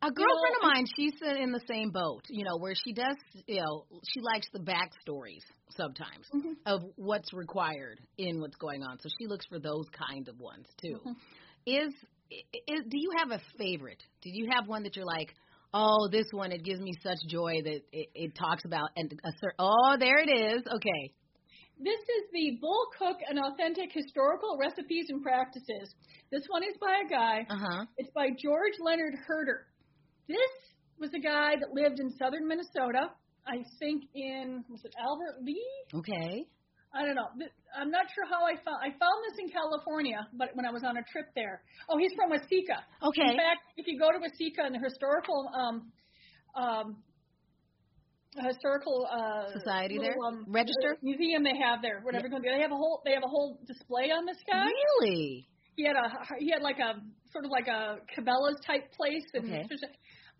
A 0.04 0.10
girlfriend 0.10 0.56
know, 0.64 0.68
of 0.70 0.74
mine, 0.74 0.86
she's 0.98 1.14
in 1.22 1.52
the 1.52 1.62
same 1.68 1.92
boat, 1.92 2.24
you 2.28 2.44
know, 2.44 2.58
where 2.58 2.74
she 2.74 2.92
does, 2.92 3.16
you 3.46 3.62
know, 3.62 3.86
she 4.12 4.20
likes 4.20 4.48
the 4.52 4.58
backstories 4.60 5.44
sometimes 5.78 6.28
Mhm. 6.34 6.56
of 6.66 6.82
what's 6.96 7.32
required 7.34 8.00
in 8.18 8.40
what's 8.42 8.56
going 8.56 8.82
on. 8.82 8.98
So 9.00 9.10
she 9.20 9.28
looks 9.28 9.46
for 9.46 9.60
those 9.60 9.88
kind 9.90 10.28
of 10.28 10.40
ones 10.40 10.68
too. 10.82 11.00
Mhm. 11.06 11.16
Is, 11.68 11.94
is 12.32 12.84
do 12.90 12.98
you 13.00 13.12
have 13.18 13.30
a 13.30 13.40
favorite? 13.60 14.04
Did 14.22 14.32
you 14.34 14.50
have 14.52 14.68
one 14.68 14.82
that 14.84 14.96
you're 14.96 15.06
like, 15.06 15.36
oh, 15.72 16.08
this 16.12 16.26
one 16.32 16.52
it 16.52 16.64
gives 16.64 16.82
me 16.82 16.94
such 17.04 17.20
joy 17.28 17.62
that 17.64 17.82
it, 17.92 18.10
it 18.16 18.34
talks 18.36 18.66
about 18.66 18.90
and 18.96 19.14
a 19.24 19.32
cer- 19.40 19.54
oh, 19.60 19.98
there 20.00 20.18
it 20.18 20.30
is. 20.30 20.64
Okay. 20.66 21.14
This 21.82 21.98
is 21.98 22.30
the 22.32 22.60
Bull 22.62 22.86
Cook 22.94 23.18
and 23.28 23.40
Authentic 23.40 23.90
Historical 23.92 24.56
Recipes 24.62 25.08
and 25.10 25.24
Practices. 25.24 25.90
This 26.32 26.46
one 26.48 26.62
is 26.62 26.78
by 26.80 27.02
a 27.04 27.10
guy. 27.10 27.42
Uh 27.50 27.58
huh. 27.58 27.86
It's 27.98 28.12
by 28.14 28.30
George 28.38 28.78
Leonard 28.80 29.16
Herter. 29.26 29.66
This 30.28 30.54
was 31.00 31.10
a 31.16 31.20
guy 31.20 31.58
that 31.60 31.74
lived 31.74 32.00
in 32.00 32.14
southern 32.22 32.48
Minnesota. 32.48 33.10
I 33.48 33.66
think 33.80 34.04
in 34.14 34.64
was 34.70 34.86
it 34.86 34.94
Albert 34.94 35.42
Lea? 35.42 35.66
Okay. 35.96 36.46
I 36.94 37.02
don't 37.02 37.16
know. 37.16 37.30
I'm 37.74 37.90
not 37.90 38.06
sure 38.14 38.30
how 38.30 38.46
I 38.46 38.62
found. 38.62 38.78
I 38.78 38.94
found 39.02 39.18
this 39.26 39.40
in 39.42 39.50
California, 39.50 40.28
but 40.38 40.50
when 40.54 40.68
I 40.68 40.72
was 40.72 40.84
on 40.84 40.98
a 40.98 41.04
trip 41.12 41.34
there. 41.34 41.64
Oh, 41.90 41.98
he's 41.98 42.12
from 42.14 42.30
Waseca. 42.30 42.78
Okay. 43.10 43.26
In 43.26 43.38
fact, 43.38 43.74
if 43.78 43.88
you 43.88 43.98
go 43.98 44.12
to 44.12 44.20
Waseca 44.22 44.70
and 44.70 44.76
the 44.76 44.84
historical 44.86 45.50
um, 45.50 45.92
um, 46.54 46.98
historical 48.38 49.08
uh, 49.12 49.52
Society 49.52 50.00
little, 50.00 50.14
there? 50.22 50.28
um, 50.28 50.46
Register? 50.48 50.98
museum 51.02 51.44
they 51.44 51.58
have 51.60 51.82
there, 51.82 52.00
whatever. 52.02 52.28
They 52.30 52.62
have 52.62 52.72
a 52.72 52.76
whole 52.76 53.02
they 53.06 53.12
have 53.14 53.24
a 53.24 53.28
whole 53.28 53.60
display 53.68 54.12
on 54.12 54.26
this 54.26 54.38
guy. 54.48 54.66
Really? 54.66 55.48
He 55.76 55.84
had 55.86 55.96
a 55.96 56.08
he 56.40 56.52
had 56.52 56.62
like 56.62 56.80
a 56.80 57.00
sort 57.32 57.46
of 57.46 57.52
like 57.52 57.68
a 57.68 57.98
Cabela's 58.16 58.60
type 58.66 58.92
place, 58.94 59.26
and 59.34 59.46
Okay. 59.46 59.68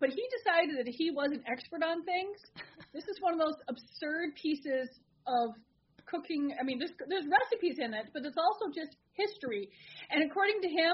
but 0.00 0.10
he 0.10 0.22
decided 0.40 0.78
that 0.86 0.88
he 0.92 1.10
was 1.10 1.30
an 1.32 1.42
expert 1.50 1.82
on 1.82 2.04
things. 2.04 2.38
This 2.92 3.04
is 3.08 3.16
one 3.22 3.32
of 3.32 3.38
those 3.40 3.56
absurd 3.72 4.36
pieces 4.36 4.86
of 5.26 5.56
cooking. 6.04 6.52
I 6.60 6.62
mean, 6.62 6.78
there's 6.78 6.92
there's 7.08 7.24
recipes 7.24 7.78
in 7.80 7.94
it, 7.94 8.12
but 8.12 8.20
it's 8.26 8.36
also 8.36 8.68
just 8.68 8.94
history. 9.16 9.70
And 10.10 10.30
according 10.30 10.60
to 10.60 10.68
him, 10.68 10.92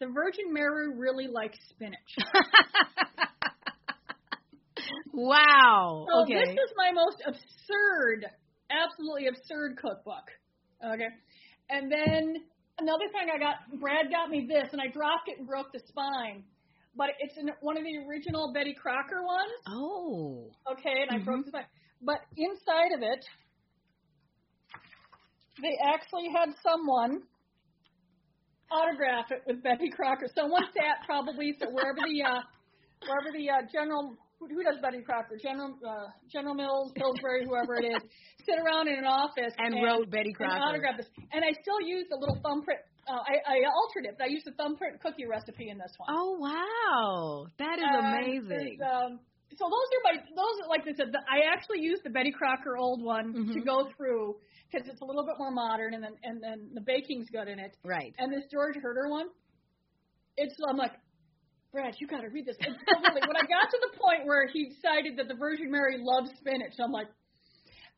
the 0.00 0.08
Virgin 0.12 0.52
Mary 0.52 0.92
really 0.94 1.28
likes 1.28 1.56
spinach. 1.70 2.12
wow. 5.12 6.06
So 6.08 6.22
okay. 6.22 6.34
this 6.34 6.50
is 6.50 6.72
my 6.76 6.92
most 6.92 7.22
absurd, 7.26 8.26
absolutely 8.70 9.28
absurd 9.28 9.78
cookbook. 9.80 10.26
Okay. 10.84 11.08
And 11.70 11.90
then 11.90 12.36
another 12.78 13.06
thing 13.12 13.30
I 13.32 13.38
got, 13.38 13.56
Brad 13.80 14.10
got 14.10 14.30
me 14.30 14.46
this, 14.48 14.68
and 14.72 14.80
I 14.80 14.88
dropped 14.88 15.28
it 15.28 15.38
and 15.38 15.46
broke 15.46 15.72
the 15.72 15.80
spine. 15.86 16.44
But 16.96 17.10
it's 17.20 17.36
in 17.38 17.50
one 17.60 17.76
of 17.76 17.84
the 17.84 17.96
original 18.08 18.52
Betty 18.52 18.74
Crocker 18.74 19.22
ones. 19.22 19.62
oh. 19.68 20.50
Okay, 20.72 21.02
and 21.02 21.10
I 21.10 21.18
Mhm. 21.18 21.24
broke 21.24 21.44
the 21.44 21.50
spine. 21.50 21.66
But 22.02 22.24
inside 22.36 22.92
of 22.92 23.02
it, 23.02 23.24
they 25.62 25.78
actually 25.84 26.28
had 26.30 26.54
someone 26.62 27.22
autograph 28.70 29.30
it 29.30 29.42
with 29.46 29.62
Betty 29.62 29.90
Crocker. 29.90 30.28
Someone 30.34 30.64
sat 30.72 31.04
probably 31.04 31.56
so 31.58 31.68
wherever 31.70 31.98
the 31.98 32.22
uh, 32.22 32.42
wherever 33.06 33.30
the 33.36 33.50
uh, 33.50 33.62
general 33.72 34.16
who, 34.48 34.62
does 34.64 34.76
Betty 34.80 35.02
Crocker, 35.02 35.36
General 35.36 35.76
uh, 35.86 36.08
General 36.32 36.54
Mills, 36.54 36.92
Pillsbury, 36.96 37.44
whoever 37.44 37.76
it 37.76 37.84
is, 37.92 38.02
sit 38.48 38.58
around 38.58 38.88
in 38.88 38.96
an 38.98 39.04
office 39.04 39.52
And 39.58 39.82
wrote 39.84 40.10
Betty 40.10 40.30
and 40.30 40.36
Crocker. 40.36 40.64
autographed 40.64 40.98
this. 40.98 41.08
And 41.32 41.44
I 41.44 41.52
still 41.60 41.80
use 41.84 42.06
the 42.10 42.16
little 42.16 42.40
thumbprint. 42.42 42.80
Uh, 43.08 43.20
I, 43.20 43.34
I 43.44 43.56
altered 43.68 44.06
it, 44.08 44.14
but 44.18 44.24
I 44.24 44.28
used 44.28 44.46
the 44.46 44.52
thumbprint 44.52 45.00
cookie 45.02 45.26
recipe 45.26 45.68
in 45.70 45.78
this 45.78 45.92
one. 45.96 46.08
Oh 46.12 46.36
wow, 46.40 47.46
that 47.58 47.78
is 47.78 47.84
And 47.84 48.06
amazing. 48.06 48.78
Um, 48.82 49.20
so 49.56 49.66
those 49.66 49.88
are 49.92 50.02
my 50.14 50.14
those 50.36 50.56
are 50.64 50.68
like 50.68 50.82
I 50.86 50.94
said. 50.96 51.10
The, 51.12 51.18
I 51.26 51.52
actually 51.52 51.80
used 51.80 52.02
the 52.04 52.10
Betty 52.10 52.30
Crocker 52.30 52.76
old 52.76 53.02
one 53.02 53.32
to 53.34 53.40
Mhm. 53.60 53.64
go 53.66 53.88
through 53.96 54.36
because 54.70 54.86
it's 54.86 55.00
a 55.00 55.04
little 55.04 55.24
bit 55.26 55.34
more 55.38 55.50
modern, 55.50 55.94
and 55.94 56.02
then 56.04 56.14
and 56.22 56.40
then 56.42 56.70
the 56.72 56.80
baking's 56.80 57.28
good 57.30 57.48
in 57.48 57.58
it. 57.58 57.76
right. 57.84 58.14
And 58.18 58.32
this 58.32 58.44
George 58.50 58.76
Herter 58.80 59.08
one, 59.10 59.26
it's 60.36 60.54
I'm 60.70 60.76
like, 60.76 60.92
Brad, 61.72 61.94
you 61.98 62.06
got 62.06 62.22
to 62.22 62.28
read 62.28 62.46
this. 62.46 62.56
And 62.58 62.74
really, 62.74 63.20
when 63.26 63.36
I 63.36 63.46
got 63.46 63.70
to 63.70 63.78
the 63.90 63.98
point 63.98 64.26
where 64.26 64.48
he 64.48 64.74
decided 64.74 65.16
that 65.18 65.28
the 65.28 65.38
Virgin 65.38 65.70
Mary 65.70 65.96
loves 65.98 66.30
spinach, 66.38 66.74
I'm 66.82 66.90
like, 66.90 67.06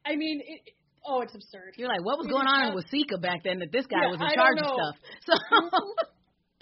I 0.05 0.17
mean, 0.17 0.43
it, 0.45 0.75
oh, 1.07 1.23
it's 1.23 1.35
absurd. 1.35 1.75
You're 1.77 1.89
like, 1.89 2.05
what 2.05 2.19
was 2.19 2.27
going 2.27 2.47
on 2.47 2.69
in 2.69 2.77
Waseca 2.77 3.21
back 3.23 3.45
then 3.45 3.61
that 3.61 3.73
this 3.73 3.87
guy 3.87 4.03
Yeah, 4.03 4.11
was 4.11 4.21
in 4.21 4.27
I 4.29 4.35
charge 4.35 4.59
of 4.61 4.67
stuff? 4.77 4.97
So. 5.25 5.35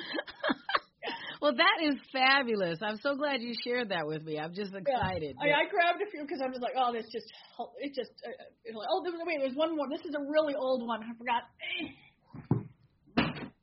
well, 1.42 1.54
that 1.56 1.76
is 1.82 1.96
fabulous. 2.12 2.78
I'm 2.80 2.98
so 3.02 3.16
glad 3.16 3.42
you 3.42 3.54
shared 3.64 3.90
that 3.90 4.06
with 4.06 4.22
me. 4.22 4.38
I'm 4.38 4.54
just 4.54 4.72
excited. 4.74 5.36
I, 5.40 5.48
I 5.50 5.68
grabbed 5.68 6.00
a 6.06 6.10
few 6.10 6.22
because 6.22 6.40
I 6.40 6.48
was 6.48 6.60
like, 6.62 6.74
oh, 6.76 6.92
this 6.92 7.06
just, 7.12 7.26
it 7.80 7.92
just, 7.94 8.12
uh, 8.24 8.30
it 8.64 8.74
like, 8.74 8.88
oh, 8.88 9.02
wait, 9.26 9.38
there's 9.40 9.56
one 9.56 9.74
more. 9.76 9.88
This 9.90 10.06
is 10.06 10.14
a 10.14 10.22
really 10.30 10.54
old 10.54 10.86
one. 10.86 11.00
I 11.02 11.12
forgot. 11.18 11.42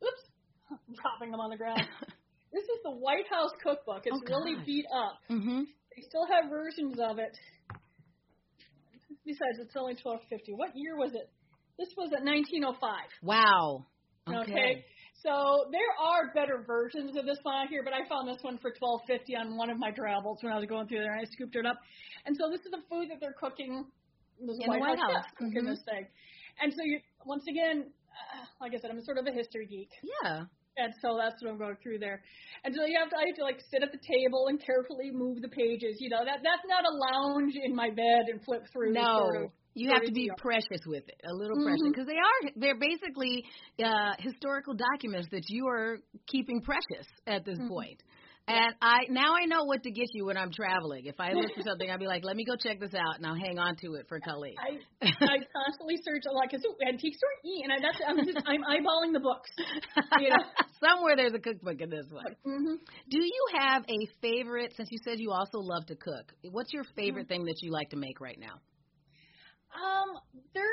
Oops, 0.03 0.23
I'm 0.69 0.95
dropping 1.01 1.31
them 1.31 1.39
on 1.39 1.49
the 1.49 1.57
ground. 1.57 1.87
This 2.51 2.63
is 2.63 2.79
the 2.83 2.91
White 2.91 3.27
House 3.29 3.51
Cookbook. 3.61 4.03
It's 4.05 4.15
Oh, 4.15 4.27
really 4.27 4.55
beat 4.65 4.85
up. 4.93 5.19
mhm. 5.29 5.65
They 5.95 6.01
still 6.03 6.25
have 6.27 6.49
versions 6.49 6.99
of 6.99 7.19
it. 7.19 7.37
Besides, 9.25 9.59
it's 9.59 9.75
only 9.75 9.95
twelve 9.95 10.21
fifty. 10.29 10.53
What 10.53 10.71
year 10.75 10.95
was 10.95 11.13
it? 11.13 11.29
This 11.77 11.89
was 11.97 12.11
at 12.13 12.23
1905. 12.23 13.09
Wow. 13.21 13.85
Okay. 14.27 14.85
So 15.23 15.65
there 15.71 15.91
are 15.99 16.31
better 16.33 16.63
versions 16.65 17.17
of 17.17 17.25
this 17.25 17.39
one 17.43 17.55
out 17.55 17.67
here, 17.69 17.83
but 17.83 17.93
I 17.93 18.07
found 18.07 18.27
this 18.27 18.41
one 18.43 18.57
for 18.59 18.71
twelve 18.71 19.01
fifty 19.07 19.35
on 19.35 19.57
one 19.57 19.69
of 19.69 19.77
my 19.77 19.91
travels 19.91 20.39
when 20.41 20.53
I 20.53 20.57
was 20.57 20.65
going 20.67 20.87
through 20.87 20.99
there, 21.01 21.11
and 21.13 21.21
I 21.21 21.25
scooped 21.31 21.55
it 21.55 21.65
up. 21.65 21.77
And 22.25 22.35
so 22.37 22.49
this 22.49 22.61
is 22.61 22.71
the 22.71 22.83
food 22.89 23.09
that 23.09 23.19
they're 23.19 23.33
cooking. 23.39 23.85
This 24.39 24.57
In 24.61 24.71
the 24.71 24.77
White 24.79 24.99
House. 24.99 25.25
chef 25.25 25.35
cooking 25.35 25.63
Mhm. 25.63 25.69
this 25.73 25.83
thing. 25.83 26.07
And 26.61 26.71
so 26.73 26.83
you, 26.83 27.01
once 27.25 27.43
again, 27.49 27.91
uh, 28.11 28.45
like 28.61 28.73
I 28.75 28.77
said, 28.77 28.91
I'm 28.91 29.01
sort 29.01 29.17
of 29.17 29.25
a 29.25 29.31
history 29.31 29.65
geek, 29.65 29.89
Yeah. 30.23 30.45
And 30.77 30.93
so 31.01 31.17
that's 31.17 31.41
what 31.41 31.51
I'm 31.51 31.57
going 31.57 31.77
through 31.81 31.99
there. 31.99 32.21
And 32.63 32.73
so 32.73 32.85
you 32.85 32.97
have 32.99 33.09
to, 33.09 33.17
I 33.17 33.25
have 33.27 33.35
to 33.37 33.43
like 33.43 33.59
sit 33.69 33.83
at 33.83 33.91
the 33.91 33.99
table 33.99 34.47
and 34.47 34.61
carefully 34.61 35.11
move 35.11 35.41
the 35.41 35.49
pages. 35.49 35.97
You 35.99 36.09
know, 36.09 36.23
that 36.23 36.39
that's 36.43 36.65
not 36.67 36.85
a 36.85 36.93
lounge 36.93 37.53
in 37.61 37.75
my 37.75 37.89
bed 37.89 38.29
and 38.31 38.41
flip 38.45 38.63
through. 38.71 38.93
No. 38.93 39.03
Sort 39.17 39.35
of, 39.45 39.51
You 39.73 39.89
have 39.91 40.03
to 40.05 40.11
be 40.11 40.29
precious 40.37 40.81
with 40.85 41.03
it, 41.07 41.21
a 41.25 41.33
little 41.33 41.57
Mhm. 41.57 41.63
precious, 41.63 41.87
because 41.91 42.07
they 42.07 42.17
are 42.17 42.51
they're 42.55 42.79
basically 42.79 43.45
uh, 43.83 44.13
historical 44.19 44.73
documents 44.73 45.29
that 45.31 45.49
you 45.49 45.67
are 45.67 45.99
keeping 46.27 46.61
precious 46.61 47.07
at 47.27 47.45
this 47.45 47.59
Mhm. 47.59 47.67
point. 47.67 48.01
And 48.47 48.75
I 48.81 48.99
now 49.09 49.35
I 49.35 49.45
know 49.45 49.65
what 49.65 49.83
to 49.83 49.91
get 49.91 50.07
you 50.13 50.25
when 50.25 50.37
I'm 50.37 50.51
traveling. 50.51 51.05
If 51.05 51.19
I 51.19 51.33
look 51.33 51.53
for 51.53 51.63
something, 51.63 51.91
I'll 51.91 51.97
be 51.99 52.07
like, 52.07 52.23
"Let 52.23 52.37
me 52.37 52.45
go 52.45 52.55
check 52.55 52.79
this 52.79 52.93
out," 52.93 53.17
and 53.17 53.25
I'll 53.25 53.35
hang 53.35 53.59
on 53.59 53.75
to 53.81 53.95
it 53.95 54.07
for 54.07 54.21
Khalid. 54.21 54.55
I 54.57 54.79
I 55.05 55.37
constantly 55.51 55.97
search 56.01 56.23
like 56.31 56.53
it's 56.53 56.63
antique 56.87 57.15
store 57.15 57.29
E, 57.43 57.61
and 57.63 57.73
I, 57.73 57.77
that's 57.81 57.99
I'm 58.07 58.17
just 58.25 58.37
I'm 58.47 58.63
eyeballing 58.63 59.11
the 59.11 59.19
books. 59.19 59.49
You 60.19 60.29
know. 60.29 60.43
Somewhere 60.79 61.15
there's 61.17 61.33
a 61.33 61.39
cookbook 61.39 61.81
in 61.81 61.89
this 61.89 62.05
one. 62.09 62.35
hmm 62.45 62.75
Do 63.09 63.17
you 63.19 63.45
have 63.59 63.83
a 63.89 64.07
favorite? 64.21 64.73
Since 64.77 64.89
you 64.91 64.99
said 65.03 65.19
you 65.19 65.31
also 65.31 65.59
love 65.59 65.85
to 65.87 65.95
cook, 65.95 66.31
what's 66.51 66.71
your 66.71 66.85
favorite 66.95 67.27
thing 67.27 67.43
that 67.45 67.57
you 67.61 67.71
like 67.71 67.89
to 67.89 67.97
make 67.97 68.21
right 68.21 68.39
now? 68.39 68.61
Um, 69.75 70.19
there 70.53 70.63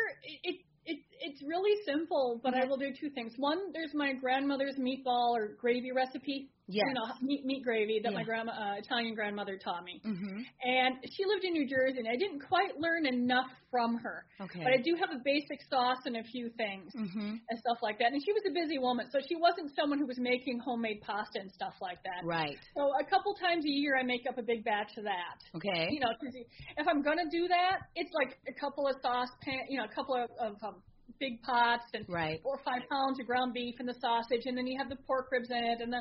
it 0.44 0.60
it 0.86 0.98
it's 1.24 1.42
really 1.42 1.74
simple, 1.86 2.40
but 2.42 2.54
I 2.54 2.66
will 2.66 2.76
do 2.76 2.92
two 2.98 3.10
things. 3.10 3.32
One, 3.38 3.72
there's 3.72 3.94
my 3.94 4.12
grandmother's 4.12 4.76
meatball 4.76 5.30
or 5.34 5.56
gravy 5.58 5.90
recipe. 5.90 6.50
Yes. 6.66 6.84
You 6.88 6.94
know, 6.94 7.04
meat 7.20 7.44
meat 7.44 7.62
gravy 7.62 8.00
that 8.02 8.14
my 8.14 8.24
grandma 8.24 8.52
uh, 8.52 8.74
Italian 8.78 9.14
grandmother 9.14 9.58
taught 9.62 9.84
me. 9.84 10.00
Mm-hmm. 10.00 10.38
And 10.64 10.94
she 11.12 11.24
lived 11.28 11.44
in 11.44 11.52
New 11.52 11.68
Jersey, 11.68 11.98
and 11.98 12.08
I 12.08 12.16
didn't 12.16 12.40
quite 12.40 12.80
learn 12.80 13.04
enough 13.04 13.52
from 13.70 13.96
her. 13.98 14.24
Okay. 14.40 14.60
But 14.64 14.72
I 14.72 14.80
do 14.80 14.96
have 14.96 15.10
a 15.12 15.20
basic 15.22 15.60
sauce 15.68 16.00
and 16.06 16.16
a 16.16 16.24
few 16.24 16.48
things. 16.56 16.88
mm-hmm. 16.96 17.36
and 17.36 17.56
stuff 17.60 17.76
like 17.82 17.98
that. 17.98 18.12
And 18.16 18.22
she 18.24 18.32
was 18.32 18.42
a 18.48 18.52
busy 18.52 18.78
woman, 18.78 19.08
so 19.12 19.18
she 19.28 19.36
wasn't 19.36 19.76
someone 19.76 19.98
who 19.98 20.06
was 20.06 20.16
making 20.18 20.58
homemade 20.58 21.02
pasta 21.02 21.36
and 21.40 21.52
stuff 21.52 21.74
like 21.82 22.00
that. 22.04 22.24
Right. 22.24 22.56
So 22.74 22.88
a 22.96 23.04
couple 23.04 23.34
times 23.34 23.64
a 23.66 23.70
year, 23.70 23.96
I 24.00 24.02
make 24.02 24.24
up 24.26 24.38
a 24.38 24.42
big 24.42 24.64
batch 24.64 24.96
of 24.96 25.04
that. 25.04 25.36
Okay. 25.56 25.88
You 25.92 26.00
know, 26.00 26.12
'cause 26.16 26.32
if 26.78 26.88
I'm 26.88 27.02
gonna 27.02 27.28
do 27.30 27.46
that, 27.48 27.92
it's 27.94 28.12
like 28.14 28.38
a 28.48 28.54
couple 28.58 28.88
of 28.88 28.96
saucepan, 29.02 29.68
you 29.68 29.76
know, 29.76 29.84
a 29.84 29.94
couple 29.94 30.14
of, 30.16 30.30
of 30.40 30.56
um, 30.64 30.80
big 31.20 31.42
pots 31.42 31.84
and 31.94 32.06
Right. 32.08 32.40
four 32.42 32.56
or 32.56 32.62
five 32.64 32.82
pounds 32.90 33.20
of 33.20 33.26
ground 33.26 33.54
beef 33.54 33.74
and 33.78 33.88
the 33.88 33.94
sausage, 34.00 34.42
and 34.46 34.56
then 34.56 34.66
you 34.66 34.78
have 34.78 34.88
the 34.88 34.96
pork 35.06 35.28
ribs 35.32 35.50
in 35.50 35.62
it 35.64 35.80
and 35.80 35.92
the 35.92 36.00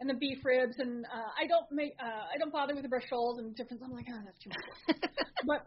and 0.00 0.10
the 0.10 0.14
beef 0.14 0.38
ribs. 0.44 0.76
And 0.78 1.04
uh, 1.06 1.30
I 1.40 1.46
don't 1.46 1.66
make 1.70 1.92
uh, 2.02 2.24
I 2.34 2.38
don't 2.38 2.52
bother 2.52 2.74
with 2.74 2.82
the 2.82 2.88
bracioles 2.88 3.38
and 3.38 3.54
different. 3.54 3.82
I'm 3.84 3.92
like, 3.92 4.06
oh, 4.10 4.20
that's 4.24 4.38
too 4.42 4.50
much. 4.50 4.98
but 5.46 5.66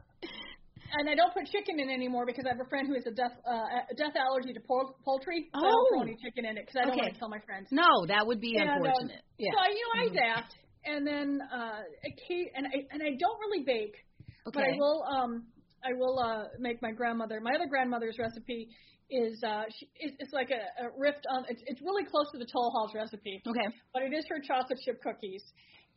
and 0.98 1.10
I 1.10 1.16
don't 1.16 1.34
put 1.34 1.46
chicken 1.52 1.80
in 1.80 1.90
anymore 1.90 2.26
because 2.26 2.46
I 2.46 2.56
have 2.56 2.64
a 2.66 2.70
friend 2.70 2.88
who 2.88 2.96
has 2.96 3.06
a 3.08 3.12
death 3.12 3.36
uh, 3.48 3.92
a 3.92 3.96
death 3.96 4.16
allergy 4.16 4.54
to 4.54 4.62
pol- 4.62 4.96
poultry. 5.04 5.52
So 5.60 5.68
I 5.68 5.72
don't 5.72 5.88
throw 5.90 6.00
Oh. 6.00 6.04
any 6.04 6.16
chicken 6.24 6.46
in 6.46 6.58
it 6.58 6.66
because 6.66 6.80
I 6.80 6.86
don't 6.88 6.96
Okay. 6.96 7.02
want 7.08 7.14
to 7.14 7.20
kill 7.20 7.30
my 7.30 7.44
friends. 7.46 7.68
No, 7.72 8.06
that 8.08 8.26
would 8.26 8.40
be 8.40 8.56
And, 8.56 8.70
um, 8.70 8.78
unfortunate. 8.84 9.24
yeah. 9.38 9.52
So 9.52 9.60
I, 9.60 9.68
you 9.70 9.84
know, 9.84 9.94
I 9.96 10.06
Mhm. 10.08 10.16
zapped, 10.20 10.54
and 10.86 11.02
then 11.08 11.28
uh, 11.52 11.82
occa- 12.08 12.52
and 12.56 12.68
I 12.68 12.78
and 12.92 13.00
I 13.04 13.12
don't 13.20 13.40
really 13.44 13.64
bake, 13.64 13.96
but 14.46 14.64
I 14.64 14.72
will 14.80 15.04
um 15.04 15.48
I 15.84 15.94
will 15.94 16.20
uh 16.20 16.46
make 16.60 16.82
my 16.82 16.92
grandmother 16.92 17.40
my 17.42 17.54
other 17.56 17.68
grandmother's 17.68 18.18
recipe 18.20 18.70
is 19.10 19.42
uh 19.46 19.64
she, 19.80 19.88
it's, 19.96 20.16
it's 20.20 20.34
like 20.34 20.50
a, 20.52 20.86
a 20.86 20.90
rift 20.98 21.26
on 21.32 21.46
it's 21.50 21.62
it's 21.66 21.82
really 21.82 22.04
close 22.06 22.28
to 22.34 22.38
the 22.38 22.48
Toll 22.52 22.72
House 22.80 22.94
recipe, 22.96 23.42
Okay. 23.48 23.68
but 23.94 24.04
it 24.04 24.14
is 24.14 24.26
her 24.30 24.40
chocolate 24.42 24.80
chip 24.86 25.02
cookies, 25.02 25.44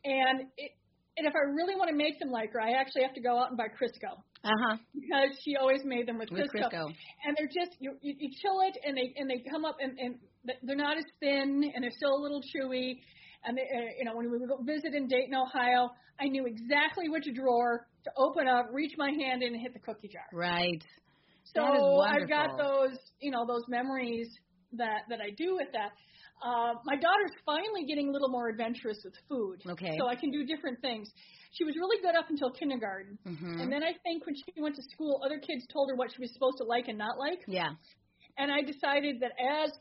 and 0.05 0.41
it 0.57 0.71
and 1.17 1.27
if 1.27 1.33
I 1.35 1.43
really 1.53 1.75
want 1.75 1.89
to 1.89 1.95
make 1.95 2.17
them 2.19 2.31
like 2.31 2.53
her, 2.53 2.61
I 2.61 2.71
actually 2.79 3.03
have 3.03 3.13
to 3.15 3.21
go 3.21 3.37
out 3.37 3.49
and 3.49 3.57
buy 3.57 3.67
Crisco 3.67 4.15
Uh 4.45 4.49
huh. 4.63 4.77
because 4.95 5.35
she 5.43 5.57
always 5.57 5.81
made 5.83 6.07
them 6.07 6.17
with 6.17 6.29
With 6.31 6.47
Crisco. 6.49 6.71
Crisco. 6.71 6.85
And 7.27 7.35
they're 7.37 7.51
just 7.51 7.75
you, 7.79 7.97
you 8.01 8.15
you 8.17 8.29
chill 8.41 8.61
it 8.63 8.77
and 8.85 8.95
they 8.95 9.11
and 9.17 9.29
they 9.29 9.43
come 9.51 9.65
up 9.65 9.75
and 9.81 9.97
and 9.99 10.15
they're 10.63 10.77
not 10.79 10.97
as 10.97 11.03
thin 11.19 11.69
and 11.75 11.83
they're 11.83 11.97
still 11.97 12.15
a 12.15 12.21
little 12.21 12.41
chewy. 12.55 13.01
And 13.43 13.57
they, 13.57 13.61
uh, 13.61 13.91
you 13.97 14.05
know 14.05 14.15
when 14.15 14.31
we 14.31 14.37
would 14.37 14.47
go 14.47 14.57
visit 14.63 14.93
in 14.93 15.07
Dayton, 15.07 15.33
Ohio, 15.35 15.89
I 16.19 16.27
knew 16.27 16.45
exactly 16.45 17.09
which 17.09 17.25
drawer 17.33 17.87
to 18.03 18.11
open 18.17 18.47
up, 18.47 18.67
reach 18.71 18.93
my 18.97 19.11
hand 19.11 19.43
in, 19.43 19.53
and 19.53 19.61
hit 19.61 19.73
the 19.73 19.79
cookie 19.79 20.09
jar. 20.09 20.25
Right. 20.33 20.83
So 21.43 22.01
I've 22.01 22.29
got 22.29 22.57
those 22.57 22.97
you 23.19 23.31
know 23.31 23.45
those 23.47 23.63
memories 23.67 24.29
that 24.73 25.01
that 25.09 25.19
I 25.21 25.31
do 25.35 25.55
with 25.55 25.71
that. 25.73 25.91
Uh, 26.41 26.73
my 26.85 26.95
daughter's 26.95 27.37
finally 27.45 27.85
getting 27.85 28.09
a 28.09 28.11
little 28.11 28.29
more 28.29 28.49
adventurous 28.49 28.97
with 29.05 29.13
food. 29.29 29.61
Okay. 29.69 29.95
So 29.99 30.07
I 30.07 30.15
can 30.15 30.31
do 30.31 30.43
different 30.43 30.81
things. 30.81 31.07
She 31.53 31.63
was 31.63 31.75
really 31.75 32.01
good 32.01 32.15
up 32.15 32.29
until 32.29 32.49
kindergarten. 32.51 33.17
hmm 33.25 33.61
And 33.61 33.71
then 33.71 33.83
I 33.83 33.93
think 34.01 34.25
when 34.25 34.33
she 34.35 34.59
went 34.59 34.75
to 34.75 34.81
school, 34.89 35.21
other 35.23 35.37
kids 35.37 35.67
told 35.71 35.89
her 35.89 35.95
what 35.95 36.09
she 36.11 36.19
was 36.19 36.33
supposed 36.33 36.57
to 36.57 36.63
like 36.63 36.87
and 36.87 36.97
not 36.97 37.19
like. 37.19 37.41
Yeah. 37.47 37.69
And 38.37 38.51
I 38.51 38.61
decided 38.61 39.21
that 39.21 39.33
as 39.37 39.71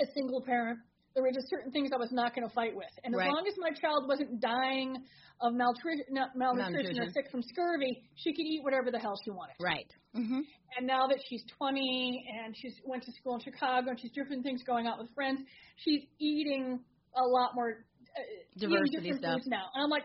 a 0.00 0.06
single 0.14 0.40
parent, 0.40 0.78
there 1.14 1.22
were 1.22 1.32
just 1.32 1.48
certain 1.50 1.70
things 1.72 1.90
I 1.92 1.98
was 1.98 2.10
not 2.12 2.34
going 2.34 2.48
to 2.48 2.54
fight 2.54 2.74
with. 2.74 2.90
And 3.04 3.14
as 3.14 3.20
long 3.20 3.44
as 3.46 3.54
my 3.58 3.70
child 3.70 4.08
wasn't 4.08 4.40
dying 4.40 4.96
of 5.40 5.52
maltri- 5.52 6.06
no, 6.10 6.26
malnutrition 6.34 6.98
or 7.00 7.10
sick 7.10 7.30
from 7.30 7.42
scurvy, 7.42 8.02
she 8.16 8.32
could 8.32 8.46
eat 8.46 8.60
whatever 8.62 8.90
the 8.90 8.98
hell 8.98 9.18
she 9.24 9.30
wanted. 9.30 9.54
Right. 9.60 9.90
hmm 10.14 10.40
And 10.78 10.86
now 10.86 11.06
that 11.08 11.18
she's 11.28 11.42
20 11.58 12.24
and 12.44 12.56
she's 12.56 12.74
went 12.84 13.02
to 13.04 13.12
school 13.12 13.34
in 13.34 13.40
Chicago 13.40 13.90
and 13.90 14.00
she's 14.00 14.12
different 14.12 14.42
things 14.42 14.62
going 14.66 14.86
on 14.86 14.98
with 14.98 15.12
friends, 15.14 15.40
she's 15.76 16.02
eating 16.18 16.80
a 17.16 17.22
lot 17.24 17.54
more 17.54 17.84
uh, 18.16 18.20
Diversity 18.58 18.96
different 19.12 19.20
stuff. 19.22 19.34
foods 19.34 19.46
now. 19.48 19.66
And 19.74 19.84
I'm 19.84 19.90
like, 19.90 20.04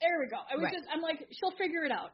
there 0.00 0.18
we 0.20 0.28
go. 0.30 0.36
I 0.50 0.54
was 0.56 0.64
Right. 0.64 0.72
just, 0.72 0.86
I'm 0.92 1.02
like, 1.02 1.26
she'll 1.32 1.56
figure 1.58 1.84
it 1.84 1.92
out. 1.92 2.12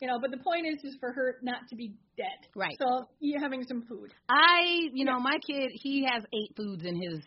You 0.00 0.08
know, 0.08 0.18
but 0.20 0.30
the 0.32 0.38
point 0.38 0.66
is, 0.66 0.82
is 0.82 0.96
for 0.98 1.12
her 1.12 1.36
not 1.42 1.68
to 1.70 1.76
be 1.76 1.94
dead. 2.16 2.26
Right. 2.56 2.76
So 2.80 3.08
you 3.20 3.38
having 3.40 3.64
some 3.64 3.82
food. 3.88 4.12
I, 4.28 4.88
you 4.92 5.04
know, 5.04 5.20
my 5.20 5.36
kid, 5.46 5.70
he 5.74 6.04
has 6.10 6.24
eight 6.34 6.56
foods 6.56 6.82
in 6.84 7.00
his 7.00 7.20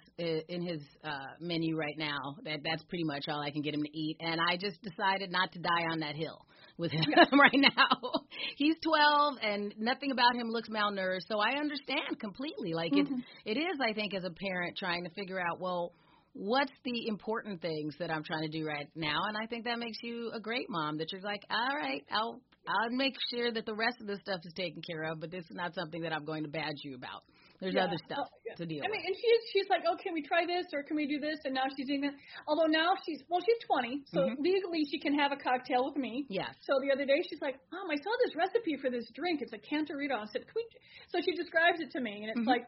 in 0.50 0.62
his 0.62 0.82
uh 1.04 1.36
menu 1.40 1.78
right 1.78 1.98
now. 1.98 2.36
That 2.44 2.60
that's 2.64 2.84
pretty 2.84 3.06
much 3.06 3.24
all 3.30 3.42
I 3.42 3.52
can 3.52 3.62
get 3.62 3.74
him 3.74 3.84
to 3.84 3.98
eat, 3.98 4.18
and 4.20 4.40
I 4.42 4.58
just 4.58 4.82
decided 4.82 5.32
not 5.32 5.52
to 5.54 5.60
die 5.60 5.86
on 5.92 6.00
that 6.00 6.16
hill 6.16 6.46
with 6.78 6.92
him 6.92 7.06
right 7.40 7.56
now. 7.56 8.12
He's 8.58 8.76
12, 8.84 9.36
and 9.42 9.74
nothing 9.78 10.12
about 10.12 10.36
him 10.36 10.48
looks 10.50 10.70
malnourished, 10.70 11.28
so 11.28 11.40
I 11.40 11.58
understand 11.60 12.20
completely. 12.20 12.74
Like 12.74 12.92
Mhm. 12.94 13.00
it's 13.00 13.12
it 13.46 13.58
is, 13.58 13.80
I 13.82 13.94
think, 13.94 14.14
as 14.14 14.24
a 14.24 14.32
parent 14.32 14.78
trying 14.78 15.04
to 15.06 15.10
figure 15.12 15.40
out, 15.40 15.60
well, 15.60 15.94
what's 16.34 16.72
the 16.84 17.08
important 17.08 17.62
things 17.62 17.96
that 18.00 18.12
I'm 18.12 18.24
trying 18.24 18.50
to 18.50 18.58
do 18.60 18.66
right 18.66 18.88
now, 18.96 19.18
and 19.28 19.38
I 19.38 19.46
think 19.48 19.66
that 19.66 19.80
makes 19.80 19.98
you 20.02 20.32
a 20.34 20.40
great 20.40 20.70
mom. 20.70 20.98
That 20.98 21.12
you're 21.12 21.22
like, 21.22 21.44
all 21.50 21.76
right, 21.76 22.04
I'll 22.12 22.42
I'll 22.68 22.90
make 22.92 23.14
sure 23.30 23.52
that 23.52 23.66
the 23.66 23.74
rest 23.76 24.02
of 24.02 24.08
the 24.08 24.18
stuff 24.18 24.42
is 24.44 24.54
taken 24.54 24.82
care 24.82 25.04
of, 25.12 25.20
but 25.20 25.32
this 25.32 25.46
is 25.46 25.56
not 25.56 25.74
something 25.76 26.02
that 26.02 26.12
I'm 26.14 26.26
going 26.26 26.44
to 26.44 26.50
badge 26.50 26.82
you 26.84 26.96
about. 26.96 27.24
There's 27.60 27.76
Yeah. 27.76 27.86
other 27.86 27.98
stuff 28.06 28.28
Oh, 28.28 28.38
yeah. 28.46 28.56
to 28.56 28.66
deal 28.66 28.84
I 28.84 28.88
mean, 28.90 29.00
with. 29.00 29.08
and 29.08 29.16
she's 29.16 29.42
she's 29.54 29.70
like, 29.70 29.84
oh, 29.88 29.96
can 29.96 30.14
we 30.14 30.22
try 30.22 30.46
this 30.46 30.66
or 30.74 30.84
can 30.84 30.96
we 30.98 31.08
do 31.08 31.20
this? 31.20 31.40
And 31.46 31.54
now 31.54 31.64
she's 31.76 31.90
eating 31.90 32.04
it. 32.04 32.14
Although 32.48 32.68
now 32.68 32.94
she's 33.06 33.24
well, 33.30 33.40
she's 33.42 33.60
20, 33.68 34.04
so 34.08 34.20
Mhm. 34.22 34.36
legally 34.40 34.84
she 34.92 35.00
can 35.00 35.14
have 35.18 35.32
a 35.32 35.38
cocktail 35.38 35.86
with 35.86 35.96
me. 35.98 36.26
Yes. 36.30 36.54
So 36.62 36.74
the 36.82 36.92
other 36.92 37.06
day 37.06 37.22
she's 37.30 37.42
like, 37.42 37.56
Mom, 37.72 37.90
I 37.90 37.96
saw 37.96 38.12
this 38.26 38.36
recipe 38.36 38.76
for 38.78 38.90
this 38.90 39.10
drink. 39.12 39.42
It's 39.42 39.54
a 39.54 39.58
Cantarito. 39.60 40.18
I 40.20 40.26
said, 40.26 40.46
Can 40.46 40.54
we? 40.56 40.66
So 41.10 41.22
she 41.22 41.32
describes 41.36 41.80
it 41.80 41.92
to 41.92 42.02
me, 42.02 42.24
and 42.24 42.30
it's 42.32 42.42
Mhm. 42.42 42.48
like 42.48 42.66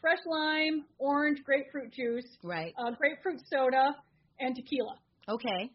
fresh 0.00 0.24
lime, 0.26 0.84
orange, 0.98 1.42
grapefruit 1.42 1.90
juice, 1.92 2.38
Right. 2.44 2.72
uh, 2.78 2.90
grapefruit 2.92 3.40
soda, 3.48 3.96
and 4.38 4.54
tequila. 4.54 5.00
Okay. 5.28 5.70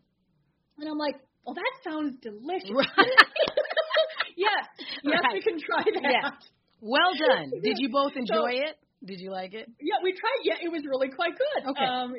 And 0.78 0.88
I'm 0.90 0.98
like, 0.98 1.16
Well, 1.46 1.56
that 1.56 1.74
sounds 1.84 2.18
delicious. 2.22 2.70
Right. 2.74 2.88
yes, 4.38 4.66
yes, 5.04 5.20
Right. 5.24 5.34
we 5.34 5.42
can 5.42 5.60
try 5.60 5.84
that. 5.84 6.04
Yeah. 6.04 6.30
Well 6.82 7.14
done. 7.18 7.52
Did 7.64 7.78
you 7.80 7.90
both 7.92 8.14
enjoy 8.16 8.62
it? 8.66 8.78
Did 9.04 9.20
you 9.20 9.32
like 9.32 9.54
it? 9.54 9.68
Yeah, 9.80 9.96
we 10.04 10.12
tried. 10.14 10.42
Yeah, 10.44 10.56
it 10.62 10.72
was 10.72 10.84
really 10.86 11.10
quite 11.10 11.34
good. 11.34 11.72
Okay. 11.72 11.86
Um, 11.86 12.14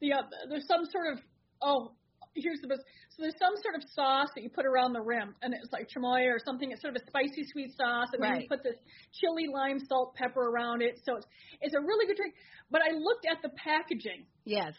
the 0.00 0.12
uh, 0.12 0.22
there's 0.48 0.66
some 0.66 0.84
sort 0.90 1.12
of 1.12 1.18
oh, 1.62 1.92
here's 2.34 2.60
the 2.60 2.68
best. 2.68 2.80
So 3.10 3.22
there's 3.22 3.36
some 3.38 3.54
sort 3.62 3.76
of 3.76 3.82
sauce 3.94 4.28
that 4.34 4.42
you 4.42 4.50
put 4.50 4.66
around 4.66 4.92
the 4.94 5.00
rim, 5.02 5.34
and 5.42 5.52
it's 5.54 5.70
like 5.72 5.88
chamoy 5.92 6.26
or 6.26 6.38
something. 6.44 6.72
It's 6.72 6.80
sort 6.82 6.96
of 6.96 7.02
a 7.02 7.06
spicy 7.06 7.44
sweet 7.52 7.76
sauce, 7.76 8.08
and 8.12 8.22
then 8.22 8.40
you 8.40 8.48
put 8.48 8.62
this 8.64 8.76
chili 9.20 9.46
lime 9.52 9.78
salt 9.86 10.14
pepper 10.16 10.40
around 10.48 10.82
it. 10.82 11.00
So 11.04 11.16
it's 11.16 11.26
it's 11.60 11.74
a 11.74 11.80
really 11.80 12.06
good 12.06 12.16
drink. 12.16 12.34
But 12.70 12.80
I 12.80 12.96
looked 12.96 13.26
at 13.30 13.42
the 13.42 13.50
packaging, 13.54 14.24
Yes. 14.44 14.72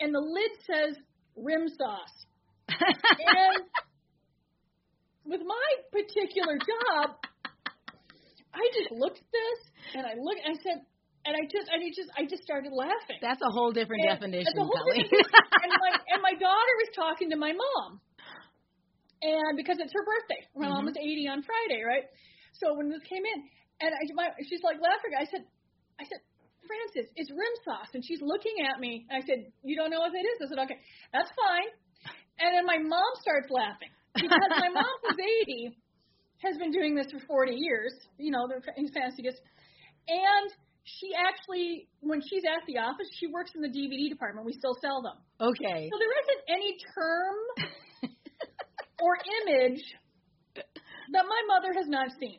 and 0.00 0.12
the 0.14 0.20
lid 0.20 0.50
says 0.66 0.96
rim 1.36 1.68
sauce. 1.68 2.16
And 3.18 3.64
with 5.24 5.40
my 5.46 5.68
particular 5.92 6.58
job, 6.58 7.16
I 8.54 8.64
just 8.74 8.90
looked 8.92 9.18
at 9.18 9.30
this 9.32 9.60
and 9.94 10.06
I 10.06 10.14
looked. 10.14 10.42
I 10.46 10.54
said, 10.62 10.78
and 11.26 11.34
I 11.34 11.42
just, 11.50 11.66
I 11.72 11.78
just, 11.90 12.10
I 12.18 12.22
just 12.28 12.42
started 12.42 12.72
laughing. 12.72 13.18
That's 13.22 13.40
a 13.42 13.50
whole 13.50 13.72
different 13.72 14.02
And 14.04 14.10
definition, 14.12 14.54
a 14.58 14.64
whole 14.64 14.76
Kelly. 14.76 15.08
different 15.08 15.26
and 15.64 15.72
my 15.80 15.90
and 16.12 16.20
my 16.22 16.34
daughter 16.36 16.74
was 16.84 16.90
talking 16.94 17.30
to 17.30 17.36
my 17.40 17.52
mom, 17.56 18.00
and 19.22 19.56
because 19.56 19.78
it's 19.80 19.92
her 19.94 20.04
birthday, 20.04 20.40
my 20.54 20.68
mom 20.68 20.84
Mhm. 20.84 20.92
was 20.92 20.96
80 21.00 21.28
on 21.32 21.40
Friday, 21.42 21.82
right? 21.82 22.04
So 22.60 22.76
when 22.76 22.88
this 22.92 23.02
came 23.08 23.24
in, 23.24 23.38
and 23.80 23.90
I, 23.90 24.02
my, 24.14 24.28
she's 24.46 24.62
like 24.62 24.78
laughing. 24.78 25.16
I 25.16 25.24
said, 25.26 25.42
I 25.98 26.04
said, 26.04 26.20
Francis, 26.66 27.10
it's 27.16 27.30
rim 27.30 27.54
sauce, 27.64 27.88
and 27.94 28.04
she's 28.04 28.20
looking 28.20 28.64
at 28.64 28.80
me. 28.80 29.06
And 29.08 29.22
I 29.22 29.26
said, 29.26 29.52
you 29.62 29.76
don't 29.76 29.90
know 29.90 30.00
what 30.00 30.12
it 30.14 30.24
is? 30.24 30.36
I 30.42 30.46
said, 30.48 30.60
okay, 30.64 30.78
that's 31.12 31.30
fine. 31.32 31.70
And 32.40 32.56
then 32.56 32.66
my 32.66 32.78
mom 32.78 33.12
starts 33.22 33.48
laughing 33.50 33.92
because 34.14 34.50
my 34.50 34.68
mom, 34.68 34.94
who's 35.06 35.20
80, 35.46 35.76
has 36.42 36.56
been 36.58 36.72
doing 36.72 36.94
this 36.94 37.06
for 37.12 37.20
40 37.26 37.54
years. 37.54 37.94
You 38.18 38.32
know, 38.32 38.48
the 38.48 38.60
fancy 38.92 39.22
gifts, 39.22 39.40
and 40.08 40.50
she 40.84 41.12
actually, 41.16 41.88
when 42.00 42.20
she's 42.20 42.44
at 42.44 42.60
the 42.66 42.78
office, 42.78 43.08
she 43.18 43.26
works 43.26 43.52
in 43.54 43.62
the 43.62 43.72
DVD 43.72 44.08
department. 44.10 44.44
We 44.44 44.52
still 44.52 44.76
sell 44.80 45.00
them. 45.00 45.16
okay. 45.40 45.88
So 45.88 45.96
there 45.96 46.14
isn't 46.22 46.42
any 46.48 46.76
term 46.94 47.36
or 49.00 49.16
image 49.46 49.80
that 51.12 51.24
my 51.28 51.42
mother 51.48 51.72
has 51.76 51.88
not 51.88 52.08
seen. 52.20 52.38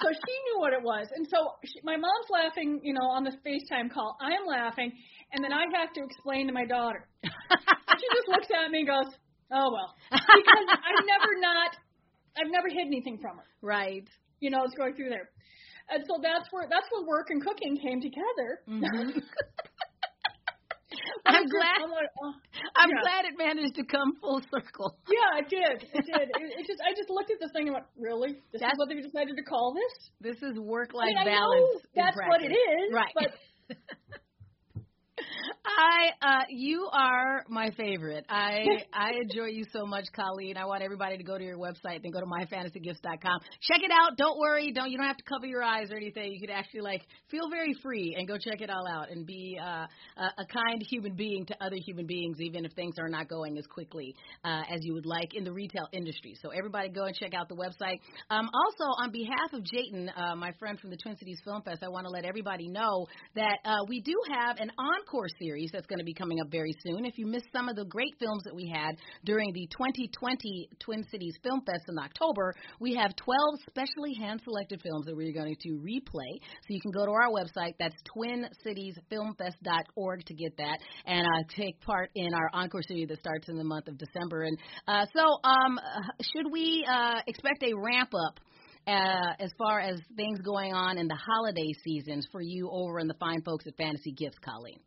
So 0.00 0.08
she 0.08 0.34
knew 0.48 0.60
what 0.60 0.72
it 0.72 0.82
was. 0.82 1.08
And 1.14 1.26
so 1.28 1.52
she, 1.64 1.80
my 1.84 1.96
mom's 1.96 2.30
laughing, 2.30 2.80
you 2.82 2.94
know, 2.94 3.04
on 3.04 3.22
the 3.22 3.32
FaceTime 3.44 3.92
call. 3.92 4.16
I'm 4.20 4.46
laughing. 4.48 4.92
And 5.32 5.44
then 5.44 5.52
I 5.52 5.64
have 5.78 5.92
to 5.92 6.02
explain 6.02 6.46
to 6.46 6.52
my 6.54 6.64
daughter. 6.64 7.06
She 7.22 8.06
just 8.16 8.28
looks 8.28 8.48
at 8.48 8.70
me 8.70 8.80
and 8.80 8.88
goes, 8.88 9.12
oh, 9.52 9.68
well. 9.70 9.94
Because 10.10 10.66
I've 10.72 11.04
never 11.04 11.30
not, 11.40 11.76
I've 12.38 12.50
never 12.50 12.68
hid 12.68 12.86
anything 12.86 13.18
from 13.20 13.36
her. 13.36 13.44
right. 13.60 14.08
You 14.40 14.48
know, 14.48 14.64
it's 14.64 14.74
going 14.74 14.94
through 14.94 15.10
there. 15.10 15.28
And 15.90 16.02
so 16.08 16.16
that's 16.22 16.48
where, 16.50 16.64
that's 16.70 16.86
when 16.92 17.06
work 17.06 17.28
and 17.28 17.44
cooking 17.44 17.76
came 17.76 18.00
together. 18.00 18.60
Mhm. 18.68 19.20
I'm 21.26 21.42
it's 21.44 21.52
just- 21.52 21.54
glad. 21.54 21.78
I'm 21.84 21.90
like, 21.90 22.10
oh. 22.22 22.32
I'm 22.76 22.90
Yeah. 22.90 23.02
glad 23.02 23.22
it 23.26 23.34
managed 23.38 23.74
to 23.76 23.84
come 23.84 24.16
full 24.20 24.40
circle. 24.50 24.96
Yeah, 25.10 25.40
it 25.42 25.48
did. 25.48 25.76
It 25.98 26.04
did. 26.06 26.26
It, 26.40 26.48
it 26.60 26.64
just 26.66 26.80
I 26.82 26.94
just 26.96 27.10
looked 27.10 27.30
at 27.30 27.38
this 27.40 27.50
thing 27.52 27.68
and 27.68 27.74
went, 27.74 27.86
really? 27.98 28.40
This 28.52 28.60
That's- 28.60 28.74
is 28.74 28.78
what 28.78 28.88
they 28.88 28.98
decided 29.00 29.36
to 29.36 29.44
call 29.44 29.74
this? 29.74 29.94
This 30.20 30.38
is 30.42 30.58
work-life 30.58 31.06
mean, 31.06 31.18
I 31.18 31.24
know 31.24 31.30
balance. 31.30 31.82
that's 31.94 32.16
what 32.28 32.42
it 32.42 32.52
is. 32.54 32.86
Right. 32.92 33.12
But 33.14 33.30
I 35.78 36.10
uh 36.22 36.44
you 36.48 36.88
are 36.92 37.44
my 37.48 37.70
favorite. 37.76 38.24
I 38.28 38.64
I 38.92 39.12
enjoy 39.22 39.46
you 39.46 39.64
so 39.72 39.86
much, 39.86 40.06
Colleen. 40.14 40.56
I 40.56 40.64
want 40.64 40.82
everybody 40.82 41.16
to 41.16 41.22
go 41.22 41.38
to 41.38 41.44
your 41.44 41.58
website 41.58 42.02
then 42.02 42.12
go 42.12 42.20
to 42.20 42.26
myfantasygifts.com. 42.26 43.40
Check 43.60 43.82
it 43.82 43.90
out. 43.90 44.16
Don't 44.16 44.38
worry. 44.38 44.72
Don't 44.72 44.90
you 44.90 44.98
don't 44.98 45.06
have 45.06 45.16
to 45.16 45.24
cover 45.24 45.46
your 45.46 45.62
eyes 45.62 45.90
or 45.90 45.96
anything. 45.96 46.32
You 46.32 46.40
could 46.40 46.50
actually 46.50 46.80
like 46.80 47.02
feel 47.30 47.48
very 47.50 47.74
free 47.82 48.16
and 48.18 48.26
go 48.26 48.36
check 48.38 48.60
it 48.60 48.70
all 48.70 48.86
out 48.88 49.10
and 49.10 49.26
be 49.26 49.58
uh, 49.60 49.86
a, 50.16 50.24
a 50.38 50.46
kind 50.46 50.82
human 50.88 51.14
being 51.14 51.46
to 51.46 51.56
other 51.64 51.76
human 51.86 52.06
beings, 52.06 52.38
even 52.40 52.64
if 52.64 52.72
things 52.72 52.96
are 52.98 53.08
not 53.08 53.28
going 53.28 53.58
as 53.58 53.66
quickly 53.66 54.14
uh, 54.44 54.62
as 54.70 54.80
you 54.82 54.94
would 54.94 55.06
like 55.06 55.34
in 55.34 55.44
the 55.44 55.52
retail 55.52 55.88
industry. 55.92 56.34
So 56.42 56.50
everybody 56.50 56.88
go 56.88 57.04
and 57.04 57.14
check 57.14 57.34
out 57.34 57.48
the 57.48 57.56
website. 57.56 58.00
Um, 58.30 58.48
also, 58.52 58.84
on 59.02 59.10
behalf 59.12 59.52
of 59.52 59.62
Jatin, 59.62 60.08
uh, 60.16 60.36
my 60.36 60.52
friend 60.58 60.78
from 60.80 60.90
the 60.90 60.96
Twin 60.96 61.16
Cities 61.16 61.40
Film 61.44 61.62
Fest, 61.62 61.82
I 61.84 61.88
want 61.88 62.06
to 62.06 62.10
let 62.10 62.24
everybody 62.24 62.68
know 62.68 63.06
that 63.34 63.58
uh, 63.64 63.84
we 63.88 64.00
do 64.00 64.14
have 64.32 64.58
an 64.58 64.70
encore 64.78 65.28
series 65.38 65.59
series 65.60 65.70
that's 65.72 65.86
going 65.86 65.98
to 65.98 66.04
be 66.04 66.14
coming 66.14 66.40
up 66.40 66.48
very 66.50 66.74
soon. 66.84 67.04
If 67.04 67.18
you 67.18 67.26
missed 67.26 67.48
some 67.52 67.68
of 67.68 67.76
the 67.76 67.84
great 67.84 68.14
films 68.18 68.42
that 68.44 68.54
we 68.54 68.66
had 68.68 68.96
during 69.24 69.52
the 69.52 69.68
2020 69.70 70.70
Twin 70.78 71.04
Cities 71.10 71.34
Film 71.42 71.60
Fest 71.66 71.84
in 71.88 71.98
October, 71.98 72.54
we 72.78 72.94
have 72.94 73.14
12 73.16 73.58
specially 73.68 74.14
hand 74.18 74.40
selected 74.44 74.80
films 74.82 75.04
that 75.06 75.16
we're 75.16 75.34
going 75.34 75.56
to 75.60 75.68
replay. 75.70 76.38
So 76.62 76.68
you 76.68 76.80
can 76.80 76.92
go 76.92 77.04
to 77.04 77.12
our 77.12 77.28
website, 77.30 77.74
that's 77.78 77.96
twincitiesfilmfest.org 78.16 80.24
to 80.24 80.34
get 80.34 80.56
that, 80.56 80.78
and 81.06 81.26
uh, 81.26 81.42
take 81.54 81.78
part 81.80 82.10
in 82.14 82.32
our 82.34 82.50
encore 82.52 82.82
series 82.86 83.08
that 83.08 83.18
starts 83.20 83.48
in 83.48 83.56
the 83.56 83.64
month 83.64 83.88
of 83.88 83.98
December. 83.98 84.44
And 84.44 84.56
uh, 84.88 85.04
so, 85.14 85.38
um, 85.44 85.78
should 86.34 86.50
we 86.50 86.86
uh, 86.90 87.20
expect 87.26 87.62
a 87.62 87.74
ramp 87.74 88.12
up? 88.28 88.40
uh, 88.86 89.34
as 89.38 89.50
far 89.58 89.80
as 89.80 90.00
things 90.16 90.40
going 90.40 90.72
on 90.72 90.98
in 90.98 91.06
the 91.06 91.16
holiday 91.16 91.72
seasons 91.84 92.26
for 92.32 92.40
you 92.40 92.70
over 92.70 92.98
in 92.98 93.08
the 93.08 93.14
fine 93.14 93.42
folks 93.42 93.66
at 93.66 93.76
Fantasy 93.76 94.12
Gifts, 94.12 94.38
Colleen? 94.38 94.80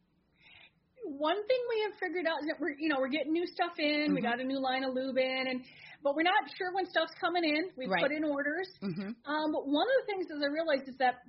One 1.17 1.37
thing 1.47 1.61
we 1.69 1.77
have 1.85 1.95
figured 1.99 2.25
out 2.25 2.41
is 2.41 2.47
that 2.49 2.57
we're, 2.59 2.75
you 2.77 2.89
know, 2.89 2.97
we're 2.99 3.13
getting 3.13 3.33
new 3.33 3.45
stuff 3.45 3.77
in. 3.77 4.09
Mm-hmm. 4.09 4.15
We 4.15 4.21
got 4.21 4.39
a 4.39 4.43
new 4.43 4.59
line 4.59 4.83
of 4.83 4.93
lube 4.93 5.17
in, 5.17 5.45
and 5.49 5.61
but 6.03 6.15
we're 6.15 6.27
not 6.27 6.43
sure 6.57 6.73
when 6.73 6.85
stuff's 6.85 7.13
coming 7.21 7.43
in. 7.45 7.71
We've 7.77 7.89
right. 7.89 8.03
put 8.03 8.11
in 8.11 8.23
orders. 8.23 8.67
Mm-hmm. 8.83 9.15
Um, 9.23 9.47
but 9.53 9.63
one 9.67 9.87
of 9.87 9.95
the 10.03 10.05
things 10.11 10.27
that 10.27 10.41
I 10.41 10.51
realized 10.51 10.89
is 10.89 10.97
that 10.99 11.23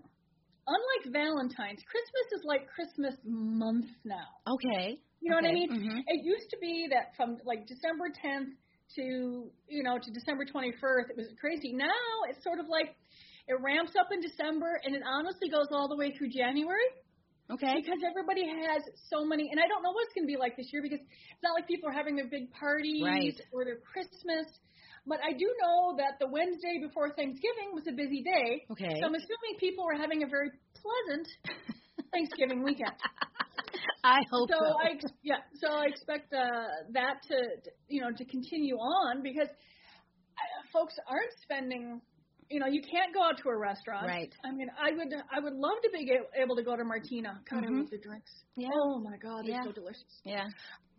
unlike 0.66 1.04
Valentine's, 1.12 1.80
Christmas 1.86 2.26
is 2.34 2.42
like 2.44 2.66
Christmas 2.68 3.14
month 3.24 3.86
now. 4.04 4.28
Okay. 4.48 4.98
You 5.20 5.30
know 5.30 5.38
okay. 5.38 5.46
what 5.46 5.50
I 5.50 5.54
mean? 5.54 5.70
Mm-hmm. 5.70 5.98
It 6.08 6.20
used 6.24 6.50
to 6.50 6.58
be 6.60 6.88
that 6.90 7.14
from 7.16 7.38
like 7.44 7.66
December 7.66 8.10
10th 8.10 8.52
to 8.96 9.48
you 9.68 9.82
know 9.82 9.98
to 9.98 10.10
December 10.10 10.44
21st. 10.44 11.10
It 11.10 11.16
was 11.16 11.28
crazy. 11.40 11.72
Now 11.72 12.26
it's 12.28 12.42
sort 12.44 12.58
of 12.58 12.66
like 12.68 12.94
it 13.48 13.56
ramps 13.60 13.92
up 13.98 14.08
in 14.12 14.20
December 14.20 14.80
and 14.84 14.94
it 14.94 15.02
honestly 15.04 15.48
goes 15.48 15.68
all 15.72 15.88
the 15.88 15.96
way 15.96 16.12
through 16.16 16.30
January. 16.30 16.88
Okay. 17.50 17.74
Because 17.76 18.00
everybody 18.08 18.48
has 18.48 18.82
so 19.12 19.24
many, 19.24 19.50
and 19.50 19.60
I 19.60 19.68
don't 19.68 19.82
know 19.82 19.92
what 19.92 20.08
it's 20.08 20.14
going 20.14 20.24
to 20.24 20.32
be 20.32 20.40
like 20.40 20.56
this 20.56 20.72
year 20.72 20.80
because 20.80 21.00
it's 21.00 21.42
not 21.44 21.52
like 21.52 21.68
people 21.68 21.88
are 21.88 21.96
having 21.96 22.16
their 22.16 22.28
big 22.28 22.50
parties 22.52 23.04
right. 23.04 23.36
or 23.52 23.64
their 23.64 23.84
Christmas. 23.84 24.48
But 25.06 25.20
I 25.20 25.36
do 25.36 25.44
know 25.60 26.00
that 26.00 26.16
the 26.18 26.26
Wednesday 26.26 26.80
before 26.80 27.12
Thanksgiving 27.12 27.76
was 27.76 27.84
a 27.84 27.92
busy 27.92 28.24
day. 28.24 28.64
Okay. 28.72 28.96
So 28.96 29.04
I'm 29.04 29.12
assuming 29.12 29.60
people 29.60 29.84
were 29.84 30.00
having 30.00 30.24
a 30.24 30.26
very 30.26 30.48
pleasant 30.72 31.28
Thanksgiving 32.12 32.64
weekend. 32.64 32.96
I 34.04 34.20
hope 34.30 34.48
so. 34.48 34.56
so. 34.60 34.76
I 34.80 34.96
yeah. 35.22 35.44
So 35.60 35.68
I 35.72 35.84
expect 35.86 36.32
uh, 36.32 36.88
that 36.92 37.20
to 37.28 37.36
you 37.88 38.00
know 38.00 38.12
to 38.16 38.24
continue 38.24 38.76
on 38.76 39.22
because 39.22 39.48
uh, 39.48 40.60
folks 40.72 40.94
aren't 41.08 41.32
spending. 41.42 42.00
You 42.50 42.60
know, 42.60 42.66
you 42.66 42.82
can't 42.82 43.14
go 43.14 43.22
out 43.22 43.38
to 43.42 43.48
a 43.48 43.56
restaurant. 43.56 44.06
Right. 44.06 44.32
I 44.44 44.52
mean, 44.52 44.68
I 44.78 44.92
would 44.92 45.12
I 45.34 45.40
would 45.40 45.54
love 45.54 45.78
to 45.82 45.90
be 45.92 46.10
able 46.40 46.56
to 46.56 46.62
go 46.62 46.76
to 46.76 46.84
Martina. 46.84 47.40
Kind 47.48 47.64
mm-hmm. 47.64 47.74
of 47.74 47.80
with 47.82 47.90
the 47.90 47.98
drinks. 47.98 48.32
Yeah. 48.56 48.68
Oh 48.74 49.00
my 49.00 49.16
God, 49.16 49.44
they're 49.44 49.54
yeah. 49.54 49.64
so 49.64 49.72
delicious. 49.72 50.20
Yeah. 50.24 50.44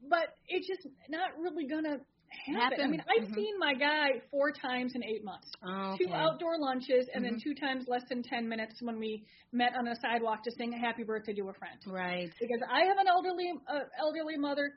But 0.10 0.36
it's 0.48 0.68
just 0.68 0.88
not 1.10 1.30
really 1.40 1.68
gonna 1.68 1.98
happen. 2.46 2.62
happen. 2.62 2.80
I 2.84 2.88
mean, 2.88 3.04
I've 3.08 3.26
mm-hmm. 3.26 3.36
seen 3.36 3.60
my 3.60 3.74
guy 3.74 4.22
four 4.32 4.52
times 4.52 4.94
in 4.96 5.04
eight 5.04 5.24
months. 5.24 5.50
Okay. 5.64 6.06
Two 6.06 6.14
outdoor 6.14 6.58
lunches 6.60 7.08
and 7.14 7.24
mm-hmm. 7.24 7.36
then 7.36 7.42
two 7.42 7.56
times 7.56 7.86
less 7.88 8.04
than 8.10 8.24
ten 8.24 8.48
minutes 8.48 8.76
when 8.82 9.00
we 9.00 9.26
met 9.52 9.72
on 9.78 9.88
a 9.88 9.96
sidewalk 9.96 10.44
to 10.44 10.52
sing 10.58 10.74
a 10.74 10.80
happy 10.80 11.04
birthday 11.04 11.34
to 11.34 11.50
a 11.50 11.54
friend. 11.54 11.80
Right. 11.88 12.32
Because 12.40 12.62
I 12.70 12.86
have 12.86 12.98
an 12.98 13.08
elderly 13.08 13.54
uh, 13.68 13.86
elderly 14.00 14.38
mother. 14.38 14.74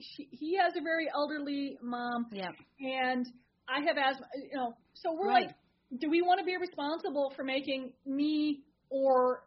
She, 0.00 0.28
he 0.32 0.56
has 0.56 0.74
a 0.76 0.82
very 0.82 1.08
elderly 1.14 1.78
mom. 1.82 2.26
Yeah. 2.32 2.50
And 2.80 3.26
I 3.68 3.80
have 3.86 3.96
asthma. 3.96 4.26
You 4.34 4.56
know, 4.58 4.74
so 4.94 5.14
we're 5.14 5.28
right. 5.28 5.46
like, 5.46 5.54
do 5.96 6.10
we 6.10 6.22
want 6.22 6.38
to 6.38 6.44
be 6.44 6.56
responsible 6.56 7.32
for 7.34 7.44
making 7.44 7.92
me 8.04 8.62
or 8.90 9.44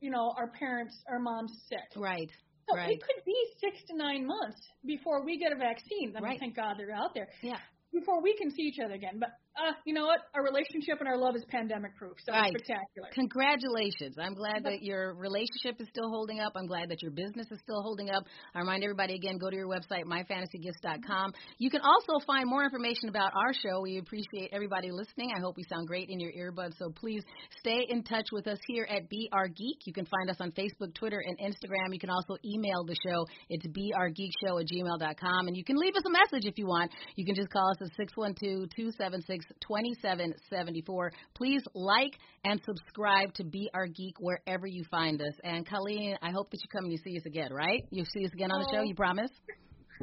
you 0.00 0.10
know 0.10 0.34
our 0.36 0.48
parents, 0.48 0.96
our 1.08 1.18
moms 1.18 1.52
sick? 1.68 1.78
Right. 1.96 2.30
So 2.68 2.76
right. 2.76 2.90
it 2.90 3.00
could 3.02 3.24
be 3.24 3.36
six 3.60 3.78
to 3.88 3.96
nine 3.96 4.26
months 4.26 4.60
before 4.86 5.24
we 5.24 5.38
get 5.38 5.52
a 5.52 5.56
vaccine. 5.56 6.14
I 6.16 6.20
mean, 6.20 6.30
right. 6.30 6.40
thank 6.40 6.56
God 6.56 6.76
they're 6.78 6.94
out 6.94 7.14
there. 7.14 7.28
Yeah. 7.42 7.58
Before 7.92 8.22
we 8.22 8.36
can 8.36 8.50
see 8.50 8.62
each 8.62 8.78
other 8.82 8.94
again. 8.94 9.18
But 9.18 9.30
uh, 9.56 9.72
you 9.84 9.92
know 9.92 10.06
what? 10.06 10.20
Our 10.34 10.42
relationship 10.42 11.00
and 11.00 11.08
our 11.08 11.18
love 11.18 11.36
is 11.36 11.44
pandemic 11.48 11.94
proof. 11.96 12.16
So 12.24 12.32
right. 12.32 12.52
it's 12.54 12.64
spectacular. 12.64 13.08
Congratulations. 13.12 14.16
I'm 14.18 14.34
glad 14.34 14.64
that 14.64 14.82
your 14.82 15.14
relationship 15.14 15.76
is 15.78 15.88
still 15.88 16.08
holding 16.08 16.40
up. 16.40 16.52
I'm 16.56 16.66
glad 16.66 16.88
that 16.88 17.02
your 17.02 17.10
business 17.10 17.46
is 17.50 17.58
still 17.60 17.82
holding 17.82 18.08
up. 18.08 18.24
I 18.54 18.60
remind 18.60 18.82
everybody 18.82 19.14
again, 19.14 19.36
go 19.36 19.50
to 19.50 19.56
your 19.56 19.68
website, 19.68 20.04
myfantasygifts.com. 20.08 21.32
You 21.58 21.70
can 21.70 21.82
also 21.82 22.24
find 22.26 22.48
more 22.48 22.64
information 22.64 23.08
about 23.10 23.32
our 23.36 23.52
show. 23.52 23.82
We 23.82 23.98
appreciate 23.98 24.50
everybody 24.52 24.90
listening. 24.90 25.32
I 25.36 25.40
hope 25.40 25.56
we 25.56 25.64
sound 25.68 25.86
great 25.86 26.08
in 26.08 26.18
your 26.18 26.32
earbuds. 26.32 26.78
So 26.78 26.90
please 26.90 27.22
stay 27.58 27.84
in 27.88 28.02
touch 28.04 28.26
with 28.32 28.46
us 28.46 28.58
here 28.66 28.88
at 28.88 29.08
Be 29.10 29.28
Our 29.32 29.48
Geek. 29.48 29.84
You 29.84 29.92
can 29.92 30.06
find 30.06 30.30
us 30.30 30.36
on 30.40 30.52
Facebook, 30.52 30.94
Twitter, 30.94 31.22
and 31.24 31.38
Instagram. 31.38 31.92
You 31.92 32.00
can 32.00 32.10
also 32.10 32.36
email 32.44 32.84
the 32.84 32.96
show. 33.06 33.26
It's 33.50 33.66
beourgeekshow 33.66 34.60
at 34.60 34.66
gmail.com. 34.66 35.48
And 35.48 35.56
you 35.56 35.64
can 35.64 35.76
leave 35.76 35.94
us 35.94 36.02
a 36.06 36.10
message 36.10 36.48
if 36.48 36.56
you 36.56 36.66
want. 36.66 36.90
You 37.16 37.26
can 37.26 37.34
just 37.34 37.50
call 37.50 37.68
us 37.70 37.76
at 37.82 37.96
612 37.96 38.70
276 38.74 39.41
2774. 39.60 41.12
Please 41.34 41.62
like 41.74 42.18
and 42.44 42.60
subscribe 42.64 43.32
to 43.34 43.44
Be 43.44 43.70
Our 43.74 43.86
Geek 43.86 44.16
wherever 44.18 44.66
you 44.66 44.84
find 44.90 45.20
us. 45.20 45.34
And 45.44 45.66
Colleen, 45.66 46.16
I 46.22 46.30
hope 46.30 46.50
that 46.50 46.60
you 46.62 46.68
come 46.70 46.84
and 46.84 46.92
you 46.92 46.98
see 47.04 47.16
us 47.16 47.26
again, 47.26 47.52
right? 47.52 47.82
You'll 47.90 48.06
see 48.06 48.24
us 48.24 48.32
again 48.32 48.50
on 48.50 48.60
the 48.60 48.68
show, 48.72 48.82
you 48.82 48.94
promise? 48.94 49.30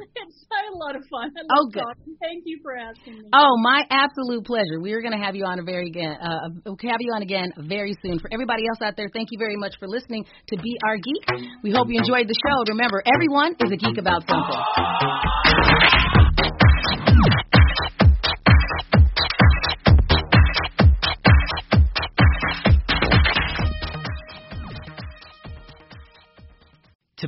it's 0.00 0.46
had 0.50 0.72
a 0.72 0.76
lot 0.76 0.96
of 0.96 1.02
fun. 1.10 1.30
I 1.36 1.42
oh, 1.56 1.68
good. 1.72 1.80
Talking. 1.80 2.16
Thank 2.20 2.44
you 2.46 2.58
for 2.62 2.76
asking 2.76 3.18
me. 3.20 3.28
Oh, 3.32 3.56
my 3.62 3.84
absolute 3.90 4.44
pleasure. 4.44 4.80
We 4.80 4.92
are 4.92 5.00
going 5.00 5.12
to 5.12 5.22
have 5.22 5.34
you 5.34 5.44
on 5.44 5.58
a 5.58 5.62
very 5.62 5.88
again, 5.88 6.16
uh, 6.20 6.48
have 6.66 7.00
you 7.00 7.12
on 7.14 7.22
again 7.22 7.52
very 7.68 7.94
soon. 8.02 8.18
For 8.18 8.32
everybody 8.32 8.64
else 8.68 8.78
out 8.82 8.96
there, 8.96 9.08
thank 9.12 9.28
you 9.30 9.38
very 9.38 9.56
much 9.56 9.74
for 9.78 9.88
listening 9.88 10.24
to 10.48 10.56
Be 10.56 10.76
Our 10.84 10.96
Geek. 10.96 11.24
We 11.62 11.72
hope 11.72 11.88
you 11.88 11.98
enjoyed 11.98 12.28
the 12.28 12.36
show. 12.40 12.64
Remember, 12.68 13.02
everyone 13.06 13.54
is 13.60 13.72
a 13.72 13.76
geek 13.76 13.98
about 13.98 14.24
something. 14.28 16.08